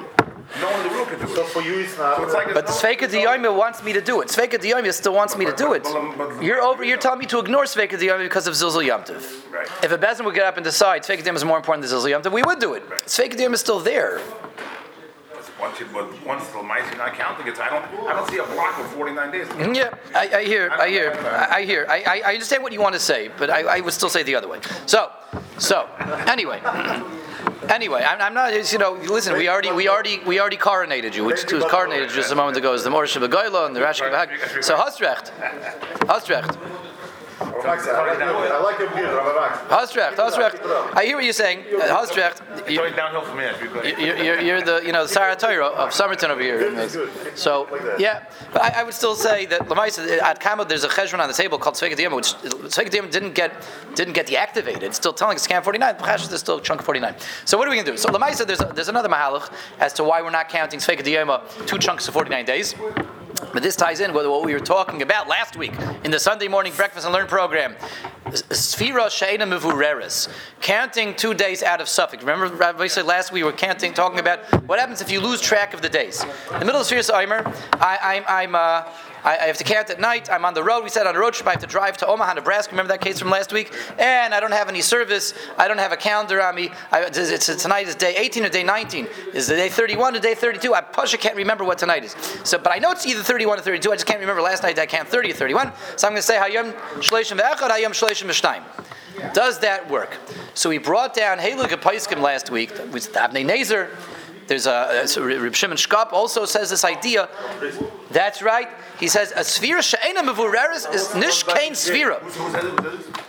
No 0.61 0.67
one 0.71 0.81
in 0.81 0.87
the 0.87 0.93
world 0.95 1.07
can 1.09 1.19
do 1.19 1.27
So 1.35 1.43
for 1.43 1.61
you 1.61 1.79
it's 1.79 1.95
not. 1.97 2.17
So 2.17 2.23
it's 2.23 2.33
like 2.33 2.53
But 2.53 2.65
there's 2.65 2.81
Sveika 2.81 3.07
Diyomi 3.07 3.55
wants 3.55 3.83
me 3.83 3.93
to 3.93 4.01
do 4.01 4.21
it. 4.21 4.29
Sveika 4.29 4.57
Diyomi 4.59 4.91
still 4.93 5.13
wants 5.13 5.37
me 5.37 5.45
to 5.45 5.53
do 5.55 5.73
it. 5.73 5.85
You're 6.41 6.61
over. 6.61 6.83
You're 6.83 6.97
telling 6.97 7.19
me 7.19 7.27
to 7.27 7.37
ignore 7.39 7.65
Sveika 7.65 7.91
Diyomi 8.01 8.23
because 8.23 8.47
of 8.47 8.55
Zilzul 8.55 8.83
Yom 8.85 9.03
Tov. 9.03 9.23
Right. 9.51 9.67
If 9.83 9.91
a 9.91 9.97
bezin 9.97 10.25
would 10.25 10.33
get 10.33 10.45
up 10.45 10.57
and 10.57 10.63
decide 10.63 11.03
Sveika 11.03 11.21
Diyomi 11.23 11.35
is 11.35 11.45
more 11.45 11.57
important 11.57 11.85
than 11.87 11.91
Zilzul 11.95 12.09
Yom 12.09 12.21
Tov, 12.23 12.31
we 12.31 12.41
would 12.41 12.59
do 12.59 12.73
it. 12.73 12.83
Sveika 13.05 13.33
Diyomi 13.35 13.53
is 13.53 13.59
still 13.59 13.79
there. 13.79 14.19
Once 15.59 15.79
you, 15.79 15.87
once 16.25 16.47
the 16.49 16.63
mice 16.63 16.91
are 16.93 16.97
not 16.97 17.13
counting 17.13 17.45
it, 17.47 17.59
I 17.59 17.69
don't, 17.69 18.07
I 18.07 18.13
don't 18.13 18.29
see 18.29 18.37
a 18.37 18.45
block 18.45 18.79
of 18.79 18.87
49 18.93 19.31
days. 19.31 19.47
Mm, 19.47 19.75
yeah, 19.75 19.93
I, 20.15 20.37
I 20.37 20.43
hear, 20.45 20.69
I 20.71 20.87
hear, 20.87 21.11
I 21.21 21.55
I 21.57 21.65
hear. 21.65 21.85
I, 21.89 22.03
I, 22.05 22.21
I 22.27 22.33
understand 22.33 22.63
what 22.63 22.71
you 22.71 22.79
want 22.79 22.93
to 22.93 22.99
say, 22.99 23.29
but 23.37 23.49
I, 23.49 23.77
I 23.77 23.79
would 23.81 23.93
still 23.93 24.09
say 24.09 24.23
the 24.23 24.35
other 24.35 24.47
way. 24.47 24.59
So, 24.85 25.11
so 25.57 25.87
anyway, 26.27 26.61
anyway, 27.69 28.03
I'm, 28.03 28.21
I'm 28.21 28.33
not. 28.33 28.71
You 28.71 28.77
know, 28.77 28.93
listen. 28.93 29.33
We 29.37 29.49
already, 29.49 29.71
we 29.71 29.89
already, 29.89 30.19
we 30.25 30.39
already 30.39 30.57
coronated 30.57 31.13
you, 31.13 31.25
which 31.25 31.51
was 31.51 31.63
coronated 31.65 32.09
just 32.13 32.31
a 32.31 32.35
moment 32.35 32.57
ago. 32.57 32.73
Is 32.73 32.83
the 32.83 32.89
Morsha 32.89 33.21
Begoyla 33.21 33.65
and 33.65 33.75
the 33.75 33.81
Rashi. 33.81 34.63
So 34.63 34.77
Hasrecht, 34.77 35.31
Hasrecht, 36.07 36.57
I 37.41 38.61
like 38.63 38.79
your 38.79 38.89
beer, 38.89 39.15
Rabbi 39.15 39.29
Hasrecht, 39.69 40.15
Hasrecht. 40.15 40.95
I 40.95 41.05
hear 41.05 41.15
what 41.15 41.23
you're 41.23 41.33
saying, 41.33 41.59
uh, 41.59 41.81
Hasrecht. 41.87 42.41
It's 42.59 42.69
You, 42.69 42.77
going 42.77 42.95
downhill 42.95 43.21
from 43.21 43.39
here. 43.39 43.55
You're 43.61 43.71
good. 43.71 43.97
you're, 43.97 44.17
you're, 44.17 44.41
you're 44.41 44.61
the 44.61 44.81
you 44.85 44.91
know 44.91 45.03
the 45.03 45.09
Sarah 45.09 45.35
Torah 45.35 45.67
of 45.67 45.93
Somerton 45.93 46.31
over 46.31 46.41
here. 46.41 46.87
So 47.35 47.67
yeah, 47.97 48.25
but 48.51 48.61
I, 48.61 48.81
I 48.81 48.83
would 48.83 48.93
still 48.93 49.15
say 49.15 49.45
that 49.47 49.61
Lamaisa 49.61 50.21
at 50.21 50.39
Kama 50.39 50.65
there's 50.65 50.83
a 50.83 50.89
cheshvan 50.89 51.19
on 51.19 51.27
the 51.27 51.33
table 51.33 51.57
called 51.57 51.75
Tzveka 51.75 51.95
Diyama, 51.95 52.15
which 52.15 52.33
Tzveka 52.35 52.89
Diyama 52.89 53.11
didn't 53.11 53.33
get 53.35 53.53
didn't 53.95 54.13
get 54.13 54.27
deactivated. 54.27 54.83
It's 54.83 54.97
still 54.97 55.13
telling 55.13 55.35
us 55.35 55.47
Cam 55.47 55.63
49. 55.63 55.95
Chash 55.95 56.31
is 56.31 56.39
still 56.39 56.59
chunk 56.59 56.81
49. 56.81 57.15
So 57.45 57.57
what 57.57 57.67
are 57.67 57.71
we 57.71 57.77
gonna 57.77 57.91
do? 57.91 57.97
So 57.97 58.09
Lamaisa 58.09 58.45
there's 58.45 58.61
a, 58.61 58.71
there's 58.75 58.89
another 58.89 59.09
mahalach 59.09 59.51
as 59.79 59.93
to 59.93 60.03
why 60.03 60.21
we're 60.21 60.29
not 60.31 60.49
counting 60.49 60.79
Tzveka 60.79 61.01
Diyama 61.03 61.41
two 61.67 61.77
chunks 61.77 62.07
of 62.07 62.13
49 62.13 62.45
days. 62.45 62.75
But 63.53 63.63
this 63.63 63.75
ties 63.75 63.99
in 63.99 64.13
with 64.13 64.27
what 64.27 64.45
we 64.45 64.53
were 64.53 64.59
talking 64.59 65.01
about 65.01 65.27
last 65.27 65.55
week 65.55 65.73
in 66.03 66.11
the 66.11 66.19
Sunday 66.19 66.47
morning 66.47 66.73
breakfast 66.73 67.05
and 67.05 67.13
learn 67.13 67.27
program. 67.27 67.75
Sfira 68.27 69.07
Sheina 69.07 69.47
Mevureres, 69.47 70.27
counting 70.61 71.15
two 71.15 71.33
days 71.33 71.63
out 71.63 71.81
of 71.81 71.89
Suffolk. 71.89 72.19
Remember, 72.19 72.47
Rabbi 72.47 72.87
said 72.87 73.05
last 73.05 73.31
week 73.31 73.43
we 73.43 73.51
were 73.51 73.57
counting, 73.57 73.93
talking 73.93 74.19
about 74.19 74.39
what 74.67 74.79
happens 74.79 75.01
if 75.01 75.09
you 75.09 75.19
lose 75.19 75.41
track 75.41 75.73
of 75.73 75.81
the 75.81 75.89
days. 75.89 76.23
In 76.53 76.59
the 76.59 76.65
middle 76.65 76.81
of 76.81 76.87
Sfira 76.87 77.09
Eimer, 77.11 77.45
I, 77.81 78.17
I'm, 78.17 78.23
I'm, 78.27 78.55
uh, 78.55 78.83
I, 79.23 79.37
I 79.37 79.43
have 79.47 79.57
to 79.57 79.63
count 79.63 79.89
at 79.89 79.99
night. 79.99 80.29
I'm 80.29 80.45
on 80.45 80.53
the 80.53 80.63
road. 80.63 80.83
We 80.83 80.89
said 80.89 81.07
on 81.07 81.15
a 81.15 81.19
road 81.19 81.33
trip 81.33 81.47
I 81.47 81.51
have 81.51 81.61
to 81.61 81.67
drive 81.67 81.97
to 81.97 82.07
Omaha, 82.07 82.33
Nebraska. 82.33 82.71
Remember 82.71 82.93
that 82.93 83.01
case 83.01 83.19
from 83.19 83.29
last 83.29 83.51
week? 83.51 83.73
And 83.97 84.33
I 84.33 84.39
don't 84.39 84.51
have 84.53 84.69
any 84.69 84.81
service. 84.81 85.33
I 85.57 85.67
don't 85.67 85.77
have 85.77 85.91
a 85.91 85.97
calendar 85.97 86.41
on 86.41 86.55
me. 86.55 86.71
I, 86.91 87.01
it's, 87.03 87.17
it's- 87.17 87.61
tonight 87.61 87.87
is 87.87 87.95
day 87.95 88.15
18 88.17 88.45
or 88.45 88.49
day 88.49 88.63
19. 88.63 89.07
Is 89.33 89.49
it 89.49 89.55
day 89.55 89.69
31 89.69 90.15
or 90.15 90.19
day 90.19 90.35
32? 90.35 90.73
I 90.73 90.81
Pasha 90.81 91.17
can't 91.17 91.35
remember 91.35 91.63
what 91.63 91.77
tonight 91.77 92.03
is. 92.03 92.15
So, 92.43 92.57
but 92.57 92.71
I 92.71 92.77
know 92.79 92.91
it's 92.91 93.05
either 93.05 93.21
31 93.23 93.59
or 93.59 93.61
32. 93.61 93.91
I 93.91 93.95
just 93.95 94.05
can't 94.05 94.19
remember. 94.19 94.41
Last 94.41 94.63
night 94.63 94.77
I 94.79 94.85
count 94.85 95.07
30 95.07 95.31
or 95.31 95.33
31. 95.33 95.71
So 95.97 96.07
I'm 96.07 96.13
going 96.13 96.21
to 96.21 96.27
say 96.27 96.37
Hayom 96.37 96.73
Shleishim 96.99 97.39
Ve'echad, 97.39 97.69
Hayom 97.69 97.89
Shleishim 97.89 98.29
V'shtayim. 98.29 98.63
Does 99.33 99.59
that 99.59 99.89
work? 99.89 100.17
So 100.53 100.69
we 100.69 100.77
brought 100.77 101.13
down 101.13 101.39
Haluk 101.39 101.69
Paiskim 101.81 102.21
last 102.21 102.49
week 102.49 102.71
with 102.91 103.11
Avnei 103.13 103.45
Nezer. 103.45 103.89
There's 104.49 104.65
a, 104.65 105.03
so 105.05 105.23
Reb 105.23 105.53
Shimon 105.53 105.77
Shkop 105.77 106.11
also 106.11 106.43
says 106.45 106.71
this 106.71 106.83
idea. 106.83 107.29
That's 108.09 108.41
right. 108.41 108.67
He 108.99 109.07
says 109.07 109.31
a 109.35 109.43
sphere 109.43 109.79
she'ena 109.83 110.23
mevureres 110.23 110.91
is 110.91 111.09
nishkein 111.09 111.75
sphere. 111.75 112.17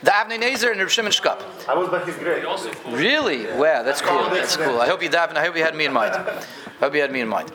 The 0.03 0.11
Avnei 0.11 0.41
Nezer 0.41 0.71
and 0.71 0.81
Reb 0.81 0.89
Shimon 0.89 1.13
Shkop. 1.13 1.43
I 1.69 1.75
was 1.75 1.91
by 1.91 2.03
his 2.07 2.17
grave. 2.17 2.47
Really? 2.89 3.47
Wow, 3.53 3.83
that's 3.83 4.01
cool. 4.01 4.31
That's 4.31 4.57
cool. 4.57 4.81
I 4.81 4.87
hope 4.89 5.03
you 5.03 5.11
daven. 5.11 5.37
I 5.37 5.45
hope 5.45 5.55
you 5.59 5.63
had 5.63 5.75
me 5.77 5.85
in 5.85 5.93
mind. 5.93 6.15
I 6.15 6.43
hope 6.81 6.95
you 6.95 7.03
had 7.03 7.13
me 7.13 7.21
in 7.21 7.29
mind. 7.29 7.53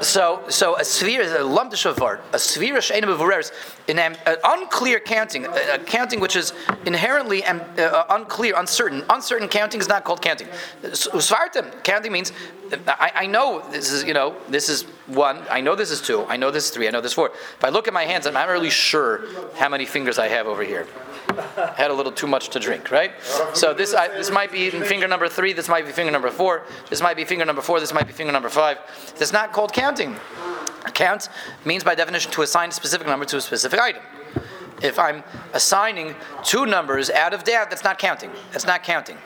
So, 0.00 0.44
so 0.48 0.76
a 0.76 0.84
sphere 0.84 1.20
is 1.20 1.32
a 1.32 1.38
lumdishavar, 1.38 2.20
a 2.32 2.38
sphere 2.38 2.80
she'ena 2.80 3.06
mevureres, 3.06 3.52
an 3.88 3.98
am- 3.98 4.16
an 4.26 4.36
unclear 4.44 5.00
counting, 5.00 5.46
a, 5.46 5.74
a 5.74 5.78
counting 5.78 6.20
which 6.20 6.36
is 6.36 6.52
inherently 6.84 7.42
am- 7.44 7.62
uh, 7.78 8.04
unclear, 8.10 8.54
uncertain. 8.56 9.04
Uncertain 9.08 9.48
counting 9.48 9.80
is 9.80 9.88
not 9.88 10.04
called 10.04 10.20
counting. 10.22 10.48
Svartim 10.82 11.82
counting 11.84 12.12
means 12.12 12.32
I, 12.86 13.12
I 13.14 13.26
know 13.26 13.62
this 13.70 13.90
is 13.90 14.04
you 14.04 14.14
know 14.14 14.36
this 14.48 14.68
is 14.68 14.82
one. 15.06 15.42
I 15.50 15.60
know 15.60 15.74
this 15.74 15.90
is 15.90 16.00
two. 16.00 16.24
I 16.24 16.36
know 16.36 16.50
this 16.50 16.64
is 16.66 16.70
three. 16.70 16.88
I 16.88 16.90
know 16.90 17.00
this 17.00 17.12
is 17.12 17.14
four. 17.14 17.30
If 17.30 17.64
I 17.64 17.68
look 17.68 17.88
at 17.88 17.94
my 17.94 18.04
hands, 18.04 18.26
I'm 18.26 18.34
not 18.34 18.48
really 18.48 18.70
sure 18.70 19.24
how 19.56 19.68
many 19.68 19.86
fingers 19.86 20.18
I 20.18 20.28
have 20.28 20.46
over 20.46 20.62
here. 20.62 20.86
Had 21.76 21.90
a 21.90 21.94
little 21.94 22.12
too 22.12 22.26
much 22.26 22.48
to 22.50 22.60
drink, 22.60 22.90
right? 22.90 23.12
So 23.54 23.74
this 23.74 23.94
I, 23.94 24.08
this 24.08 24.30
might 24.30 24.52
be 24.52 24.70
finger 24.70 25.08
number 25.08 25.28
three. 25.28 25.52
This 25.52 25.68
might 25.68 25.86
be 25.86 25.92
finger 25.92 26.12
number 26.12 26.30
four. 26.30 26.64
This 26.90 27.02
might 27.02 27.16
be 27.16 27.24
finger 27.24 27.44
number 27.44 27.62
four. 27.62 27.80
This 27.80 27.92
might 27.92 28.06
be 28.06 28.12
finger 28.12 28.32
number 28.32 28.48
five. 28.48 28.78
That's 29.18 29.32
not 29.32 29.52
called 29.52 29.72
counting. 29.72 30.16
Count 30.92 31.28
means 31.64 31.82
by 31.82 31.94
definition 31.94 32.30
to 32.32 32.42
assign 32.42 32.68
a 32.68 32.72
specific 32.72 33.06
number 33.06 33.24
to 33.26 33.38
a 33.38 33.40
specific 33.40 33.80
item. 33.80 34.02
If 34.82 34.98
I'm 34.98 35.24
assigning 35.52 36.14
two 36.42 36.66
numbers 36.66 37.10
out 37.10 37.32
of 37.32 37.44
doubt, 37.44 37.70
that's 37.70 37.84
not 37.84 37.98
counting. 37.98 38.30
That's 38.52 38.66
not 38.66 38.82
counting. 38.82 39.16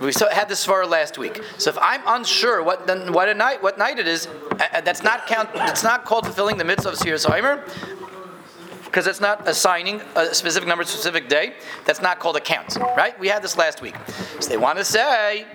We 0.00 0.12
had 0.32 0.48
this 0.48 0.64
for 0.64 0.86
last 0.86 1.18
week. 1.18 1.42
So 1.58 1.68
if 1.68 1.76
I'm 1.78 2.00
unsure 2.06 2.62
what 2.62 2.88
what 3.12 3.36
night 3.36 3.62
what 3.62 3.76
night 3.76 3.98
it 3.98 4.08
is, 4.08 4.26
uh, 4.26 4.66
uh, 4.72 4.80
that's 4.80 5.02
not 5.02 5.26
count. 5.26 5.50
It's 5.54 5.82
not 5.82 6.06
called 6.06 6.24
fulfilling 6.24 6.56
the 6.56 6.64
mitzvah 6.64 6.88
of 6.88 6.96
Sirius 6.96 7.26
Heimer 7.26 7.62
because 8.90 9.06
it's 9.06 9.20
not 9.20 9.46
assigning 9.46 10.02
a 10.16 10.34
specific 10.34 10.68
number, 10.68 10.82
specific 10.82 11.28
day. 11.28 11.54
That's 11.84 12.02
not 12.02 12.18
called 12.18 12.36
a 12.36 12.40
count, 12.40 12.76
right? 12.96 13.18
We 13.20 13.28
had 13.28 13.40
this 13.40 13.56
last 13.56 13.80
week. 13.80 13.94
So 14.40 14.48
they 14.48 14.56
want 14.56 14.78
to 14.78 14.84
say 14.84 15.46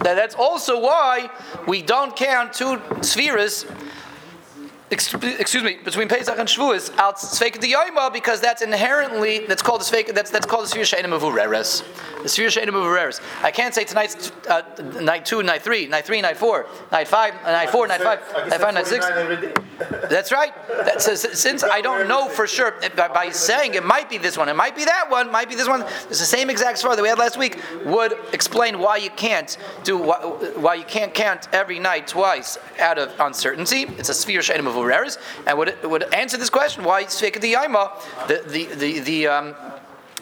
that 0.00 0.14
that's 0.14 0.34
also 0.34 0.80
why 0.80 1.30
we 1.68 1.82
don't 1.82 2.16
count 2.16 2.52
two 2.52 2.82
spheres 3.00 3.64
excuse 4.90 5.62
me, 5.62 5.76
between 5.84 6.08
Pesach 6.08 6.38
and 6.38 6.48
Shavuos, 6.48 6.96
al 6.96 7.12
Tzveika 7.12 7.58
Diyayma, 7.58 8.12
because 8.12 8.40
that's 8.40 8.62
inherently, 8.62 9.40
that's 9.46 9.62
called 9.62 9.80
the 9.80 9.84
Tzveika, 9.84 10.14
that's, 10.14 10.30
that's 10.30 10.46
called 10.46 10.66
the 10.66 10.74
Sfir 10.74 10.80
Sheina 10.80 11.06
Mevureres. 11.06 11.84
The 12.22 12.28
Sfir 12.28 12.46
Sheina 12.46 12.70
Mevureres. 12.70 13.20
I 13.42 13.50
can't 13.50 13.74
say 13.74 13.84
tonight's 13.84 14.32
uh, 14.48 14.62
night 15.00 15.26
two, 15.26 15.42
night 15.42 15.62
three, 15.62 15.86
night 15.86 16.06
three, 16.06 16.20
night 16.20 16.36
four, 16.36 16.66
night 16.90 17.08
five, 17.08 17.34
uh, 17.44 17.52
night 17.52 17.70
four, 17.70 17.86
night 17.86 18.00
five, 18.00 18.20
night 18.48 18.60
five, 18.60 18.74
night 18.74 18.86
six. 18.86 19.06
That's 20.08 20.32
right. 20.32 20.52
That 20.68 21.02
says, 21.02 21.20
since 21.38 21.62
I 21.62 21.80
don't 21.80 22.08
know 22.08 22.28
for 22.28 22.46
sure, 22.46 22.74
by, 22.96 23.08
by 23.08 23.30
saying 23.30 23.74
it 23.74 23.84
might 23.84 24.08
be 24.08 24.18
this 24.18 24.36
one, 24.36 24.48
it 24.48 24.56
might 24.56 24.74
be 24.74 24.84
that 24.84 25.10
one, 25.10 25.30
might 25.30 25.48
be 25.48 25.54
this 25.54 25.68
one, 25.68 25.82
it's 25.82 26.18
the 26.18 26.26
same 26.26 26.50
exact 26.50 26.82
svar 26.82 26.96
that 26.96 27.02
we 27.02 27.08
had 27.08 27.18
last 27.18 27.36
week, 27.36 27.60
would 27.84 28.14
explain 28.32 28.78
why 28.78 28.96
you 28.96 29.10
can't 29.10 29.56
do, 29.84 29.98
why, 29.98 30.16
why 30.56 30.74
you 30.74 30.84
can't 30.84 31.14
count 31.14 31.48
every 31.52 31.78
night 31.78 32.06
twice 32.08 32.58
out 32.80 32.98
of 32.98 33.12
uncertainty. 33.20 33.82
It's 33.82 34.08
a 34.08 34.12
Sfir 34.12 34.38
Sheina 34.38 34.62
And 35.46 35.58
would, 35.58 35.82
would 35.82 36.14
answer 36.14 36.36
this 36.36 36.50
question, 36.50 36.84
why 36.84 37.04
Tzveika 37.04 37.36
Diyayma, 37.36 38.28
the, 38.28 38.42
the, 38.48 38.64
the, 38.74 38.98
the 39.00 39.26
um, 39.26 39.54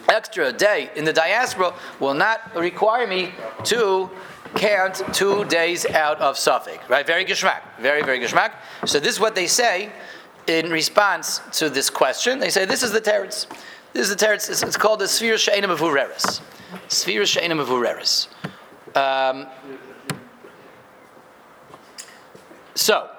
extra 0.09 0.53
day 0.53 0.91
in 0.97 1.05
the 1.05 1.13
diaspora 1.13 1.75
will 2.01 2.15
not 2.15 2.55
require 2.55 3.07
me 3.07 3.33
to 3.65 4.11
count 4.55 5.03
two 5.13 5.45
days 5.47 5.87
out 5.87 6.21
of 6.21 6.39
Suffolk. 6.39 6.89
Right? 6.89 7.07
Very 7.07 7.25
geschmack. 7.25 7.63
Very, 7.81 8.03
very 8.03 8.19
geschmack. 8.19 8.53
So 8.85 9.01
this 9.01 9.15
is 9.15 9.21
what 9.21 9.35
they 9.35 9.47
say 9.47 9.93
in 10.47 10.71
response 10.71 11.41
to 11.59 11.69
this 11.69 11.91
question. 11.91 12.39
They 12.39 12.51
say 12.51 12.65
this 12.65 12.83
is 12.83 12.93
the 12.93 13.01
teretz. 13.01 13.47
This 13.93 14.09
is 14.09 14.17
the 14.17 14.25
teretz. 14.25 14.49
It's, 14.51 14.63
it's 14.63 14.77
called 14.77 15.01
the 15.01 15.09
Sphere 15.09 15.39
She'ena 15.39 15.69
Mevureres. 15.69 16.41
Sphere 16.89 17.27
She'ena 17.27 17.55
Mevureres. 17.55 18.29
Um, 18.95 19.47
so, 22.75 23.11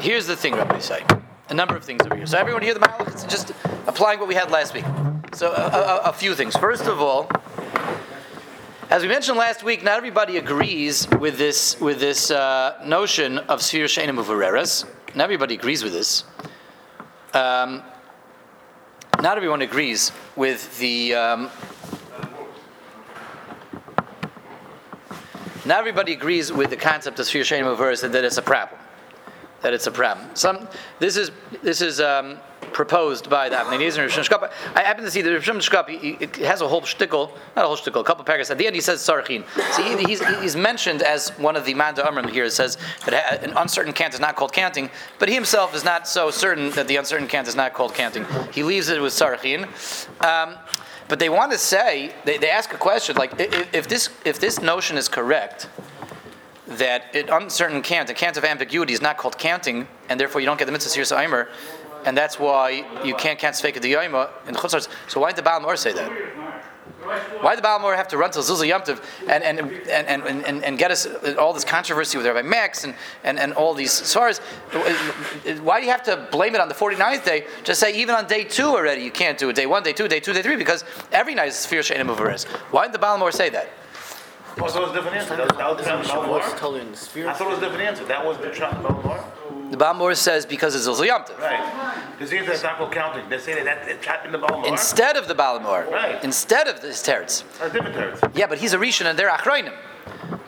here's 0.00 0.26
the 0.26 0.36
thing, 0.36 0.54
Rabbi 0.54 0.78
say. 0.78 1.04
A 1.48 1.54
number 1.54 1.76
of 1.76 1.84
things 1.84 2.04
over 2.04 2.16
here. 2.16 2.26
So 2.26 2.38
everyone 2.38 2.62
hear 2.62 2.74
the 2.74 2.80
Malach? 2.80 3.08
It's 3.08 3.24
just 3.24 3.52
applying 3.86 4.18
what 4.18 4.28
we 4.28 4.34
had 4.34 4.50
last 4.50 4.74
week. 4.74 4.84
So 5.34 5.52
a, 5.52 5.54
a, 5.54 6.00
a 6.06 6.12
few 6.12 6.34
things. 6.34 6.56
First 6.56 6.86
of 6.86 7.00
all, 7.00 7.30
as 8.88 9.02
we 9.02 9.08
mentioned 9.08 9.36
last 9.36 9.64
week, 9.64 9.82
not 9.82 9.96
everybody 9.96 10.36
agrees 10.36 11.08
with 11.18 11.38
this 11.38 11.80
with 11.80 11.98
this 11.98 12.30
uh, 12.30 12.80
notion 12.84 13.38
of 13.38 13.60
Sfir 13.60 13.84
Sheina 13.84 14.10
Muvareres. 14.16 14.84
Not 15.14 15.24
everybody 15.24 15.54
agrees 15.54 15.82
with 15.82 15.92
this. 15.92 16.24
Um, 17.34 17.82
not 19.20 19.36
everyone 19.36 19.62
agrees 19.62 20.12
with 20.36 20.78
the. 20.78 21.14
Um, 21.14 21.50
not 25.64 25.78
everybody 25.78 26.12
agrees 26.12 26.52
with 26.52 26.70
the 26.70 26.76
concept 26.76 27.18
of 27.18 27.26
Sfir 27.26 27.40
Sheina 27.40 27.64
Muvareres 27.64 28.04
and 28.04 28.14
that 28.14 28.22
it's 28.22 28.38
a 28.38 28.42
problem. 28.42 28.78
That 29.66 29.74
it's 29.74 29.88
a 29.88 29.90
problem. 29.90 30.28
Some 30.34 30.68
this 31.00 31.16
is 31.16 31.32
this 31.60 31.80
is. 31.80 32.00
Um, 32.00 32.38
proposed 32.72 33.30
by 33.30 33.48
the 33.48 33.56
Avnei 33.56 33.74
and 33.74 34.10
Rishon 34.10 34.50
I 34.74 34.82
happen 34.82 35.02
to 35.04 35.10
see 35.10 35.22
that 35.22 35.30
Rishon 35.30 35.56
Shkapa 35.66 36.20
it 36.20 36.36
has 36.36 36.60
a 36.60 36.68
whole 36.68 36.82
shtickle, 36.82 37.30
not 37.54 37.64
a 37.64 37.68
whole 37.68 37.76
shtickle, 37.76 38.00
a 38.00 38.04
couple 38.04 38.20
of 38.20 38.26
paragraphs. 38.26 38.50
At 38.50 38.58
the 38.58 38.66
end, 38.66 38.74
he 38.74 38.82
says 38.82 39.00
Sarchin. 39.00 39.44
So 39.72 39.82
he, 39.82 40.04
he's, 40.04 40.20
he's 40.40 40.56
mentioned 40.56 41.00
as 41.02 41.30
one 41.38 41.56
of 41.56 41.64
the 41.64 41.72
Manda 41.72 42.06
Amram 42.06 42.28
here. 42.28 42.44
It 42.44 42.52
says 42.52 42.76
that 43.06 43.42
an 43.42 43.52
uncertain 43.56 43.94
cant 43.94 44.12
is 44.12 44.20
not 44.20 44.36
called 44.36 44.52
canting, 44.52 44.90
but 45.18 45.28
he 45.28 45.34
himself 45.34 45.74
is 45.74 45.84
not 45.84 46.06
so 46.06 46.30
certain 46.30 46.70
that 46.72 46.86
the 46.86 46.96
uncertain 46.96 47.28
cant 47.28 47.48
is 47.48 47.56
not 47.56 47.72
called 47.72 47.94
canting. 47.94 48.26
He 48.52 48.62
leaves 48.62 48.90
it 48.90 49.00
with 49.00 49.14
Sarchin. 49.14 49.64
Um, 50.22 50.58
but 51.08 51.18
they 51.18 51.28
want 51.28 51.52
to 51.52 51.58
say, 51.58 52.12
they, 52.24 52.36
they 52.36 52.50
ask 52.50 52.74
a 52.74 52.78
question 52.78 53.16
like, 53.16 53.40
if, 53.40 53.74
if 53.74 53.88
this 53.88 54.10
if 54.24 54.38
this 54.38 54.60
notion 54.60 54.98
is 54.98 55.08
correct, 55.08 55.68
that 56.66 57.14
it, 57.14 57.28
uncertain 57.30 57.82
cant, 57.82 58.10
a 58.10 58.14
cant 58.14 58.36
of 58.36 58.44
ambiguity, 58.44 58.92
is 58.92 59.00
not 59.00 59.16
called 59.16 59.38
canting, 59.38 59.86
and 60.08 60.18
therefore 60.18 60.40
you 60.40 60.46
don't 60.46 60.58
get 60.58 60.66
the 60.66 60.72
mitzvah 60.72 61.04
Sir 61.04 61.18
Aimer, 61.18 61.48
and 62.04 62.16
that's 62.16 62.38
why 62.38 62.84
you 63.04 63.14
can't 63.14 63.38
count 63.38 63.56
Sfeika 63.56 63.76
Diyayma 63.76 64.30
in 64.48 64.54
Chutzars. 64.54 64.88
So 65.08 65.20
why 65.20 65.30
did 65.30 65.36
the 65.36 65.42
Baal 65.42 65.60
Ma'or 65.60 65.76
say 65.76 65.92
that? 65.92 66.10
Why 67.40 67.52
did 67.54 67.58
the 67.58 67.62
Baal 67.62 67.78
Ma'or 67.78 67.96
have 67.96 68.08
to 68.08 68.16
run 68.16 68.30
to 68.32 68.40
Zilza 68.40 68.68
Yamtiv 68.68 69.02
and, 69.28 69.44
and, 69.44 69.60
and, 69.60 70.08
and, 70.08 70.44
and, 70.44 70.64
and 70.64 70.78
get 70.78 70.90
us 70.90 71.06
all 71.38 71.52
this 71.52 71.64
controversy 71.64 72.16
with 72.16 72.26
Rabbi 72.26 72.42
Max 72.42 72.84
and, 72.84 72.94
and, 73.22 73.38
and 73.38 73.52
all 73.52 73.74
these 73.74 73.90
svars? 73.90 74.40
Why 75.60 75.80
do 75.80 75.86
you 75.86 75.92
have 75.92 76.02
to 76.04 76.28
blame 76.32 76.54
it 76.54 76.60
on 76.60 76.68
the 76.68 76.74
49th 76.74 77.24
day? 77.24 77.46
Just 77.62 77.80
say 77.80 77.94
even 77.96 78.14
on 78.14 78.26
day 78.26 78.44
two 78.44 78.66
already 78.66 79.02
you 79.02 79.12
can't 79.12 79.38
do 79.38 79.48
it. 79.48 79.56
Day 79.56 79.66
one, 79.66 79.82
day 79.82 79.92
two, 79.92 80.08
day 80.08 80.20
two, 80.20 80.32
day 80.32 80.42
three, 80.42 80.56
because 80.56 80.84
every 81.12 81.34
night 81.34 81.48
is 81.48 81.66
She'enim 81.66 82.08
Uveres. 82.08 82.46
Why 82.72 82.86
did 82.86 82.94
the 82.94 82.98
Baal 82.98 83.18
Ma'or 83.18 83.32
say 83.32 83.50
that? 83.50 83.68
Well, 84.56 84.70
so 84.70 84.78
it 84.78 84.82
was 84.82 84.90
a 84.92 84.94
different 84.94 85.16
answer. 85.18 85.36
That, 85.36 85.56
that 85.58 85.68
was 85.68 85.84
the 85.84 85.92
Isn't 85.92 86.06
Pshat 86.06 86.24
Shavuos 86.24 86.50
totally 86.58 86.80
in 86.80 86.90
the 86.92 86.96
sphere? 86.96 87.28
I 87.28 87.34
thought 87.34 87.48
it 87.48 87.50
was 87.50 87.58
a 87.58 87.60
different 87.62 87.82
answer. 87.82 88.04
That 88.06 88.24
was 88.24 88.38
the 88.38 88.44
Pshat 88.46 88.82
Baal 88.82 89.14
Hamaor. 89.14 89.70
The 89.70 89.76
Baal 89.76 89.94
Ma'or 89.94 90.14
says 90.14 90.46
because 90.46 90.74
it's 90.74 90.86
Zilza 90.86 91.06
Yamtiv. 91.08 91.38
Right. 91.38 92.12
Because 92.12 92.30
here's 92.30 92.46
that's 92.46 92.62
not 92.62 92.90
counting. 92.92 93.28
They 93.28 93.38
say 93.38 93.62
that 93.62 93.86
it's 93.88 94.06
happened 94.06 94.34
in 94.34 94.40
the 94.40 94.46
Baal 94.46 94.53
Hamaor. 94.53 94.66
Instead 94.66 95.16
of 95.16 95.28
the 95.28 95.34
Baal 95.34 95.60
Ma'or, 95.60 95.86
Right. 95.90 96.22
instead 96.24 96.68
of 96.68 96.80
this 96.80 97.02
teretz. 97.02 97.44
Or 97.60 97.68
different 97.68 97.94
terms. 97.96 98.20
Yeah, 98.34 98.46
but 98.46 98.58
he's 98.58 98.72
a 98.72 98.78
Rishon 98.78 99.04
and 99.06 99.18
they're 99.18 99.28
Achrayim. 99.28 99.74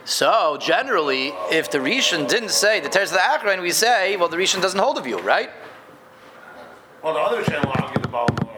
So 0.05 0.57
generally, 0.59 1.35
if 1.51 1.71
the 1.71 1.79
Rishon 1.79 2.29
didn't 2.29 2.51
say 2.51 2.81
the 2.81 2.89
teretz 2.89 3.07
of 3.07 3.11
the 3.13 3.19
Achrayim, 3.19 3.61
we 3.61 3.73
say, 3.73 4.17
well, 4.17 4.29
the 4.29 4.39
Rishon 4.39 4.63
doesn't 4.63 4.79
hold 4.81 4.97
of 4.97 5.07
you, 5.07 5.19
right? 5.19 5.51
Well, 7.03 7.13
the 7.13 7.21
other 7.21 7.43
channel 7.43 7.71
will 7.71 7.85
argue 7.85 8.01
the 8.01 8.09
Baal 8.09 8.23
Hamaor. 8.23 8.49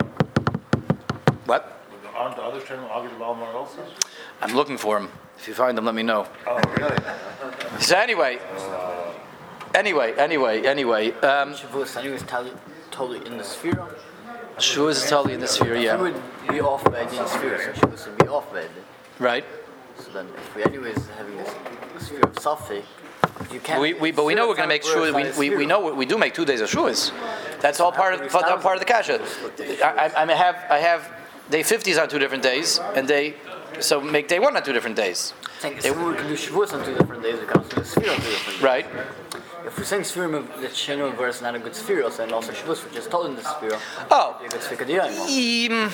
What? 1.47 1.77
Aren't 2.15 2.37
the 2.37 2.43
other 2.43 2.61
channel 2.61 2.85
will 2.85 2.93
argue 2.93 3.11
the 3.11 3.17
Baal 3.25 3.36
Hamaor 3.36 3.53
also? 3.55 3.83
I'm 4.41 4.55
looking 4.55 4.79
for 4.79 4.99
him. 4.99 5.09
If 5.39 5.49
you 5.49 5.55
find 5.55 5.77
him, 5.79 5.85
let 5.85 5.95
me 5.95 6.03
know. 6.03 6.27
Oh, 6.47 6.61
really? 6.77 6.97
So 7.81 7.97
anyway, 7.97 8.39
anyway, 9.75 10.15
anyway, 10.17 10.63
anyway. 10.63 11.13
Um, 11.13 11.55
Shavuos 11.55 12.05
is 12.05 12.23
totally, 12.23 12.53
totally 12.91 13.27
in 13.27 13.39
the 13.39 13.45
sphere. 13.45 13.79
Shavuos 14.59 14.91
is 14.91 15.09
totally 15.09 15.35
in 15.35 15.41
the 15.41 15.49
sphere, 15.49 15.77
yeah. 15.77 15.97
would 15.97 16.21
be 16.49 16.61
off 16.61 16.85
by 16.85 17.05
the 17.05 17.27
sphere, 17.27 17.59
so 17.63 17.73
Shavuos 17.73 18.07
would 18.07 18.19
be 18.19 18.29
off 18.29 18.55
it. 18.55 18.71
Right. 19.19 19.45
So 19.99 20.11
then, 20.11 20.29
if 20.37 20.55
we 20.55 20.63
anyways 20.65 21.09
having 21.19 21.39
a 21.39 22.01
sphere 22.01 22.21
of 22.21 22.39
can't. 23.59 23.81
We, 23.81 23.95
we, 23.95 24.11
but 24.13 24.25
we 24.25 24.35
know 24.35 24.49
we're 24.49 24.55
going 24.55 24.69
to 24.69 24.75
make 24.75 24.85
sure. 24.85 25.13
We, 25.13 25.31
we, 25.33 25.57
we 25.57 25.67
know 25.67 25.95
we 25.95 26.07
do 26.07 26.19
make 26.19 26.35
two 26.35 26.45
days 26.45 26.61
of 26.61 26.71
Shavuos. 26.71 27.13
That's 27.61 27.81
all 27.81 27.93
part 27.93 28.15
of 28.15 28.31
part 28.31 28.45
of, 28.47 28.63
part 28.63 28.77
of 28.77 28.81
the 28.81 28.87
kasha. 28.87 29.21
I, 29.85 30.13
I, 30.17 30.23
I 30.23 30.35
have 30.35 30.57
I 30.71 30.79
have 30.79 31.11
day 31.51 31.61
50s 31.61 32.01
on 32.01 32.09
two 32.09 32.19
different 32.19 32.43
days, 32.43 32.79
and 32.95 33.09
day 33.09 33.35
so 33.81 34.01
make 34.01 34.29
day 34.29 34.39
one 34.39 34.57
on 34.57 34.63
two 34.63 34.73
different 34.73 34.97
days. 34.97 35.33
Saying 35.61 35.77
if 35.79 35.85
we 35.85 36.15
can 36.15 36.27
do 36.29 36.35
Shavuos 36.35 36.73
on 36.73 36.85
two 36.85 36.95
different 36.97 37.23
days, 37.23 37.39
we 37.41 37.47
can 37.47 37.59
also 37.59 37.77
do 37.77 37.85
sphere 37.85 38.11
on 38.11 38.17
two 38.17 38.23
different 38.31 38.57
days. 38.59 38.63
Right. 38.63 38.87
If 39.67 39.77
we're 39.79 39.85
saying 39.85 40.05
sphere 40.05 40.25
of 40.35 40.61
the 40.61 40.69
Shenu 40.69 41.15
verse 41.17 41.37
is 41.37 41.43
not 41.43 41.55
a 41.55 41.59
good 41.59 41.75
sphere, 41.77 42.07
and 42.21 42.33
also 42.33 42.53
Shavuos, 42.53 42.85
which 42.85 42.97
is 42.97 43.07
totally 43.07 43.31
in 43.31 43.37
the 43.37 43.45
sphere, 43.45 43.79
Oh. 44.11 44.37
get 44.41 44.53
Sfika 44.61 44.87
Diyayim. 44.87 45.71
Um, 45.71 45.93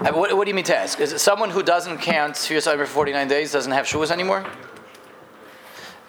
Uh, 0.00 0.12
What, 0.12 0.34
what 0.36 0.44
do 0.44 0.48
you 0.50 0.54
mean 0.54 0.64
to 0.64 0.76
ask? 0.76 0.98
Is 1.00 1.12
it 1.12 1.18
someone 1.18 1.50
who 1.50 1.62
doesn't 1.62 1.98
count 1.98 2.34
Sfiras 2.34 2.66
over 2.66 2.86
49 2.86 3.28
days 3.28 3.52
doesn't 3.52 3.72
have 3.72 3.86
Shavuos 3.86 4.10
anymore? 4.10 4.44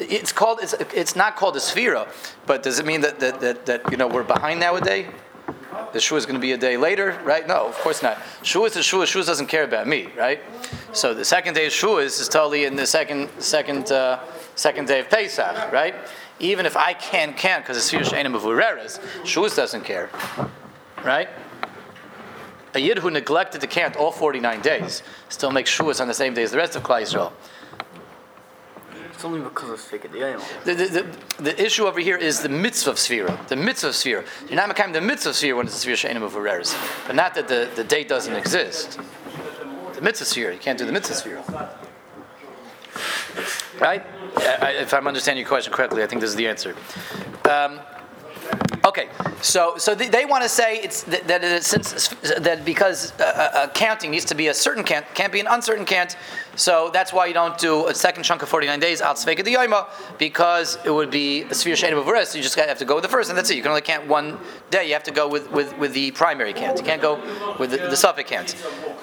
It's 0.01 0.31
called. 0.31 0.59
It's, 0.61 0.73
it's 0.73 1.15
not 1.15 1.35
called 1.35 1.55
a 1.55 1.59
Sfira, 1.59 2.07
but 2.45 2.63
does 2.63 2.79
it 2.79 2.85
mean 2.85 3.01
that, 3.01 3.19
that, 3.19 3.39
that, 3.39 3.65
that 3.65 3.91
you 3.91 3.97
know 3.97 4.07
we're 4.07 4.23
behind 4.23 4.59
nowadays? 4.59 5.07
The 5.93 5.99
Shua 5.99 6.17
is 6.17 6.25
going 6.25 6.35
to 6.35 6.41
be 6.41 6.53
a 6.53 6.57
day 6.57 6.77
later, 6.77 7.19
right? 7.23 7.47
No, 7.47 7.67
of 7.67 7.75
course 7.75 8.01
not. 8.01 8.17
Shua 8.43 8.65
is 8.65 8.75
a 8.77 8.83
Shua. 8.83 9.05
Shua 9.05 9.23
doesn't 9.23 9.47
care 9.47 9.63
about 9.63 9.87
me, 9.87 10.07
right? 10.17 10.39
So 10.93 11.13
the 11.13 11.25
second 11.25 11.53
day 11.53 11.65
of 11.65 11.73
Shua 11.73 12.01
is, 12.01 12.27
totally 12.27 12.65
in 12.65 12.75
the 12.75 12.85
second 12.85 13.29
second 13.39 13.91
uh, 13.91 14.19
second 14.55 14.87
day 14.87 15.01
of 15.01 15.09
Pesach, 15.09 15.71
right? 15.71 15.95
Even 16.39 16.65
if 16.65 16.75
I 16.75 16.93
can't 16.93 17.37
count 17.37 17.63
because 17.63 17.77
it's 17.77 17.91
Sfira 17.91 18.03
Sheina 18.03 18.35
Mevureres, 18.35 18.99
Shua 19.25 19.49
doesn't 19.49 19.83
care, 19.83 20.09
right? 21.03 21.29
A 22.73 22.79
yid 22.79 22.99
who 22.99 23.11
neglected 23.11 23.61
to 23.61 23.67
count 23.67 23.97
all 23.97 24.11
49 24.11 24.61
days 24.61 25.03
still 25.27 25.51
makes 25.51 25.75
Shuas 25.75 25.99
on 25.99 26.07
the 26.07 26.13
same 26.13 26.33
day 26.33 26.43
as 26.43 26.51
the 26.51 26.57
rest 26.57 26.75
of 26.75 26.83
Klal 26.83 27.01
Yisrael. 27.01 27.33
It's 29.21 29.25
only 29.27 29.39
because 29.39 29.69
of. 29.69 29.91
The, 29.91 30.73
the, 30.73 30.73
the, 30.73 31.43
the 31.43 31.63
issue 31.63 31.85
over 31.85 31.99
here 31.99 32.17
is 32.17 32.39
the 32.39 32.49
mitzvah 32.49 32.97
sphere. 32.97 33.37
The 33.49 33.55
mitzvah 33.55 33.93
sphere. 33.93 34.25
You're 34.47 34.55
not 34.55 34.67
making 34.67 34.93
the 34.93 35.01
mitzvah 35.01 35.35
sphere 35.35 35.55
when 35.55 35.67
it's 35.67 35.85
a 35.85 35.87
Sphira 35.87 35.95
She'enim 35.95 36.23
of 36.23 36.33
Ureres. 36.33 36.75
But 37.05 37.15
not 37.15 37.35
that 37.35 37.47
the, 37.47 37.69
the 37.75 37.83
date 37.83 38.07
doesn't 38.09 38.33
exist. 38.33 38.99
The 39.93 40.01
mitzvah 40.01 40.25
Sphira. 40.25 40.53
You 40.53 40.59
can't 40.59 40.79
do 40.79 40.87
the 40.87 40.91
mitzvah 40.91 41.13
sphere. 41.13 41.43
Right? 43.79 44.03
I, 44.37 44.57
I, 44.59 44.69
if 44.81 44.91
I'm 44.91 45.05
understanding 45.05 45.41
your 45.41 45.47
question 45.47 45.71
correctly, 45.71 46.01
I 46.01 46.07
think 46.07 46.21
this 46.21 46.31
is 46.31 46.35
the 46.35 46.47
answer. 46.47 46.75
Um, 47.47 47.79
Okay, 48.91 49.07
so 49.41 49.77
so 49.77 49.95
they, 49.95 50.25
want 50.25 50.43
to 50.43 50.49
say 50.49 50.75
it's 50.75 51.03
that, 51.03 51.25
that 51.25 51.63
since 51.63 52.09
that 52.39 52.65
because 52.65 53.17
uh, 53.21 53.63
a 53.63 53.69
counting 53.69 54.11
needs 54.11 54.25
to 54.25 54.35
be 54.35 54.49
a 54.49 54.53
certain 54.53 54.83
can't 54.83 55.05
can't 55.13 55.31
be 55.31 55.39
an 55.39 55.47
uncertain 55.47 55.85
can't, 55.85 56.17
so 56.57 56.89
that's 56.91 57.13
why 57.13 57.25
you 57.25 57.33
don't 57.33 57.57
do 57.57 57.87
a 57.87 57.95
second 57.95 58.23
chunk 58.23 58.43
of 58.43 58.49
49 58.49 58.81
days 58.81 58.99
al 58.99 59.13
tzveika 59.13 59.45
diyoma 59.45 59.87
because 60.17 60.77
it 60.83 60.89
would 60.89 61.09
be 61.09 61.43
a 61.43 61.53
sphere 61.53 61.77
shade 61.77 61.93
of 61.93 62.05
a 62.05 62.11
you 62.35 62.43
just 62.43 62.55
have 62.55 62.77
to 62.79 62.83
go 62.83 62.95
with 62.95 63.03
the 63.03 63.07
first, 63.07 63.29
and 63.29 63.37
that's 63.37 63.49
it. 63.49 63.55
You 63.55 63.61
can 63.61 63.71
only 63.71 63.81
count 63.81 64.07
one 64.07 64.37
day. 64.71 64.87
You 64.87 64.93
have 64.93 65.03
to 65.03 65.11
go 65.11 65.29
with 65.29 65.49
with, 65.51 65.77
with 65.77 65.93
the 65.93 66.11
primary 66.11 66.51
can't. 66.51 66.77
You 66.77 66.83
can't 66.83 67.01
go 67.01 67.15
with 67.59 67.71
the, 67.71 67.77
the 67.77 67.95
suffix 67.95 68.29
can't. 68.29 68.53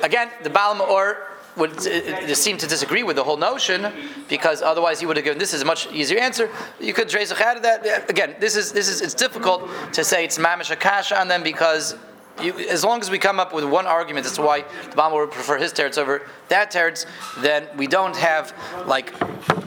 Again, 0.02 0.28
the 0.42 0.50
Baal 0.50 0.74
Hamaor 0.74 1.16
would 1.58 1.86
uh, 1.86 2.34
seem 2.34 2.56
to 2.58 2.66
disagree 2.66 3.02
with 3.02 3.16
the 3.16 3.24
whole 3.24 3.36
notion 3.36 3.92
because 4.28 4.62
otherwise 4.62 5.00
he 5.00 5.06
would 5.06 5.16
have 5.16 5.24
given 5.24 5.38
this 5.38 5.54
is 5.54 5.62
a 5.62 5.64
much 5.64 5.90
easier 5.92 6.18
answer. 6.18 6.50
You 6.80 6.94
could 6.94 7.08
trace 7.08 7.30
a 7.30 7.46
out 7.46 7.56
of 7.56 7.62
that. 7.62 8.08
Again, 8.10 8.36
this 8.38 8.56
is 8.56 8.72
this 8.72 8.88
is 8.88 9.00
it's 9.00 9.14
difficult 9.14 9.68
to 9.92 10.04
say 10.04 10.24
it's 10.24 10.38
mamish 10.38 10.70
akasha 10.70 11.18
on 11.18 11.28
them 11.28 11.42
because 11.42 11.96
you, 12.42 12.56
as 12.56 12.84
long 12.84 13.00
as 13.00 13.10
we 13.10 13.18
come 13.18 13.40
up 13.40 13.52
with 13.52 13.64
one 13.64 13.86
argument 13.86 14.26
to 14.26 14.42
why 14.42 14.64
the 14.90 14.96
Bible 14.96 15.18
would 15.18 15.32
prefer 15.32 15.58
his 15.58 15.72
teretz 15.72 15.98
over 15.98 16.22
that 16.48 16.70
teretz, 16.70 17.04
then 17.38 17.66
we 17.76 17.86
don't 17.86 18.16
have 18.16 18.54
like 18.86 19.12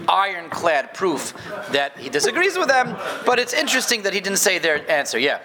ironclad 0.07 0.93
proof 0.93 1.33
that 1.71 1.97
he 1.97 2.09
disagrees 2.09 2.57
with 2.57 2.67
them. 2.67 2.97
But 3.25 3.39
it's 3.39 3.53
interesting 3.53 4.03
that 4.03 4.13
he 4.13 4.21
didn't 4.21 4.39
say 4.39 4.59
their 4.59 4.89
answer. 4.89 5.19
Yeah 5.19 5.39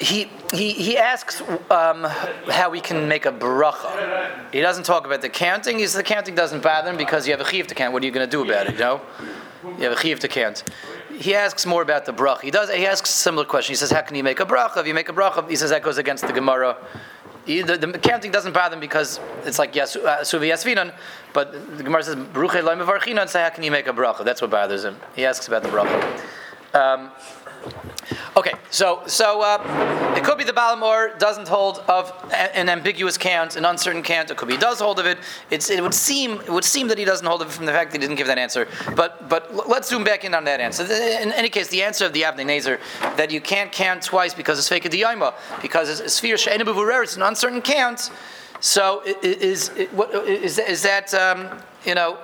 he, 0.00 0.30
he, 0.54 0.72
he 0.72 0.96
asks 0.96 1.42
um, 1.70 2.04
how 2.48 2.70
we 2.70 2.80
can 2.80 3.06
make 3.06 3.26
a 3.26 3.32
bracha. 3.32 4.50
He 4.50 4.60
doesn't 4.60 4.84
talk 4.84 5.04
about 5.04 5.20
the 5.20 5.28
counting. 5.28 5.78
He 5.78 5.84
says 5.84 5.94
the 5.94 6.02
counting 6.02 6.34
doesn't 6.34 6.62
bother 6.62 6.90
him 6.90 6.96
because 6.96 7.26
you 7.26 7.32
have 7.32 7.40
a 7.40 7.48
chiv 7.48 7.66
to 7.66 7.74
count. 7.74 7.92
What 7.92 8.02
are 8.02 8.06
you 8.06 8.12
going 8.12 8.26
to 8.26 8.30
do 8.30 8.42
about 8.42 8.66
it? 8.66 8.72
You 8.72 8.78
know, 8.78 9.00
you 9.62 9.84
have 9.84 9.92
a 9.92 10.00
chiv 10.00 10.18
to 10.20 10.28
count. 10.28 10.64
He 11.12 11.34
asks 11.34 11.66
more 11.66 11.82
about 11.82 12.06
the 12.06 12.14
bracha. 12.14 12.40
He 12.40 12.50
does. 12.50 12.70
He 12.70 12.86
asks 12.86 13.10
a 13.10 13.12
similar 13.12 13.44
question. 13.44 13.72
He 13.72 13.76
says, 13.76 13.90
"How 13.90 14.00
can 14.00 14.16
you 14.16 14.24
make 14.24 14.40
a 14.40 14.46
bracha? 14.46 14.78
If 14.78 14.86
you 14.86 14.94
make 14.94 15.10
a 15.10 15.12
bracha, 15.12 15.46
he 15.50 15.56
says 15.56 15.68
that 15.68 15.82
goes 15.82 15.98
against 15.98 16.26
the 16.26 16.32
Gemara." 16.32 16.78
He, 17.44 17.62
the, 17.62 17.76
the, 17.76 17.98
counting 17.98 18.30
doesn't 18.30 18.52
bother 18.52 18.74
him 18.74 18.80
because 18.80 19.20
it's 19.44 19.58
like 19.58 19.74
yes, 19.74 19.96
uh, 19.96 20.18
suvi 20.20 20.50
yasvinan, 20.50 20.94
but 21.34 21.76
the 21.76 21.82
Gemara 21.82 22.02
says 22.02 22.16
bruche 22.16 22.62
loy 22.62 22.74
mevarchinan. 22.74 23.28
So 23.28 23.38
how 23.38 23.50
can 23.50 23.64
you 23.64 23.70
make 23.70 23.86
a 23.86 23.92
bracha? 23.92 24.24
That's 24.24 24.40
what 24.40 24.50
bothers 24.50 24.84
him. 24.84 24.96
He 25.14 25.26
asks 25.26 25.46
about 25.46 25.62
the 25.62 25.68
bracha. 25.68 26.22
Um, 26.74 27.10
so 28.70 29.02
so 29.06 29.42
uh, 29.42 30.14
it 30.16 30.24
could 30.24 30.38
be 30.38 30.44
the 30.44 30.52
Baal 30.52 30.76
Hamaor 30.76 31.18
doesn't 31.18 31.48
hold 31.48 31.78
of 31.88 32.12
an 32.32 32.68
ambiguous 32.68 33.18
count, 33.18 33.56
an 33.56 33.64
uncertain 33.64 34.02
count. 34.02 34.30
It 34.30 34.36
could 34.36 34.48
be 34.48 34.54
he 34.54 34.60
does 34.60 34.80
hold 34.80 34.98
of 34.98 35.06
it. 35.06 35.18
It's, 35.50 35.70
it 35.70 35.82
would 35.82 35.94
seem 35.94 36.40
it 36.40 36.50
would 36.50 36.64
seem 36.64 36.88
that 36.88 36.98
he 36.98 37.04
doesn't 37.04 37.26
hold 37.26 37.42
of 37.42 37.48
it 37.48 37.52
from 37.52 37.66
the 37.66 37.72
fact 37.72 37.92
that 37.92 38.00
he 38.00 38.06
didn't 38.06 38.18
give 38.18 38.26
that 38.28 38.38
answer. 38.38 38.68
But 38.94 39.28
but 39.28 39.68
let's 39.68 39.88
zoom 39.88 40.04
back 40.04 40.24
in 40.24 40.34
on 40.34 40.44
that 40.44 40.60
answer. 40.60 40.84
In 40.84 41.32
any 41.32 41.48
case, 41.48 41.68
the 41.68 41.82
answer 41.82 42.06
of 42.06 42.12
the 42.12 42.22
Avnei 42.22 42.44
Nezer 42.44 42.78
that 43.16 43.30
you 43.30 43.40
can't 43.40 43.72
count 43.72 44.02
twice 44.02 44.34
because 44.34 44.58
it's 44.58 44.68
fake 44.68 44.84
diyama 44.84 45.34
because 45.62 46.00
it's 46.00 46.14
sphere 46.14 46.36
she'enabuvurer. 46.36 47.02
It's 47.02 47.16
an 47.16 47.22
uncertain 47.22 47.62
count. 47.62 48.10
So 48.60 49.02
is 49.22 49.70
is, 49.70 49.88
is, 50.26 50.58
is 50.58 50.82
that 50.82 51.14
um, 51.14 51.58
you 51.84 51.94
know 51.94 52.18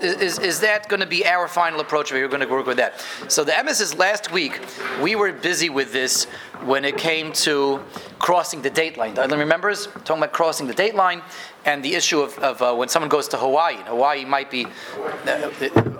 is, 0.00 0.38
is 0.38 0.60
that 0.60 0.88
going 0.88 1.00
to 1.00 1.06
be 1.06 1.26
our 1.26 1.48
final 1.48 1.80
approach? 1.80 2.12
We're 2.12 2.28
going 2.28 2.40
to 2.40 2.48
work 2.48 2.66
with 2.66 2.78
that. 2.78 3.04
So 3.28 3.44
the 3.44 3.56
emissaries 3.56 3.94
last 3.94 4.32
week, 4.32 4.60
we 5.02 5.16
were 5.16 5.32
busy 5.32 5.68
with 5.68 5.92
this 5.92 6.26
when 6.64 6.84
it 6.84 6.96
came 6.96 7.32
to 7.32 7.80
crossing 8.18 8.62
the 8.62 8.70
date 8.70 8.96
line. 8.96 9.18
Anyone 9.18 9.40
remembers 9.40 9.86
talking 10.04 10.18
about 10.18 10.32
crossing 10.32 10.66
the 10.66 10.74
date 10.74 10.94
line 10.94 11.22
and 11.66 11.84
the 11.84 11.94
issue 11.94 12.20
of, 12.20 12.38
of 12.38 12.62
uh, 12.62 12.74
when 12.74 12.88
someone 12.88 13.08
goes 13.08 13.28
to 13.28 13.36
Hawaii. 13.36 13.76
Hawaii 13.86 14.24
might 14.24 14.50
be 14.50 14.66
uh, 15.26 15.50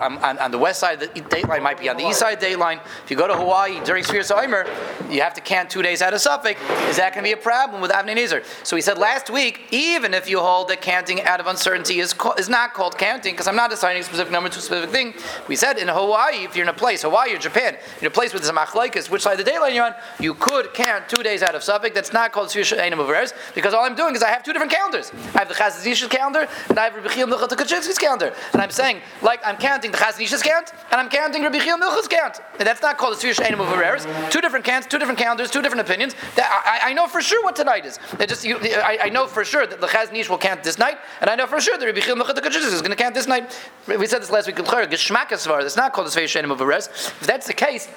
on, 0.00 0.38
on, 0.38 0.50
the 0.52 0.58
west 0.58 0.78
side 0.78 1.02
of 1.02 1.12
the 1.12 1.20
date 1.22 1.48
line, 1.48 1.62
might 1.62 1.78
be 1.78 1.88
on 1.88 1.96
the 1.96 2.06
east 2.06 2.20
side 2.20 2.34
of 2.34 2.40
the 2.40 2.46
date 2.46 2.58
line. 2.58 2.80
If 3.04 3.10
you 3.10 3.16
go 3.16 3.26
to 3.26 3.34
Hawaii 3.34 3.82
during 3.84 4.04
Sfiras 4.04 4.30
Omer, 4.30 4.64
you 5.10 5.20
have 5.22 5.34
to 5.34 5.40
count 5.40 5.68
two 5.68 5.82
days 5.82 6.02
out 6.02 6.14
of 6.14 6.20
suffix. 6.20 6.60
Is 6.88 6.96
that 6.96 7.12
going 7.12 7.24
to 7.24 7.28
be 7.28 7.32
a 7.32 7.36
problem 7.36 7.82
with 7.82 7.90
Avnei 7.90 8.16
Nezer? 8.16 8.44
So 8.64 8.76
he 8.76 8.82
said 8.82 8.96
last 8.96 9.28
week, 9.28 9.66
even 9.72 10.14
if 10.14 10.30
you 10.30 10.38
hold 10.38 10.68
that 10.68 10.80
counting 10.80 11.22
out 11.22 11.40
of 11.40 11.48
uncertainty 11.48 11.98
is, 11.98 12.14
is 12.38 12.48
not 12.48 12.72
called 12.72 12.96
counting, 12.96 13.34
because 13.34 13.48
I'm 13.48 13.56
not 13.56 13.72
assigning 13.72 14.02
a 14.02 14.04
specific 14.04 14.32
number 14.32 14.48
to 14.48 14.58
a 14.58 14.62
specific 14.62 14.90
thing. 14.90 15.14
We 15.48 15.56
said 15.56 15.78
in 15.78 15.88
Hawaii, 15.88 16.44
if 16.44 16.54
you're 16.54 16.64
in 16.64 16.68
a 16.68 16.74
place, 16.74 17.02
Hawaii 17.02 17.34
or 17.34 17.38
Japan, 17.38 17.76
in 18.00 18.06
a 18.06 18.10
place 18.10 18.32
with 18.32 18.48
a 18.48 18.52
machlaikas, 18.52 19.10
which 19.10 19.22
side 19.22 19.32
of 19.32 19.44
the 19.44 19.50
date 19.50 19.58
line 19.58 19.74
you're 19.74 19.84
on, 19.84 19.94
you 20.20 20.34
could 20.46 20.72
count 20.74 21.08
two 21.08 21.22
days 21.22 21.42
out 21.42 21.54
of 21.54 21.62
suffix. 21.62 21.94
That's 21.94 22.12
not 22.12 22.30
called 22.30 22.48
Sfiras 22.48 22.78
Einim 22.78 23.00
of 23.00 23.32
because 23.54 23.74
all 23.74 23.84
I'm 23.84 23.96
doing 23.96 24.14
is 24.14 24.22
I 24.22 24.30
have 24.30 24.44
two 24.44 24.52
different 24.52 24.72
calendars. 24.72 25.10
I 25.34 25.38
have 25.40 25.48
the 25.48 25.54
Chazon 25.54 25.84
Ish's 25.86 26.08
calendar, 26.08 26.46
and 26.68 26.78
I 26.78 26.84
have 26.84 26.94
Rabbi 26.94 27.08
Chiel 27.08 27.26
Milchot 27.26 27.98
calendar. 27.98 28.32
And 28.52 28.62
I'm 28.62 28.70
saying, 28.70 29.00
like, 29.22 29.40
I'm 29.44 29.56
counting 29.56 29.90
the 29.90 29.98
Chazon 29.98 30.22
Ish's 30.22 30.42
count, 30.42 30.72
and 30.92 31.00
I'm 31.00 31.08
counting 31.08 31.42
Rabbi 31.42 31.58
Milchot's 31.58 32.06
count. 32.06 32.40
And 32.58 32.66
that's 32.66 32.80
not 32.80 32.96
called 32.96 33.14
a 33.14 33.16
Sfiras 33.16 33.40
Einim 33.40 33.60
of 33.60 34.30
Two 34.30 34.40
different 34.40 34.64
counts, 34.64 34.86
two 34.86 34.98
different 34.98 35.18
calendars, 35.18 35.50
two 35.50 35.62
different 35.62 35.88
opinions. 35.88 36.14
That 36.36 36.48
I, 36.64 36.90
I 36.90 36.92
know 36.92 37.08
for 37.08 37.20
sure 37.20 37.42
what 37.42 37.56
tonight 37.56 37.84
is. 37.84 37.98
It 38.20 38.28
just, 38.28 38.44
you, 38.44 38.58
I, 38.60 38.98
I, 39.02 39.08
know 39.08 39.26
for 39.26 39.44
sure 39.44 39.66
that 39.66 39.80
the 39.80 39.88
Chazon 39.88 40.14
Ish 40.14 40.30
will 40.30 40.38
count 40.38 40.62
this 40.62 40.78
night, 40.78 40.98
and 41.20 41.28
I 41.28 41.34
know 41.34 41.46
for 41.46 41.60
sure 41.60 41.76
that 41.76 41.84
Rabbi 41.84 42.00
Chiel 42.00 42.14
Milchot 42.14 42.36
is 42.46 42.82
going 42.82 42.90
to 42.90 42.96
count 42.96 43.14
this 43.14 43.26
night. 43.26 43.58
We 43.88 44.06
said 44.06 44.22
this 44.22 44.30
last 44.30 44.46
week. 44.46 44.56
Geschmack 44.56 45.32
It's 45.32 45.76
not 45.76 45.92
called 45.92 46.06
a 46.06 46.10
Sfiras 46.10 46.40
Einim 46.40 46.52
of 46.52 46.60
If 46.60 47.26
that's 47.26 47.48
the 47.48 47.54
case, 47.54 47.88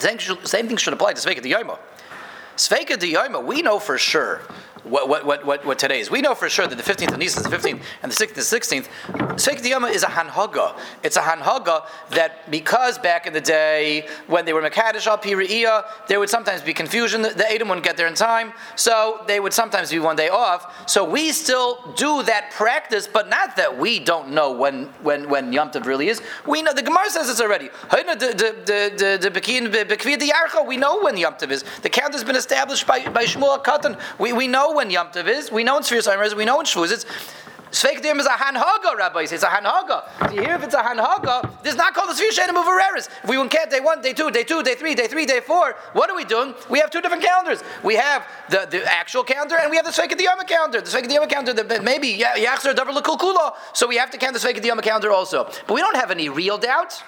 same, 0.00 0.18
same 0.44 0.68
thing 0.68 0.76
should 0.76 0.92
apply 0.92 1.12
to 1.12 1.20
Sveika 1.20 1.42
the 1.42 1.52
Yomo. 1.52 1.78
Sveika 2.56 2.98
the 2.98 3.14
Yomo, 3.14 3.44
we 3.44 3.62
know 3.62 3.78
for 3.78 3.98
sure 3.98 4.42
what, 4.84 5.08
what, 5.08 5.44
what, 5.46 5.64
what, 5.64 5.78
today 5.78 6.00
is. 6.00 6.10
We 6.10 6.20
know 6.20 6.34
for 6.34 6.48
sure 6.48 6.66
that 6.66 6.76
the 6.76 6.82
15th 6.82 7.12
of 7.12 7.18
Nisan 7.18 7.44
is 7.44 7.50
the 7.50 7.56
15th 7.56 7.82
and 8.02 8.12
the 8.12 8.16
16th 8.16 8.38
is 8.38 8.50
the 8.50 8.58
16th. 8.58 8.88
Seik 9.34 9.62
Diyama 9.62 9.90
is 9.90 10.02
a 10.02 10.06
hanhaga. 10.06 10.78
It's 11.02 11.16
a 11.16 11.20
hanhaga 11.20 11.86
that 12.10 12.50
because 12.50 12.98
back 12.98 13.26
in 13.26 13.32
the 13.32 13.40
day 13.40 14.06
when 14.26 14.44
they 14.44 14.52
were 14.52 14.62
Makadish 14.62 15.06
al 15.06 15.18
Piriya, 15.18 15.84
there 16.08 16.18
would 16.18 16.30
sometimes 16.30 16.62
be 16.62 16.74
confusion. 16.74 17.22
The 17.22 17.46
Adam 17.50 17.68
wouldn't 17.68 17.84
get 17.84 17.96
there 17.96 18.06
in 18.06 18.14
time, 18.14 18.52
so 18.76 19.22
they 19.26 19.40
would 19.40 19.52
sometimes 19.52 19.90
be 19.90 19.98
one 19.98 20.16
day 20.16 20.28
off. 20.28 20.88
So 20.88 21.04
we 21.08 21.32
still 21.32 21.92
do 21.96 22.22
that 22.24 22.50
practice, 22.52 23.06
but 23.06 23.28
not 23.28 23.56
that 23.56 23.78
we 23.78 23.98
don't 23.98 24.30
know 24.30 24.52
when 24.52 24.84
when 25.02 25.28
when 25.28 25.52
Yom 25.52 25.70
Tov 25.70 25.86
really 25.86 26.08
is. 26.08 26.22
We 26.46 26.62
know 26.62 26.72
the 26.72 26.82
Gemara 26.82 27.10
says 27.10 27.28
this 27.28 27.40
already. 27.40 27.70
We 30.66 30.76
know 30.76 31.02
when 31.02 31.16
Yom 31.16 31.34
Tov 31.34 31.50
is. 31.50 31.64
The 31.82 31.90
count 31.90 32.12
has 32.12 32.24
been 32.24 32.36
established 32.36 32.86
by, 32.86 33.06
by 33.08 33.24
Shmuel 33.24 33.62
Katan. 33.64 33.98
We, 34.18 34.32
we 34.32 34.46
know 34.46 34.69
when 34.74 34.90
Yom 34.90 35.08
Tov 35.08 35.28
is. 35.28 35.50
We 35.50 35.64
know 35.64 35.76
in 35.76 35.82
Sfiras 35.82 36.12
Omer 36.12 36.24
is. 36.24 36.34
We 36.34 36.44
know 36.44 36.60
in 36.60 36.66
Shavuos 36.66 36.92
it's. 36.92 37.06
Sveik 37.70 38.04
is 38.04 38.26
a 38.26 38.30
hanhaga, 38.30 38.96
Rabbi. 38.96 39.22
It's 39.22 39.32
a 39.32 39.46
hanhaga. 39.46 40.28
Do 40.28 40.34
you 40.34 40.42
hear 40.42 40.56
if 40.56 40.64
it's 40.64 40.74
a 40.74 40.78
hanhaga? 40.78 41.62
This 41.62 41.74
is 41.74 41.78
not 41.78 41.94
called 41.94 42.10
the 42.10 42.14
a 42.14 42.14
Sfiras 42.14 42.36
Shenim 42.36 42.60
Uvereris. 42.60 43.08
If 43.22 43.30
we 43.30 43.36
count 43.48 43.70
day 43.70 43.78
one, 43.78 44.02
day 44.02 44.12
two, 44.12 44.28
day 44.32 44.42
two, 44.42 44.62
day 44.64 44.74
three, 44.74 44.96
day 44.96 45.06
three, 45.06 45.24
day 45.24 45.38
four, 45.38 45.76
what 45.92 46.10
are 46.10 46.16
we 46.16 46.24
doing? 46.24 46.52
We 46.68 46.80
have 46.80 46.90
two 46.90 47.00
different 47.00 47.22
calendars. 47.22 47.62
We 47.84 47.94
have 47.94 48.26
the, 48.48 48.66
the 48.68 48.84
actual 48.90 49.22
calendar 49.22 49.56
and 49.56 49.70
we 49.70 49.76
have 49.76 49.84
the 49.84 49.92
Sveik 49.92 50.20
Yom 50.20 50.44
calendar. 50.46 50.80
The 50.80 50.90
Sveik 50.90 51.12
Yom 51.12 51.28
calendar, 51.28 51.52
the, 51.52 51.80
maybe 51.80 52.18
Yachzer 52.18 52.74
Davar 52.74 53.00
Kula. 53.02 53.54
So 53.72 53.86
we 53.86 53.96
have 53.98 54.10
to 54.10 54.18
count 54.18 54.34
the 54.34 54.40
Sveik 54.40 54.64
Yom 54.64 54.80
calendar 54.80 55.12
also. 55.12 55.44
But 55.68 55.74
we 55.74 55.80
don't 55.80 55.96
have 55.96 56.10
any 56.10 56.28
real 56.28 56.58
doubt. 56.58 57.04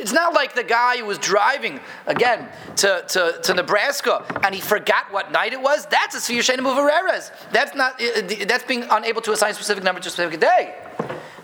It's 0.00 0.12
not 0.12 0.32
like 0.32 0.54
the 0.54 0.64
guy 0.64 0.96
who 0.96 1.04
was 1.04 1.18
driving 1.18 1.78
again 2.06 2.48
to, 2.76 3.04
to, 3.08 3.38
to 3.42 3.54
Nebraska 3.54 4.24
and 4.42 4.54
he 4.54 4.60
forgot 4.60 5.12
what 5.12 5.30
night 5.30 5.52
it 5.52 5.60
was. 5.60 5.84
That's 5.86 6.14
a 6.14 6.18
Sfir 6.18 6.38
Shenim 6.38 6.64
Uvereres. 6.64 7.30
That's 7.52 7.74
not 7.74 8.00
that's 8.48 8.64
being 8.64 8.84
unable 8.90 9.20
to 9.22 9.32
assign 9.32 9.50
a 9.50 9.54
specific 9.54 9.84
number 9.84 10.00
to 10.00 10.08
a 10.08 10.10
specific 10.10 10.40
day. 10.40 10.74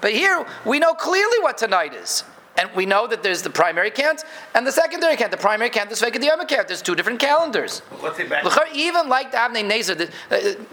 But 0.00 0.12
here 0.12 0.44
we 0.64 0.78
know 0.78 0.94
clearly 0.94 1.38
what 1.40 1.58
tonight 1.58 1.94
is. 1.94 2.24
And 2.58 2.70
we 2.74 2.86
know 2.86 3.06
that 3.06 3.22
there's 3.22 3.42
the 3.42 3.50
primary 3.50 3.90
count 3.90 4.24
and 4.54 4.66
the 4.66 4.72
secondary 4.72 5.16
count. 5.16 5.30
The 5.30 5.36
primary 5.36 5.68
count 5.68 5.92
is 5.92 6.00
the 6.00 6.30
other 6.32 6.46
count. 6.46 6.68
There's 6.68 6.80
two 6.80 6.94
different 6.94 7.20
calendars. 7.20 7.82
Let's 8.02 8.16
say 8.16 8.26
back. 8.26 8.44
Even 8.74 9.10
like 9.10 9.30
the 9.32 9.36
Avnei 9.36 9.70
Nezer, 9.70 10.10
uh, 10.30 10.64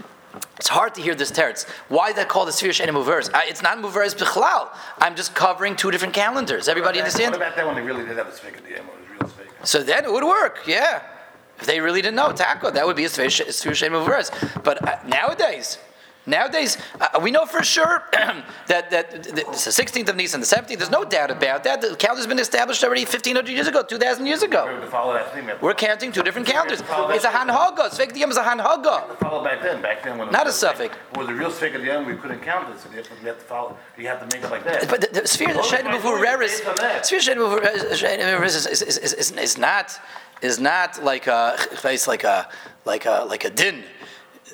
it's 0.64 0.70
hard 0.70 0.95
to 0.95 1.01
hear 1.01 1.14
this 1.14 1.30
teretz. 1.30 1.68
Why 1.89 2.11
is 2.11 2.16
that 2.16 2.30
called 2.30 2.47
the 2.47 2.53
Sfir 2.53 2.70
Shenim 2.70 2.95
Uveres? 2.95 3.30
It's 3.49 3.61
not 3.61 3.80
Muveres 3.80 4.16
Bichlal. 4.16 4.70
I'm 4.97 5.14
just 5.14 5.36
covering 5.36 5.76
two 5.76 5.91
different 5.91 6.14
calendars. 6.14 6.70
Everybody 6.70 6.99
what 6.99 7.03
understand? 7.03 7.34
What 7.34 7.41
about 7.41 7.57
that 7.57 7.68
when 7.68 7.76
they 7.76 7.82
really 7.82 8.05
did 8.05 8.16
have 8.16 8.30
a 8.30 8.32
Sfir 8.32 8.53
real 9.20 9.30
So 9.64 9.84
then 9.84 10.05
it 10.05 10.11
would 10.14 10.24
work, 10.24 10.59
yeah. 10.66 11.01
If 11.59 11.66
they 11.66 11.82
really 11.82 12.01
didn't 12.01 12.16
know 12.16 12.32
Taco, 12.32 12.72
that 12.72 12.88
would 12.88 12.95
be 12.95 13.03
a 13.03 13.09
Sfir 13.09 13.26
Shenim 13.26 14.05
Uveres. 14.05 14.64
But 14.64 14.88
uh, 14.88 14.99
nowadays, 15.05 15.80
Nowadays, 16.26 16.78
uh, 17.01 17.19
we 17.21 17.32
know 17.32 17.45
for 17.45 17.63
sure 17.63 18.03
that, 18.67 18.89
that, 18.91 19.13
it's 19.13 19.65
the 19.65 19.71
16th 19.71 20.07
of 20.07 20.15
Nisan, 20.15 20.39
the 20.39 20.45
17th, 20.45 20.78
there's 20.78 20.89
no 20.89 21.03
doubt 21.03 21.32
about 21.32 21.65
that. 21.65 21.82
The 21.82 21.95
calendar's 21.97 22.28
been 22.28 22.39
established 22.39 22.84
already 22.84 23.01
1500 23.01 23.49
years 23.49 23.67
ago, 23.67 23.84
2000 23.84 24.26
years 24.26 24.41
ago. 24.41 24.65
We're 25.61 25.74
counting 25.74 26.13
two 26.13 26.24
different 26.24 26.47
calendars. 26.47 26.80
It's 26.80 27.26
a 27.26 27.30
Hanhaga. 27.30 27.89
Sveik 27.89 28.13
Diyam 28.13 28.30
is 28.30 28.38
a 28.38 28.43
Hanhaga. 28.43 29.17
Follow 29.17 29.43
back 29.43 29.61
then. 29.61 29.82
Back 29.82 30.03
then, 30.03 30.17
when 30.17 30.32
Not 30.32 30.47
a 30.47 30.51
suffix. 30.51 30.95
Was 31.15 31.28
a 31.28 31.34
real 31.34 31.49
Sveik 31.49 31.74
Diyam, 31.74 32.07
we 32.07 32.15
couldn't 32.15 32.41
count 32.41 32.74
it, 32.74 32.80
so 32.80 32.89
you 32.89 32.97
have 32.97 33.07
to, 33.07 33.15
you 33.21 33.28
have 33.28 33.39
to 33.39 33.45
follow, 33.45 33.78
you 33.97 34.07
have 34.07 34.19
to 34.19 34.36
make 34.36 34.45
it 34.45 34.49
like 34.49 34.63
that. 34.63 34.88
But 34.89 35.01
the, 35.01 35.21
the 35.21 35.28
sphere 35.28 35.49
of 35.51 35.57
Reris, 35.57 36.63
sphere 37.03 37.19
is, 38.43 38.65
is, 38.65 38.82
is, 38.82 38.97
is, 39.13 39.32
is 39.32 39.57
not 39.57 39.99
is 40.41 40.59
not 40.59 41.01
like 41.03 41.28
a 41.28 41.57
like 42.07 42.24
a 42.24 42.47
like 42.86 43.05
a 43.05 43.26
like 43.28 43.45
a 43.45 43.49
din 43.49 43.84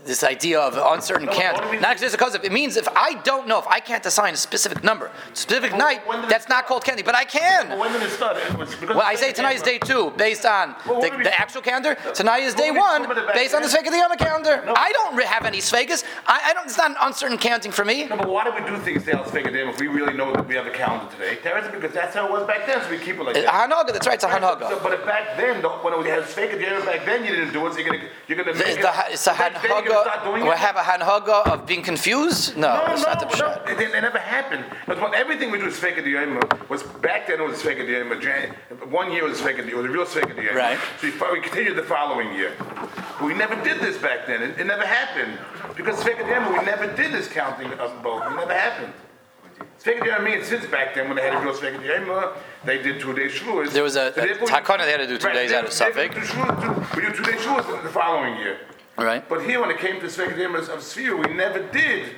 this 0.10 0.24
idea 0.24 0.60
of 0.60 0.76
uncertain 0.94 1.28
count. 1.28 1.56
what 1.58 1.66
do 1.66 1.70
we- 1.70 1.78
Not 1.80 1.98
just 2.00 2.14
because 2.18 2.34
of 2.36 2.44
it 2.44 2.52
means 2.52 2.76
if 2.78 2.88
I 2.96 3.14
don't 3.30 3.48
know 3.48 3.60
if 3.60 3.68
I 3.68 3.80
can't 3.80 4.04
assign 4.06 4.34
a 4.34 4.38
specific 4.38 4.84
number, 4.84 5.12
specific 5.34 5.76
night, 5.76 6.02
did 6.10 6.24
it 6.24 6.30
that's 6.30 6.50
not 6.50 6.66
called 6.66 6.84
counting, 6.84 7.06
but 7.06 7.16
I 7.16 7.26
can. 7.26 7.78
When 7.78 7.94
did 7.94 8.02
it 8.02 8.10
start? 8.10 8.38
It 8.38 8.90
Well, 8.90 9.02
I 9.02 9.16
say 9.16 9.32
tonight 9.32 9.56
is 9.58 9.62
day 9.62 9.78
two, 9.78 10.12
based 10.18 10.46
on 10.48 10.76
Well, 10.88 11.00
the, 11.02 11.10
the 11.12 11.40
actual 11.40 11.62
calendar. 11.62 11.96
Tonight 12.16 12.42
is 12.50 12.56
day 12.56 12.72
one, 12.72 13.06
put 13.06 13.18
it 13.20 13.26
back 13.28 13.36
based 13.36 13.54
on 13.54 13.62
the 13.62 13.68
then? 13.68 13.84
Sveika 13.84 13.92
the 13.92 13.98
Yama 13.98 14.18
calendar. 14.18 14.64
No. 14.66 14.74
I 14.76 14.92
don't 14.92 15.22
have 15.24 15.46
any 15.46 15.60
Sveikas. 15.60 16.04
I, 16.26 16.42
I 16.48 16.54
don't. 16.54 16.66
It's 16.66 16.78
not 16.78 16.90
an 16.92 16.98
uncertain 17.02 17.38
counting 17.38 17.72
for 17.72 17.86
me. 17.86 18.06
No, 18.08 18.18
but 18.18 18.28
why 18.30 18.44
do 18.46 18.52
we 18.52 18.62
do 18.70 18.78
things 18.78 19.04
fake 19.06 19.46
them 19.46 19.70
if 19.70 19.80
we 19.80 19.88
really 19.88 20.14
know 20.14 20.32
that 20.34 20.48
we 20.48 20.56
have 20.56 20.66
a 20.66 20.72
calendar 20.72 21.06
today? 21.16 21.38
Because 21.72 21.94
that's 21.94 22.16
how 22.16 22.26
it 22.26 22.32
was 22.32 22.48
back 22.48 22.66
then, 22.66 22.82
so 22.82 22.90
we 22.90 22.98
keep 22.98 23.18
it 23.18 23.24
like 23.24 23.36
that. 23.36 23.46
Hanaga, 23.46 23.94
that's 23.94 24.08
right. 24.08 24.16
It's 24.16 24.24
a 24.24 24.30
So, 24.32 24.36
Hanaga. 24.40 24.82
but 24.82 24.94
if 24.94 25.06
back 25.06 25.38
then, 25.38 25.62
the- 25.62 25.70
when 25.70 26.02
we 26.02 26.10
had 26.10 26.24
fake 26.26 26.52
it 26.54 26.86
back 26.86 27.06
then, 27.06 27.24
you 27.26 27.32
didn't 27.36 27.54
do 27.54 27.66
it, 27.68 27.74
so 27.74 27.80
you're 27.80 27.90
gonna, 27.92 28.04
you're 28.28 28.38
gonna 28.38 28.54
make 28.58 28.68
It's 28.68 28.78
it. 28.78 28.82
the, 28.82 28.94
it's 29.14 29.28
a 29.28 29.34
back 29.34 29.54
then 30.04 30.14
you're 30.14 30.16
gonna 30.16 30.18
start 30.18 30.24
doing 30.26 30.42
Hanaga. 30.44 30.54
We 30.54 30.60
have 30.60 30.76
a 30.76 30.80
Hanaga 30.80 31.48
of 31.54 31.66
being 31.66 31.82
confused. 31.82 32.58
No, 32.58 32.86
No, 32.86 32.94
it's 32.94 33.04
no, 33.04 33.10
not 33.10 33.20
the 33.20 33.38
no, 33.38 33.72
it, 33.72 33.80
it 33.96 34.02
never 34.02 34.18
happened. 34.20 34.66
But 34.88 35.00
what, 35.02 35.14
everything 35.14 35.52
we 35.52 35.58
do 35.60 35.66
is 35.68 35.78
fake 35.80 35.96
the 35.96 36.02
Yoma 36.14 36.70
was 36.70 36.84
back 36.84 37.28
then 37.28 37.40
it 37.42 37.48
was 37.48 37.62
fake 37.62 37.78
the. 37.80 38.20
Jan- 38.20 38.56
One 38.90 39.12
year 39.12 39.24
was 39.26 39.42
fake 39.42 39.60
it, 39.60 39.68
it 39.68 39.76
was 39.76 39.86
a 39.86 39.90
real 39.90 40.06
fake 40.06 40.28
the 40.28 40.42
Yoma. 40.42 40.56
Right. 40.56 40.80
So 41.02 41.08
we, 41.32 41.40
we 41.40 41.42
continued 41.42 41.76
the 41.78 41.84
following 41.84 42.34
year. 42.34 42.54
But 42.60 43.24
we 43.26 43.34
never 43.34 43.56
did 43.64 43.80
this 43.82 43.98
back 43.98 44.26
then. 44.28 44.42
It, 44.42 44.60
it 44.60 44.66
never 44.66 44.86
happened 44.86 45.38
because 45.76 46.02
fake 46.04 46.18
the 46.18 46.24
Yoma. 46.24 46.58
We 46.58 46.66
never 46.66 46.88
did 46.96 47.12
this 47.12 47.28
counting 47.28 47.72
of 47.74 48.02
both. 48.04 48.24
It 48.26 48.36
never 48.36 48.54
happened. 48.54 48.94
The 49.84 49.92
Yoma 49.92 50.24
means 50.24 50.48
since 50.48 50.66
back 50.66 50.94
then 50.94 51.08
when 51.08 51.16
they 51.16 51.24
had 51.24 51.34
a 51.36 51.40
real 51.40 51.54
fake 51.54 51.76
it 51.76 51.82
the 51.82 52.34
they 52.66 52.82
did 52.82 53.00
two 53.00 53.14
days 53.14 53.32
shluas. 53.32 53.72
There 53.72 53.84
was 53.84 53.96
a- 53.96 54.14
So 54.14 54.22
a 54.22 54.26
takana 54.48 54.80
they 54.80 54.92
had 54.92 54.98
to 54.98 55.08
do 55.08 55.18
two 55.18 55.28
Right, 55.28 55.34
days 55.36 55.52
they- 55.52 55.56
out 55.58 55.64
of 55.66 55.72
Suffolk. 55.72 56.14
We 56.96 57.02
do 57.02 57.14
two 57.14 57.24
days 57.24 57.42
shluas 57.42 57.84
the 57.84 57.90
following 57.90 58.36
year. 58.38 58.58
Right. 59.04 59.28
But 59.28 59.44
here, 59.44 59.60
when 59.62 59.72
it 59.72 59.80
came 59.80 60.00
to 60.02 60.08
Sveka 60.08 60.36
Dimas 60.36 60.70
of 60.70 60.84
Sphere, 60.84 61.16
we 61.16 61.34
never 61.34 61.60
did 61.72 62.16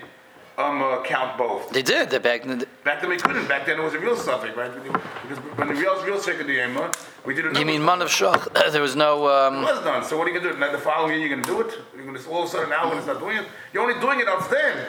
um, 0.58 0.82
uh, 0.82 1.02
count 1.04 1.38
both. 1.38 1.70
They 1.72 1.82
did. 1.82 2.10
They 2.10 2.18
back. 2.20 2.44
in 2.44 2.60
the- 2.60 2.68
Back 2.84 3.02
then 3.02 3.10
we 3.10 3.18
couldn't. 3.18 3.48
Back 3.48 3.66
then 3.66 3.80
it 3.80 3.84
was 3.84 3.94
a 3.94 4.00
real 4.00 4.18
suffix, 4.18 4.56
right? 4.58 4.72
Because 4.74 5.38
when 5.58 5.68
the 5.68 5.74
real 5.76 6.04
real 6.04 6.18
Sveka 6.18 6.46
Dimas, 6.46 6.96
we 7.26 7.34
did 7.34 7.46
it. 7.46 7.58
You 7.58 7.66
mean 7.66 7.84
man 7.86 8.02
of 8.02 8.10
shach? 8.10 8.48
There 8.72 8.82
was 8.82 8.96
no. 8.96 9.28
It 9.28 9.32
Um, 9.54 9.62
was 9.64 9.80
done. 9.84 10.04
So 10.04 10.18
what 10.18 10.28
are 10.28 10.32
you 10.32 10.40
gonna 10.40 10.54
do? 10.54 10.60
Now 10.60 10.72
the 10.72 10.78
following 10.78 11.12
year 11.20 11.28
you're 11.28 11.36
gonna 11.38 11.48
do 11.48 11.62
it? 11.62 11.78
You're 11.96 12.06
gonna 12.06 12.20
all 12.30 12.44
of 12.44 12.50
a 12.50 12.52
sudden 12.52 12.70
now 12.70 12.90
when 12.90 12.98
it's 12.98 13.08
not 13.08 13.20
doing 13.20 13.38
it, 13.38 13.46
you're 13.74 13.84
only 13.84 14.00
doing 14.00 14.20
it 14.20 14.28
on 14.28 14.44
then. 14.52 14.88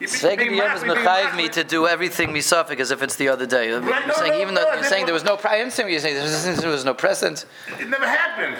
Being 0.00 0.54
Yom 0.54 0.72
is 0.76 0.82
mechayiv 0.82 1.36
me 1.36 1.50
to 1.50 1.62
do 1.62 1.86
everything 1.86 2.30
misafik 2.30 2.80
as 2.80 2.90
if 2.90 3.02
it's 3.02 3.16
the 3.16 3.28
other 3.28 3.44
day. 3.44 3.68
You're 3.68 3.82
no, 3.82 4.14
saying 4.14 4.32
no, 4.32 4.40
even 4.40 4.54
no, 4.54 4.64
though 4.64 4.72
you're 4.74 4.84
saying 4.84 5.04
there 5.04 5.12
was 5.12 5.24
no. 5.24 5.38
I 5.44 5.58
understand 5.60 5.86
what 5.88 5.92
you're 5.92 6.00
saying. 6.00 6.14
There 6.14 6.22
was, 6.24 6.60
there 6.62 6.70
was 6.70 6.84
no 6.86 6.94
precedent. 6.94 7.44
It 7.78 7.86
never 7.88 8.06
happened. 8.08 8.56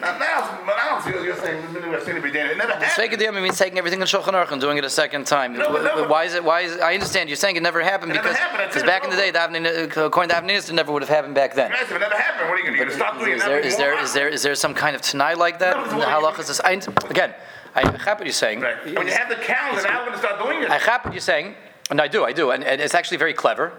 Now, 0.00 0.18
now, 0.18 0.62
but 0.66 0.76
now 0.76 1.02
you're, 1.06 1.24
you're 1.24 1.36
saying 1.36 1.62
it 1.64 1.72
never 1.72 2.72
happened. 2.72 2.84
Svega 2.84 3.42
means 3.42 3.58
taking 3.58 3.78
everything 3.78 4.00
in 4.00 4.06
Shulchan 4.06 4.32
Aruch 4.32 4.50
and 4.52 4.60
doing 4.60 4.78
it 4.78 4.84
a 4.84 4.90
second 4.90 5.26
time. 5.26 5.54
No, 5.54 5.70
but 5.72 5.82
never- 5.82 6.08
Why 6.08 6.24
is 6.24 6.34
it? 6.34 6.42
Why 6.44 6.60
is? 6.62 6.78
I 6.78 6.94
understand 6.94 7.28
you're 7.28 7.36
saying 7.36 7.56
it 7.56 7.62
never 7.62 7.82
happened 7.82 8.12
It 8.12 8.14
never 8.16 8.28
because 8.28 8.38
happened, 8.38 8.68
because 8.68 8.82
back 8.82 9.04
in 9.04 9.10
the 9.10 9.16
day, 9.16 9.30
the 9.30 9.38
Avnei- 9.38 9.96
according 10.06 10.30
to 10.30 10.36
Avnei, 10.36 10.68
it 10.68 10.72
never 10.72 10.92
would 10.92 11.02
have 11.02 11.08
happened 11.08 11.34
back 11.34 11.54
then. 11.54 11.70
Guys, 11.70 11.82
if 11.82 11.92
it 11.92 11.98
never 11.98 12.14
happened, 12.16 12.48
what 12.50 12.58
are 12.58 12.62
you 12.62 12.76
gonna 12.78 12.90
do? 12.90 12.94
Stop 12.96 13.18
doing 13.18 13.32
it 13.32 13.36
Is 13.36 13.40
now 13.42 13.48
there, 13.48 13.58
even 13.58 13.68
is 13.70 13.76
there, 13.76 13.94
more? 13.94 14.02
is 14.04 14.12
there, 14.12 14.28
is 14.28 14.42
there 14.42 14.54
some 14.54 14.74
kind 14.74 14.96
of 14.96 15.02
Tanai 15.02 15.34
like 15.34 15.58
that 15.60 15.76
No, 15.76 15.82
in 15.84 15.88
the 15.90 15.96
it's 15.96 16.06
what- 16.06 16.34
halachas? 16.36 16.60
I, 16.64 17.08
again, 17.10 17.34
I 17.74 17.80
have 18.04 18.18
what 18.18 18.26
you're 18.26 18.32
saying. 18.32 18.60
Right. 18.60 18.84
When 18.84 19.06
you 19.06 19.12
have 19.12 19.28
the 19.28 19.36
calendar, 19.36 19.82
now 19.82 20.00
we're 20.00 20.06
gonna 20.10 20.18
start 20.18 20.42
doing 20.42 20.62
it. 20.62 20.70
I 20.70 20.78
have 20.78 21.04
what 21.04 21.12
you're 21.14 21.20
saying, 21.20 21.54
and 21.90 22.00
I 22.00 22.08
do, 22.08 22.24
I 22.24 22.32
do, 22.32 22.50
and, 22.50 22.62
and 22.64 22.80
it's 22.80 22.94
actually 22.94 23.16
very 23.18 23.34
clever. 23.34 23.72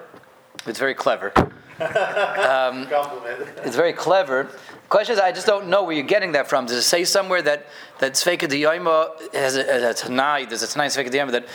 It's 0.65 0.79
very 0.79 0.93
clever. 0.95 1.33
Um, 1.77 2.87
it's 3.65 3.75
very 3.75 3.91
clever. 3.91 4.47
Question 4.89 5.13
is, 5.13 5.19
I 5.19 5.31
just 5.31 5.47
don't 5.47 5.67
know 5.67 5.83
where 5.83 5.95
you're 5.95 6.05
getting 6.05 6.33
that 6.33 6.47
from. 6.47 6.67
Does 6.67 6.77
it 6.77 6.83
say 6.83 7.03
somewhere 7.05 7.41
that 7.41 7.65
that 7.99 8.13
Tzveika 8.13 8.47
Diyoma 8.47 9.33
has 9.33 9.55
a, 9.55 9.89
a 9.89 9.93
Tanai? 9.93 10.45
There's 10.45 10.61
a 10.61 10.67
Tanai 10.67 10.87
Tzveika 10.87 11.09
Diyoma 11.09 11.31
that 11.31 11.47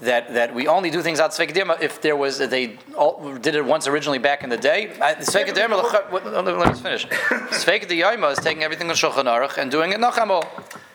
that 0.00 0.34
that 0.34 0.54
we 0.54 0.66
only 0.66 0.90
do 0.90 1.02
things 1.02 1.20
out 1.20 1.32
Tzveika 1.32 1.52
Diyoma 1.52 1.80
if 1.82 2.00
there 2.00 2.16
was 2.16 2.38
they 2.38 2.78
all 2.96 3.34
did 3.34 3.54
it 3.54 3.64
once 3.64 3.86
originally 3.86 4.18
back 4.18 4.42
in 4.42 4.48
the 4.48 4.56
day. 4.56 4.90
I- 5.02 5.14
Diyoma. 5.54 6.56
Let 6.56 6.74
me 6.74 6.80
finish. 6.80 7.06
Tzveika 7.06 7.84
Diyoma 7.84 8.32
is 8.32 8.38
taking 8.38 8.62
everything 8.62 8.88
on 8.88 8.96
Shulchan 8.96 9.24
Aruch 9.24 9.58
and 9.58 9.70
doing 9.70 9.92
it 9.92 10.00
nachamol. 10.00 10.44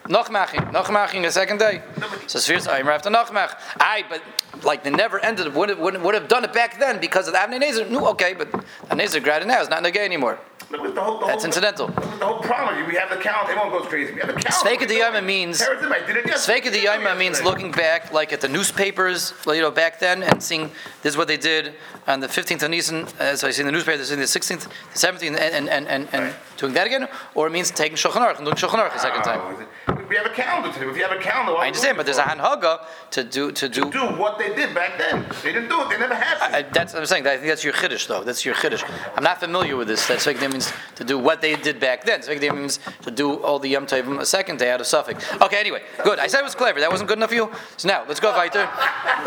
Nachmaching, 0.04 0.70
nachmaching 0.70 1.22
the 1.22 1.30
second 1.30 1.58
day. 1.58 1.80
So 2.26 2.38
Sfiras 2.38 2.68
Aimer 2.70 2.90
after 2.90 3.08
nachmach. 3.08 3.56
Aye, 3.80 4.04
but 4.10 4.20
like 4.62 4.84
they 4.84 4.90
never 4.90 5.18
ended. 5.18 5.54
Would 5.54 5.70
have, 5.70 5.78
would, 5.78 6.14
have 6.14 6.28
done 6.28 6.44
it 6.44 6.52
back 6.52 6.78
then 6.78 7.00
because 7.00 7.26
of 7.26 7.32
the 7.32 7.38
Avnei 7.38 7.62
Nezer. 7.62 7.90
Okay, 8.10 8.34
but 8.34 8.50
Avnei 8.52 9.06
Nezer 9.06 9.22
granted 9.22 9.46
now. 9.48 9.60
It's 9.60 9.70
not 9.70 9.82
Nagay 9.82 10.04
anymore. 10.04 10.38
Look 10.70 10.94
the 10.94 11.00
whole, 11.02 11.18
the 11.18 11.26
That's 11.26 11.42
whole, 11.42 11.46
incidental. 11.46 11.86
The 11.88 12.26
whole 12.26 12.40
problem 12.40 12.78
is 12.78 12.88
we 12.88 12.94
have 12.94 13.10
the 13.10 13.16
calendar. 13.16 13.52
Everyone 13.52 13.78
goes 13.78 13.88
crazy. 13.88 14.12
We 14.12 14.20
have 14.20 14.34
the 14.34 14.40
calendar. 14.40 14.84
Sveika 14.84 14.88
Diyama 14.88 15.24
means 15.24 15.60
Sveika 15.60 16.72
Diyama 16.72 17.16
means 17.16 17.42
looking 17.42 17.70
back, 17.70 18.12
like 18.12 18.32
at 18.32 18.40
the 18.40 18.48
newspapers, 18.48 19.34
you 19.46 19.60
know, 19.60 19.70
back 19.70 20.00
then, 20.00 20.22
and 20.22 20.42
seeing 20.42 20.70
this 21.02 21.12
is 21.14 21.16
what 21.16 21.28
they 21.28 21.36
did 21.36 21.74
on 22.06 22.20
the 22.20 22.28
15th 22.28 22.62
of 22.62 22.70
Nisan. 22.70 23.06
Uh, 23.18 23.36
so 23.36 23.48
I 23.48 23.50
see 23.50 23.60
in 23.62 23.66
the 23.66 23.72
newspaper, 23.72 23.98
this 23.98 24.10
is 24.10 24.12
in 24.12 24.20
the 24.20 24.24
16th, 24.24 24.68
the 24.68 24.98
17th, 24.98 25.26
and 25.26 25.38
and 25.38 25.68
and, 25.68 25.88
and, 25.88 26.08
and 26.12 26.34
doing 26.56 26.72
that 26.74 26.86
again, 26.86 27.08
or 27.34 27.46
it 27.46 27.50
means 27.50 27.70
taking 27.70 27.96
Shulchan 27.96 28.22
Aruch 28.22 28.36
and 28.36 28.44
doing 28.44 28.56
Shulchan 28.56 28.78
Aruch 28.78 28.94
a 28.94 28.98
second 28.98 29.22
time. 29.22 29.66
We 30.08 30.16
have 30.16 30.26
a 30.26 30.30
calendar 30.30 30.72
today. 30.72 30.90
If 30.90 30.96
you 30.96 31.02
have 31.02 31.12
a 31.12 31.20
calendar, 31.20 31.56
I 31.56 31.68
understand, 31.68 31.96
but 31.96 32.04
there's 32.04 32.18
a 32.18 32.22
hanhaga 32.22 32.84
to 33.12 33.24
do 33.24 33.52
to 33.52 33.68
do. 33.68 33.90
do 33.90 34.00
what 34.00 34.38
they 34.38 34.54
did 34.54 34.74
back 34.74 34.98
then. 34.98 35.26
They 35.42 35.52
didn't 35.52 35.68
do 35.68 35.80
it. 35.82 35.88
They 35.88 35.98
never 35.98 36.14
happened. 36.14 36.54
I, 36.54 36.62
that's 36.62 36.92
what 36.92 37.00
I'm 37.00 37.06
saying. 37.06 37.26
I 37.26 37.36
think 37.36 37.48
that's 37.48 37.64
your 37.64 37.72
chiddush, 37.72 38.06
though. 38.06 38.22
That's 38.22 38.44
your 38.44 38.54
chiddush. 38.54 38.84
I'm 39.16 39.24
not 39.24 39.40
familiar 39.40 39.76
with 39.76 39.88
this. 39.88 40.06
That 40.08 40.18
Sveik 40.18 40.36
Diyam 40.36 40.52
means 40.52 40.72
to 40.96 41.04
do 41.04 41.18
what 41.18 41.40
they 41.40 41.56
did 41.56 41.80
back 41.80 42.04
then. 42.04 42.20
Diyam 42.20 42.56
means 42.56 42.78
to 43.02 43.10
do 43.10 43.42
all 43.42 43.58
the 43.58 43.68
Yom 43.68 43.86
Tovim 43.86 44.20
a 44.20 44.26
second 44.26 44.58
day 44.58 44.70
out 44.70 44.80
of 44.80 44.86
Suffolk. 44.86 45.16
Okay, 45.40 45.58
anyway, 45.58 45.82
good. 46.02 46.18
I 46.18 46.26
said 46.26 46.40
it 46.40 46.44
was 46.44 46.54
clever. 46.54 46.80
That 46.80 46.90
wasn't 46.90 47.08
good 47.08 47.18
enough 47.18 47.30
for 47.30 47.36
you. 47.36 47.50
So 47.76 47.88
now 47.88 48.04
let's 48.06 48.20
go 48.20 48.32
weiter. 48.32 48.68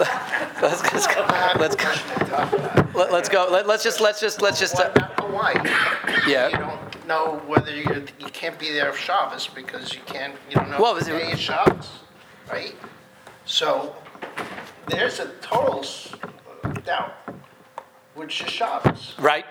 let's, 0.61 0.83
let's 0.93 1.07
go. 1.07 1.25
Let's 1.59 1.75
go. 1.75 1.91
Let, 2.93 3.11
us 3.13 3.29
go. 3.29 3.47
Let, 3.49 3.67
us 3.67 3.83
just. 3.83 3.99
Let's 3.99 4.19
just. 4.19 4.41
Let's 4.41 4.59
just. 4.59 4.75
Uh. 4.75 4.91
Yeah. 6.27 6.86
You 7.07 7.13
know 7.13 7.41
whether 7.47 7.73
you're, 7.73 7.99
you 8.19 8.27
can't 8.33 8.59
be 8.59 8.73
there 8.73 8.93
Shabbos 8.93 9.47
because 9.47 9.93
you 9.93 10.01
can't, 10.07 10.33
you 10.49 10.55
don't 10.57 10.69
know 10.69 10.77
what 10.81 11.01
is 11.01 11.07
it- 11.07 11.17
day 11.17 11.31
is 11.31 11.39
Shabbos, 11.39 11.87
right? 12.51 12.75
So 13.45 13.95
there's 14.87 15.21
a 15.21 15.29
total 15.39 15.79
s- 15.79 16.13
doubt, 16.83 17.13
which 18.13 18.41
is 18.41 18.49
Shabbos. 18.49 19.15
Right. 19.19 19.45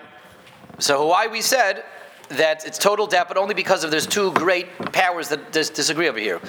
So 0.77 1.07
why 1.07 1.25
we 1.25 1.41
said 1.41 1.83
that 2.29 2.63
it's 2.67 2.77
total 2.77 3.07
doubt, 3.07 3.27
but 3.27 3.37
only 3.37 3.55
because 3.55 3.83
of 3.83 3.89
there's 3.89 4.05
two 4.05 4.31
great 4.33 4.67
powers 4.93 5.29
that 5.29 5.51
dis- 5.51 5.71
disagree 5.71 6.07
over 6.07 6.19
here. 6.19 6.39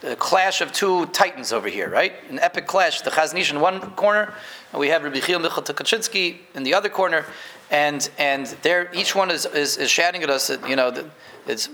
The 0.00 0.16
clash 0.16 0.62
of 0.62 0.72
two 0.72 1.04
titans 1.06 1.52
over 1.52 1.68
here, 1.68 1.90
right? 1.90 2.14
An 2.30 2.38
epic 2.38 2.66
clash. 2.66 3.02
The 3.02 3.10
Chazon 3.10 3.38
Ish 3.38 3.52
in 3.52 3.60
one 3.60 3.80
corner, 3.96 4.32
and 4.72 4.80
we 4.80 4.88
have 4.88 5.02
Rabbi 5.04 5.20
Chil 5.20 5.40
Michal 5.40 5.62
in 6.54 6.62
the 6.62 6.72
other 6.72 6.88
corner, 6.88 7.26
and 7.74 8.08
and 8.18 8.46
they're 8.62 8.88
each 8.94 9.16
one 9.16 9.30
is, 9.30 9.46
is, 9.46 9.76
is 9.76 9.90
shouting 9.90 10.22
at 10.22 10.30
us 10.30 10.46
that 10.46 10.68
you 10.68 10.76
know 10.76 10.88
it's 11.46 11.68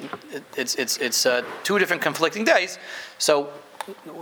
it's 0.56 0.74
it's 0.76 0.96
it's 0.96 1.26
uh, 1.26 1.42
two 1.62 1.78
different 1.78 2.02
conflicting 2.02 2.44
days. 2.44 2.78
So 3.18 3.50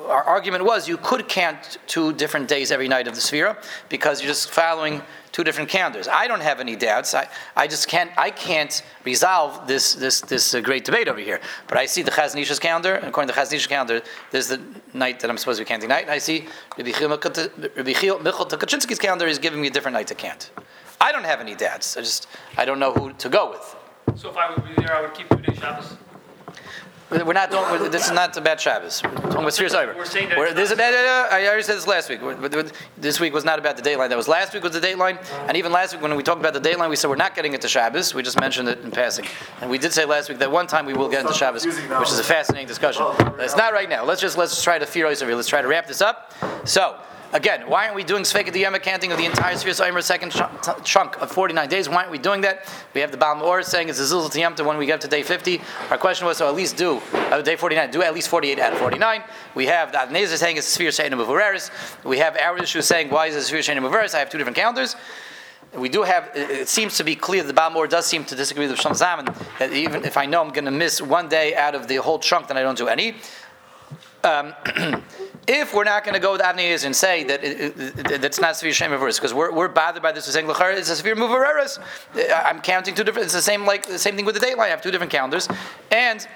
our 0.08 0.24
argument 0.24 0.64
was 0.64 0.88
you 0.88 0.96
could 0.96 1.28
count 1.28 1.78
two 1.86 2.12
different 2.14 2.48
days 2.48 2.72
every 2.72 2.88
night 2.88 3.06
of 3.06 3.14
the 3.14 3.20
Sphira 3.20 3.56
because 3.88 4.20
you're 4.20 4.30
just 4.30 4.50
following 4.50 5.02
two 5.30 5.44
different 5.44 5.68
calendars. 5.68 6.08
I 6.08 6.26
don't 6.26 6.40
have 6.40 6.58
any 6.58 6.74
doubts. 6.74 7.14
I, 7.14 7.28
I 7.54 7.68
just 7.68 7.86
can't 7.86 8.10
I 8.16 8.30
can't 8.30 8.82
resolve 9.04 9.68
this 9.68 9.94
this 9.94 10.20
this 10.20 10.54
uh, 10.54 10.60
great 10.60 10.84
debate 10.84 11.06
over 11.06 11.20
here. 11.20 11.40
But 11.68 11.78
I 11.78 11.86
see 11.86 12.02
the 12.02 12.10
Chazon 12.10 12.40
Ish's 12.40 12.58
calendar, 12.58 12.94
and 12.94 13.06
according 13.06 13.28
to 13.28 13.34
the 13.34 13.40
Chazon 13.40 13.54
Ish's 13.54 13.68
calendar, 13.68 14.02
there's 14.32 14.48
the 14.48 14.60
night 14.94 15.20
that 15.20 15.30
I'm 15.30 15.38
supposed 15.38 15.58
to 15.58 15.64
be 15.64 15.68
counting 15.68 15.90
night, 15.90 16.06
and 16.08 16.10
I 16.10 16.18
see 16.18 16.48
Rabbi 16.76 16.90
Chil 16.90 18.18
Michal 18.26 18.46
Tukachinsky's 18.46 18.98
calendar 18.98 19.28
is 19.28 19.38
giving 19.38 19.60
me 19.60 19.68
a 19.68 19.70
different 19.70 19.94
night 19.94 20.08
to 20.08 20.16
count. 20.16 20.50
I 21.00 21.12
don't 21.12 21.24
have 21.24 21.40
any 21.40 21.54
dads. 21.54 21.96
I 21.96 22.00
just 22.00 22.26
I 22.56 22.64
don't 22.64 22.78
know 22.78 22.92
who 22.92 23.12
to 23.14 23.28
go 23.28 23.50
with. 23.50 23.76
So 24.18 24.30
if 24.30 24.36
I 24.36 24.50
would 24.54 24.64
be 24.64 24.74
there, 24.82 24.94
I 24.96 25.00
would 25.02 25.14
keep 25.14 25.28
two 25.28 25.36
days 25.36 25.58
Shabbos. 25.58 25.96
We're 27.10 27.32
not 27.32 27.50
doing. 27.50 27.62
we're- 27.70 27.88
This 27.88 28.04
is 28.04 28.12
not 28.12 28.36
about 28.36 28.60
Shabbos. 28.60 29.02
We're 29.02 29.10
talking 29.12 29.38
about 29.38 29.54
Sirius 29.54 29.72
Iver. 29.72 29.94
We're 29.96 30.04
saying 30.04 30.28
that 30.28 30.36
We're- 30.36 30.52
this 30.52 30.70
is 30.70 30.76
not- 30.76 30.90
about. 30.90 31.32
I 31.32 31.46
already 31.46 31.62
said 31.62 31.76
this 31.78 31.86
last 31.86 32.10
week. 32.10 32.20
But- 32.20 32.50
but 32.52 32.72
This 32.98 33.18
week 33.18 33.32
was 33.32 33.46
not 33.46 33.58
about 33.58 33.78
the 33.78 33.82
dateline. 33.82 34.10
That 34.10 34.18
was 34.18 34.28
last 34.28 34.52
week 34.52 34.62
was 34.62 34.72
the 34.72 34.80
dateline, 34.80 35.16
and 35.46 35.56
even 35.56 35.72
last 35.72 35.94
week 35.94 36.02
when 36.02 36.14
we 36.16 36.22
talked 36.22 36.40
about 36.40 36.52
the 36.52 36.60
dateline, 36.60 36.90
we 36.90 36.96
said 36.96 37.08
we're 37.08 37.16
not 37.16 37.34
getting 37.34 37.54
into 37.54 37.66
Shabbos. 37.66 38.12
We 38.12 38.22
just 38.22 38.38
mentioned 38.38 38.68
it 38.68 38.80
in 38.80 38.90
passing, 38.90 39.24
and 39.62 39.70
we 39.70 39.78
did 39.78 39.94
say 39.94 40.04
last 40.04 40.28
week 40.28 40.38
that 40.40 40.50
one 40.50 40.66
time 40.66 40.84
we 40.84 40.92
will 40.92 41.08
get 41.08 41.22
into 41.22 41.32
Shabbos, 41.32 41.64
which 41.64 42.10
is 42.10 42.18
a 42.18 42.24
fascinating 42.24 42.68
discussion. 42.68 43.06
It's 43.38 43.56
not 43.56 43.72
right 43.72 43.88
now. 43.88 44.04
Let's 44.04 44.20
just 44.20 44.36
let's 44.36 44.62
try 44.62 44.78
to 44.78 44.84
fear 44.84 45.06
over 45.06 45.24
here. 45.24 45.34
Let's 45.34 45.48
try 45.48 45.62
to 45.62 45.68
wrap 45.68 45.86
this 45.86 46.02
up. 46.02 46.34
So. 46.64 46.96
Again, 47.32 47.68
why 47.68 47.84
aren't 47.84 47.94
we 47.94 48.04
doing 48.04 48.22
Sveka 48.22 48.48
Diyama 48.48 48.80
canting 48.80 49.12
of 49.12 49.18
the 49.18 49.26
entire 49.26 49.54
Sfiras 49.54 49.86
Omer 49.86 50.00
second 50.00 50.32
chunk 50.82 51.20
of 51.20 51.30
49 51.30 51.68
days? 51.68 51.86
Why 51.86 51.96
aren't 51.96 52.10
we 52.10 52.16
doing 52.16 52.40
that? 52.40 52.66
We 52.94 53.02
have 53.02 53.10
the 53.10 53.18
Baal 53.18 53.42
Or 53.42 53.62
saying 53.62 53.90
it's 53.90 54.00
a 54.00 54.02
Zilzal 54.02 54.30
Tiyamta 54.30 54.64
when 54.64 54.78
we 54.78 54.86
get 54.86 55.02
to 55.02 55.08
day 55.08 55.22
50. 55.22 55.60
Our 55.90 55.98
question 55.98 56.26
was, 56.26 56.38
so 56.38 56.48
at 56.48 56.54
least 56.54 56.78
do, 56.78 57.02
uh, 57.12 57.42
day 57.42 57.56
49, 57.56 57.90
do 57.90 58.00
at 58.00 58.14
least 58.14 58.30
48 58.30 58.58
out 58.58 58.72
of 58.72 58.78
49. 58.78 59.22
We 59.54 59.66
have 59.66 59.92
the 59.92 59.98
Avnei 59.98 60.24
Nezer 60.24 60.38
saying 60.38 60.56
it's 60.56 60.74
a 60.74 60.78
Sfir 60.80 60.88
Shainim 60.88 61.20
of. 61.20 62.04
We 62.04 62.16
have 62.18 62.34
our 62.38 62.56
issue 62.56 62.80
saying, 62.80 63.10
why 63.10 63.26
is 63.26 63.36
it 63.36 63.50
a 63.50 63.54
Sfir 63.54 63.58
Shainim 63.58 63.84
of? 63.84 63.92
I 63.92 64.18
have 64.18 64.30
two 64.30 64.38
different 64.38 64.56
calendars. 64.56 64.96
We 65.74 65.90
do 65.90 66.04
have, 66.04 66.30
it 66.34 66.66
seems 66.66 66.96
to 66.96 67.04
be 67.04 67.14
clear 67.14 67.42
that 67.42 67.48
the 67.48 67.52
Baal 67.52 67.70
Ma'or 67.72 67.90
does 67.90 68.06
seem 68.06 68.24
to 68.24 68.34
disagree 68.34 68.66
with 68.66 68.78
Shlomo 68.78 68.98
Zalman, 68.98 69.58
that 69.58 69.70
even 69.74 70.02
if 70.06 70.16
I 70.16 70.24
know 70.24 70.40
I'm 70.40 70.48
going 70.48 70.64
to 70.64 70.70
miss 70.70 71.02
one 71.02 71.28
day 71.28 71.54
out 71.54 71.74
of 71.74 71.88
the 71.88 71.96
whole 71.96 72.18
chunk, 72.18 72.48
then 72.48 72.56
I 72.56 72.62
don't 72.62 72.78
do 72.78 72.88
any. 72.88 73.16
um, 74.24 74.54
if 75.48 75.72
we're 75.72 75.84
not 75.84 76.04
going 76.04 76.14
to 76.14 76.20
go 76.20 76.32
with 76.32 76.42
Avnei 76.42 76.84
and 76.84 76.94
say 76.94 77.24
that 77.24 77.42
it, 77.42 77.60
it, 77.60 78.12
it, 78.12 78.20
that's 78.20 78.40
not 78.40 78.54
severe 78.54 78.74
shame 78.74 78.92
of 78.92 79.00
because 79.00 79.32
we're, 79.32 79.50
we're 79.50 79.68
bothered 79.68 80.02
by 80.02 80.12
this, 80.12 80.26
we're 80.26 80.32
saying 80.32 80.46
"L'chara, 80.46 80.76
it's 80.76 80.90
a 80.90 80.96
severe 80.96 81.16
movereres. 81.16 81.78
I'm 82.32 82.60
counting 82.60 82.94
two 82.94 83.02
different. 83.02 83.24
It's 83.24 83.34
the 83.34 83.40
same 83.40 83.64
like 83.64 83.86
the 83.86 83.98
same 83.98 84.14
thing 84.14 84.26
with 84.26 84.34
the 84.34 84.40
daylight. 84.40 84.66
I 84.66 84.70
have 84.70 84.82
two 84.82 84.90
different 84.90 85.10
calendars, 85.10 85.48
and 85.90 86.26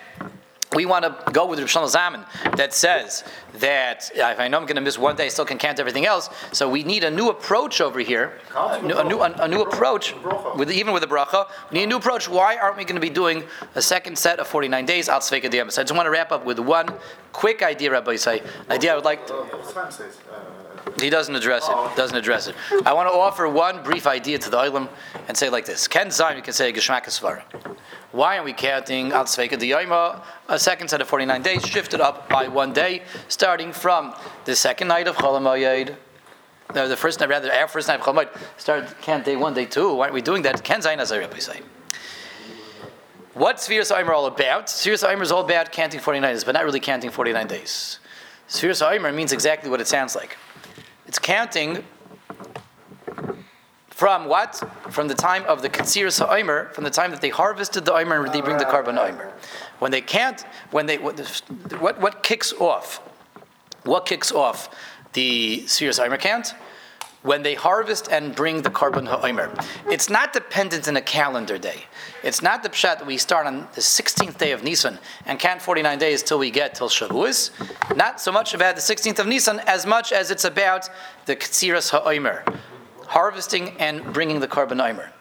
we 0.74 0.86
want 0.86 1.04
to 1.04 1.32
go 1.32 1.46
with 1.46 1.58
Rav 1.58 1.68
Shlomo 1.68 1.94
Zalman 1.94 2.56
that 2.56 2.72
says 2.72 3.24
that 3.54 4.10
if 4.14 4.40
I 4.40 4.48
know 4.48 4.58
I'm 4.58 4.66
going 4.66 4.76
to 4.76 4.82
miss 4.82 4.98
one 4.98 5.16
day, 5.16 5.26
I 5.26 5.28
still 5.28 5.44
can 5.44 5.58
count 5.58 5.78
everything 5.78 6.06
else. 6.06 6.30
So 6.52 6.68
we 6.68 6.82
need 6.84 7.04
a 7.04 7.10
new 7.10 7.28
approach 7.28 7.80
over 7.80 8.00
here, 8.00 8.38
a 8.54 8.82
new, 8.82 8.94
a 8.94 9.04
new, 9.04 9.20
a 9.20 9.48
new 9.48 9.62
approach, 9.62 10.14
with 10.56 10.70
even 10.70 10.94
with 10.94 11.02
the 11.02 11.08
bracha. 11.08 11.48
We 11.70 11.78
need 11.78 11.84
a 11.84 11.88
new 11.88 11.96
approach. 11.96 12.28
Why 12.28 12.56
aren't 12.56 12.76
we 12.76 12.84
going 12.84 12.96
to 12.96 13.00
be 13.00 13.10
doing 13.10 13.44
a 13.74 13.82
second 13.82 14.16
set 14.18 14.38
of 14.38 14.46
49 14.46 14.86
days? 14.86 15.08
Al. 15.08 15.20
So 15.20 15.36
I 15.36 15.40
just 15.40 15.94
want 15.94 16.06
to 16.06 16.10
wrap 16.10 16.32
up 16.32 16.44
with 16.44 16.58
one 16.58 16.88
quick 17.32 17.62
idea, 17.62 17.90
Rabbi 17.90 18.16
Say. 18.16 18.42
Idea 18.70 18.92
I 18.92 18.94
would 18.96 19.04
like. 19.04 19.26
To, 19.26 19.34
uh, 19.34 20.61
he 21.00 21.10
doesn't 21.10 21.34
address 21.34 21.68
it. 21.68 21.96
Doesn't 21.96 22.16
address 22.16 22.48
it. 22.48 22.54
I 22.84 22.92
want 22.92 23.08
to 23.08 23.14
offer 23.14 23.48
one 23.48 23.82
brief 23.82 24.06
idea 24.06 24.38
to 24.38 24.50
the 24.50 24.56
Olam 24.56 24.88
and 25.28 25.36
say 25.36 25.48
like 25.48 25.64
this: 25.64 25.88
Ken 25.88 26.08
Zayin, 26.08 26.36
we 26.36 26.42
can 26.42 26.52
say 26.52 26.72
Geshmak 26.72 27.04
Svara. 27.04 27.42
Why 28.12 28.36
are 28.36 28.42
we 28.42 28.52
counting 28.52 29.10
Al 29.12 29.24
Tzveika 29.24 29.58
Diyama 29.58 30.22
a 30.48 30.58
second 30.58 30.88
set 30.88 31.00
of 31.00 31.08
49 31.08 31.40
days, 31.42 31.64
shifted 31.66 32.00
up 32.00 32.28
by 32.28 32.46
one 32.46 32.74
day, 32.74 33.02
starting 33.28 33.72
from 33.72 34.14
the 34.44 34.54
second 34.54 34.88
night 34.88 35.08
of 35.08 35.16
Chol 35.16 35.40
Hamoed, 35.40 35.96
no, 36.74 36.88
the 36.88 36.96
first 36.96 37.20
night, 37.20 37.28
rather, 37.28 37.52
our 37.52 37.68
first 37.68 37.88
night 37.88 38.00
of 38.00 38.06
Chol 38.06 38.14
Hamoed, 38.14 38.28
start 38.58 39.00
count 39.02 39.24
day 39.24 39.36
one, 39.36 39.54
day 39.54 39.64
two. 39.64 39.94
Why 39.94 40.04
aren't 40.04 40.14
we 40.14 40.22
doing 40.22 40.42
that? 40.42 40.62
Ken 40.62 40.80
Zayin, 40.80 40.98
as 40.98 41.10
I 41.12 41.38
say. 41.38 41.60
What's 43.34 43.62
Spheres 43.62 43.90
Aimer 43.90 44.12
all 44.12 44.26
about? 44.26 44.68
Spheres 44.68 45.02
Aimer 45.02 45.22
is 45.22 45.32
all 45.32 45.44
about 45.44 45.72
counting 45.72 46.00
49 46.00 46.34
days, 46.34 46.44
but 46.44 46.52
not 46.52 46.64
really 46.64 46.80
counting 46.80 47.10
49 47.10 47.46
days. 47.46 47.98
Spheres 48.46 48.82
Aimer 48.82 49.10
means 49.10 49.32
exactly 49.32 49.70
what 49.70 49.80
it 49.80 49.86
sounds 49.86 50.14
like. 50.14 50.36
It's 51.12 51.18
counting 51.18 51.84
from 53.90 54.24
what? 54.24 54.62
From 54.88 55.08
the 55.08 55.14
time 55.14 55.44
of 55.44 55.60
the 55.60 55.68
Katsir 55.68 56.10
Sa'omer, 56.10 56.70
from 56.72 56.84
the 56.84 56.90
time 56.90 57.10
that 57.10 57.20
they 57.20 57.28
harvested 57.28 57.84
the 57.84 57.92
Omer 57.92 58.24
and 58.24 58.32
they 58.32 58.40
bring 58.40 58.56
the 58.56 58.64
korban 58.64 58.96
Omer. 58.96 59.30
When 59.78 59.90
they 59.90 60.00
can't, 60.00 60.40
when 60.70 60.86
they, 60.86 60.96
what, 60.96 61.20
what, 62.00 62.22
kicks 62.22 62.54
off? 62.54 63.02
What 63.84 64.06
kicks 64.06 64.32
off 64.32 64.74
the 65.12 65.64
Sfiras 65.66 66.02
Omer 66.02 66.16
count? 66.16 66.54
When 67.22 67.42
they 67.42 67.54
harvest 67.54 68.08
and 68.10 68.34
bring 68.34 68.62
the 68.62 68.70
korban 68.70 69.06
ha'omer. 69.06 69.54
It's 69.90 70.10
not 70.10 70.32
dependent 70.32 70.88
on 70.88 70.96
a 70.96 71.00
calendar 71.00 71.56
day. 71.56 71.84
It's 72.24 72.42
not 72.42 72.62
the 72.62 72.68
pshat 72.68 72.98
that 72.98 73.06
we 73.06 73.16
start 73.16 73.46
on 73.46 73.68
the 73.74 73.80
16th 73.80 74.38
day 74.38 74.52
of 74.52 74.64
Nisan 74.64 74.98
and 75.24 75.38
count 75.38 75.62
49 75.62 75.98
days 75.98 76.22
till 76.22 76.38
we 76.38 76.50
get 76.50 76.74
till 76.74 76.88
Shavuos. 76.88 77.50
Not 77.96 78.20
so 78.20 78.32
much 78.32 78.54
about 78.54 78.74
the 78.74 78.82
16th 78.82 79.20
of 79.20 79.26
Nisan 79.26 79.60
as 79.60 79.86
much 79.86 80.12
as 80.12 80.30
it's 80.30 80.44
about 80.44 80.88
the 81.26 81.36
Katsiras 81.36 81.90
ha'omer 81.90 82.44
harvesting 83.12 83.76
and 83.78 84.02
bringing 84.12 84.40
the 84.40 84.48
korban 84.48 84.80
omer. 84.80 85.12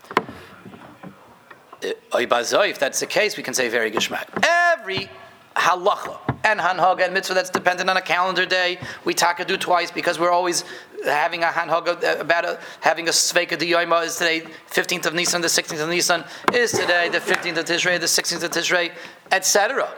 Eh, 1.83 1.93
if 2.13 2.79
that's 2.79 2.99
the 3.01 3.05
case, 3.05 3.35
we 3.35 3.43
can 3.43 3.53
say 3.53 3.67
very 3.67 3.91
gishmak. 3.91 4.25
Every 4.43 5.09
halacha 5.55 6.17
and 6.43 6.59
hanhaga 6.59 7.05
and 7.05 7.13
mitzvah 7.13 7.33
that's 7.33 7.49
dependent 7.49 7.89
on 7.89 7.97
a 7.97 8.01
calendar 8.01 8.45
day, 8.45 8.79
we 9.05 9.13
taka 9.13 9.45
do 9.45 9.57
twice 9.57 9.91
because 9.91 10.19
we're 10.19 10.31
always 10.31 10.63
having 11.05 11.43
a 11.43 11.47
hanhaga 11.47 12.03
uh, 12.03 12.19
about 12.19 12.45
a, 12.45 12.59
having 12.79 13.07
a 13.07 13.11
sveika 13.11 13.57
diyoima 13.57 14.05
is 14.05 14.15
today 14.17 14.41
15th 14.69 15.05
of 15.07 15.13
Nisan, 15.13 15.41
the 15.41 15.47
16th 15.47 15.81
of 15.81 15.89
Nisan 15.89 16.23
is 16.53 16.71
today 16.71 17.09
the 17.09 17.19
15th 17.19 17.57
of 17.57 17.65
Tishrei, 17.65 17.99
the 17.99 18.05
16th 18.05 18.43
of 18.43 18.51
Tishrei, 18.51 18.91
etc. 19.31 19.89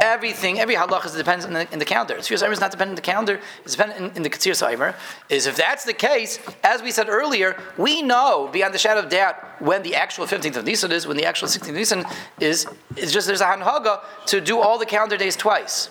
Everything, 0.00 0.58
every 0.58 0.74
halacha 0.74 1.14
depends 1.14 1.44
in 1.44 1.52
the, 1.52 1.70
in 1.72 1.78
the 1.78 1.84
calendar. 1.84 2.16
Tzir 2.16 2.42
Saimer 2.42 2.52
is 2.52 2.60
not 2.60 2.70
dependent 2.70 2.92
on 2.92 2.96
the 2.96 3.02
calendar, 3.02 3.40
it's 3.64 3.76
dependent 3.76 4.00
in, 4.12 4.16
in 4.16 4.22
the 4.22 4.30
Katsir 4.30 4.52
Saimer. 4.52 4.94
Is 5.28 5.46
if 5.46 5.56
that's 5.56 5.84
the 5.84 5.92
case, 5.92 6.38
as 6.64 6.82
we 6.82 6.90
said 6.90 7.08
earlier, 7.10 7.60
we 7.76 8.00
know 8.00 8.48
beyond 8.50 8.72
the 8.72 8.78
shadow 8.78 9.00
of 9.00 9.10
doubt 9.10 9.36
when 9.60 9.82
the 9.82 9.94
actual 9.94 10.24
15th 10.26 10.56
of 10.56 10.64
Nisan 10.64 10.90
is, 10.90 11.06
when 11.06 11.18
the 11.18 11.26
actual 11.26 11.48
16th 11.48 11.68
of 11.68 11.74
Nisan 11.74 12.04
is, 12.40 12.66
it's 12.96 13.12
just 13.12 13.26
there's 13.26 13.42
a 13.42 13.46
hanhaga 13.46 14.00
to 14.26 14.40
do 14.40 14.58
all 14.58 14.78
the 14.78 14.86
calendar 14.86 15.18
days 15.18 15.36
twice. 15.36 15.90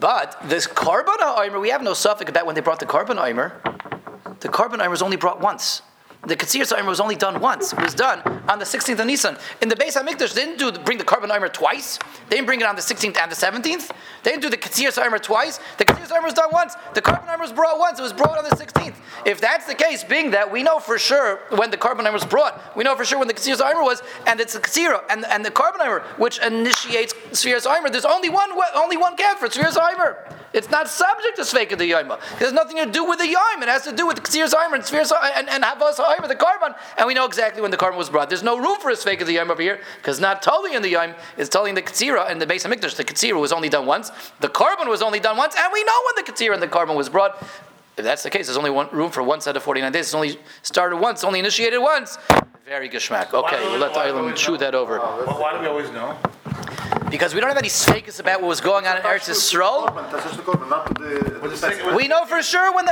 But 0.00 0.36
this 0.44 0.66
korban 0.66 1.20
Omer, 1.20 1.60
we 1.60 1.70
have 1.70 1.82
no 1.82 1.94
suffix 1.94 2.28
about 2.28 2.46
when 2.46 2.56
they 2.56 2.60
brought 2.60 2.80
the 2.80 2.86
korban 2.86 3.16
Omer. 3.16 3.60
The 4.40 4.48
korban 4.48 4.80
Omer 4.80 4.90
was 4.90 5.02
only 5.02 5.16
brought 5.16 5.40
once. 5.40 5.82
The 6.26 6.34
Katsir 6.34 6.62
Saimer 6.62 6.88
was 6.88 6.98
only 6.98 7.14
done 7.14 7.40
once. 7.40 7.72
It 7.72 7.80
was 7.80 7.94
done 7.94 8.20
on 8.48 8.58
the 8.58 8.64
16th 8.64 8.98
of 8.98 9.06
Nisan. 9.06 9.36
In 9.62 9.68
the 9.68 9.76
Beis 9.76 9.96
Hamikdash, 9.96 10.34
they 10.34 10.44
didn't 10.44 10.58
do 10.58 10.72
bring 10.72 10.98
the 10.98 11.04
korban 11.04 11.30
Omer 11.30 11.48
twice. 11.48 12.00
They 12.28 12.34
didn't 12.36 12.46
bring 12.46 12.60
it 12.60 12.66
on 12.66 12.74
the 12.74 12.82
16th 12.82 13.16
and 13.16 13.30
the 13.30 13.36
17th. 13.36 13.92
They 14.24 14.32
didn't 14.32 14.42
do 14.42 14.50
the 14.50 14.56
Katsir 14.56 14.88
Saimer 14.88 15.22
twice. 15.22 15.60
The 15.78 15.84
Katsir 15.84 16.08
Saimer 16.08 16.24
was 16.24 16.34
done 16.34 16.48
once. 16.50 16.74
The 16.94 17.02
korban 17.02 17.32
Omer 17.32 17.42
was 17.42 17.52
brought 17.52 17.78
once. 17.78 18.00
It 18.00 18.02
was 18.02 18.12
brought 18.12 18.36
on 18.36 18.42
the 18.42 18.56
16th. 18.56 18.96
If 19.24 19.40
that's 19.40 19.66
the 19.66 19.76
case, 19.76 20.02
being 20.02 20.32
that 20.32 20.50
we 20.50 20.64
know 20.64 20.80
for 20.80 20.98
sure 20.98 21.38
when 21.50 21.70
the 21.70 21.76
korban 21.76 22.00
Omer 22.00 22.12
was 22.12 22.24
brought, 22.24 22.76
we 22.76 22.82
know 22.82 22.96
for 22.96 23.04
sure 23.04 23.20
when 23.20 23.28
the 23.28 23.34
Katsir 23.34 23.56
Saimer 23.56 23.84
was, 23.84 24.02
and 24.26 24.40
it's 24.40 24.54
the 24.54 24.60
Katsira 24.60 25.04
and, 25.08 25.24
and 25.26 25.44
the 25.44 25.52
korban 25.52 25.78
Omer, 25.78 26.00
which 26.16 26.40
initiates 26.40 27.14
Sphere 27.38 27.58
Saimer. 27.58 27.92
There's 27.92 28.04
only 28.04 28.30
one 28.30 28.50
only 28.74 28.96
one 28.96 29.14
gap 29.14 29.38
for 29.38 29.48
Sphere 29.48 29.66
Saimer. 29.70 30.16
It's 30.56 30.70
not 30.70 30.88
subject 30.88 31.36
to 31.36 31.42
Sveika 31.42 31.76
the 31.76 31.90
Yoma. 31.90 32.16
It 32.16 32.38
has 32.38 32.52
nothing 32.52 32.78
to 32.78 32.86
do 32.86 33.04
with 33.04 33.18
the 33.18 33.28
Yom. 33.28 33.62
It 33.62 33.68
has 33.68 33.82
to 33.84 33.92
do 33.92 34.06
with 34.06 34.22
Ksir 34.22 34.50
Zaymer 34.50 34.74
and 34.74 34.84
Sphere 34.84 35.04
and, 35.36 35.50
and 35.50 35.62
Havas 35.62 35.98
Ha'aymer, 36.16 36.28
the 36.28 36.34
korban. 36.34 36.74
And 36.96 37.06
we 37.06 37.14
know 37.14 37.24
exactly 37.26 37.62
when 37.62 37.70
the 37.70 37.76
korban 37.76 37.96
was 37.96 38.10
brought. 38.10 38.28
There's 38.28 38.42
no 38.42 38.58
room 38.58 38.78
for 38.80 38.90
a 38.90 38.94
Sveika 38.94 39.24
the 39.24 39.32
Yom 39.34 39.50
over 39.50 39.62
here, 39.62 39.80
because 39.98 40.20
not 40.20 40.42
totally 40.42 40.74
in 40.74 40.82
the 40.82 40.90
Yom, 40.90 41.14
it's 41.36 41.48
totally 41.48 41.70
in 41.70 41.74
the 41.74 41.82
Katsira 41.82 42.30
and 42.30 42.40
the 42.40 42.46
Beis 42.46 42.66
Hamikdash. 42.66 42.96
The 42.96 43.04
Katsira 43.04 43.40
was 43.40 43.52
only 43.52 43.68
done 43.68 43.86
once. 43.86 44.10
The 44.40 44.48
korban 44.48 44.88
was 44.88 45.02
only 45.02 45.20
done 45.20 45.36
once, 45.36 45.54
and 45.58 45.72
we 45.72 45.82
know 45.84 45.92
when 46.06 46.24
the 46.24 46.30
Katsira 46.32 46.54
and 46.54 46.62
the 46.62 46.68
korban 46.68 46.96
was 46.96 47.08
brought. 47.08 47.42
If 47.96 48.04
that's 48.04 48.22
the 48.22 48.30
case, 48.30 48.46
there's 48.46 48.58
only 48.58 48.70
one 48.70 48.88
room 48.92 49.10
for 49.10 49.22
one 49.22 49.40
set 49.40 49.56
of 49.56 49.62
49 49.62 49.90
days. 49.90 50.06
It's 50.06 50.14
only 50.14 50.38
started 50.62 50.96
once, 50.98 51.24
only 51.24 51.38
initiated 51.38 51.80
once. 51.80 52.18
Very 52.66 52.90
geshmak. 52.90 53.32
Okay, 53.32 53.58
we'll 53.70 53.78
let 53.78 53.94
the 53.94 54.00
island 54.00 54.36
chew 54.36 54.58
that 54.58 54.74
over. 54.74 54.98
Well, 54.98 55.40
why 55.40 55.54
do 55.54 55.60
we 55.60 55.66
always 55.66 55.90
know? 55.92 56.18
Because 57.10 57.34
we 57.34 57.40
don't 57.40 57.48
have 57.48 57.56
any 57.56 57.68
fakes 57.68 58.18
about 58.18 58.42
what 58.42 58.48
was 58.48 58.60
going 58.60 58.86
on 58.86 58.96
in 58.96 59.02
Eretz 59.04 59.30
Yisrael. 59.30 59.86
Korban, 59.86 60.10
that's 60.10 60.24
just 60.24 60.36
the 60.36 60.42
korban, 60.42 60.68
not 60.68 60.98
the- 60.98 61.04
the. 61.04 61.38
What's 61.38 61.60
the 61.60 61.70
second- 61.72 61.94
We 61.94 62.08
know 62.08 62.24
for 62.26 62.42
sure 62.42 62.72
when 62.74 62.84
the 62.84 62.84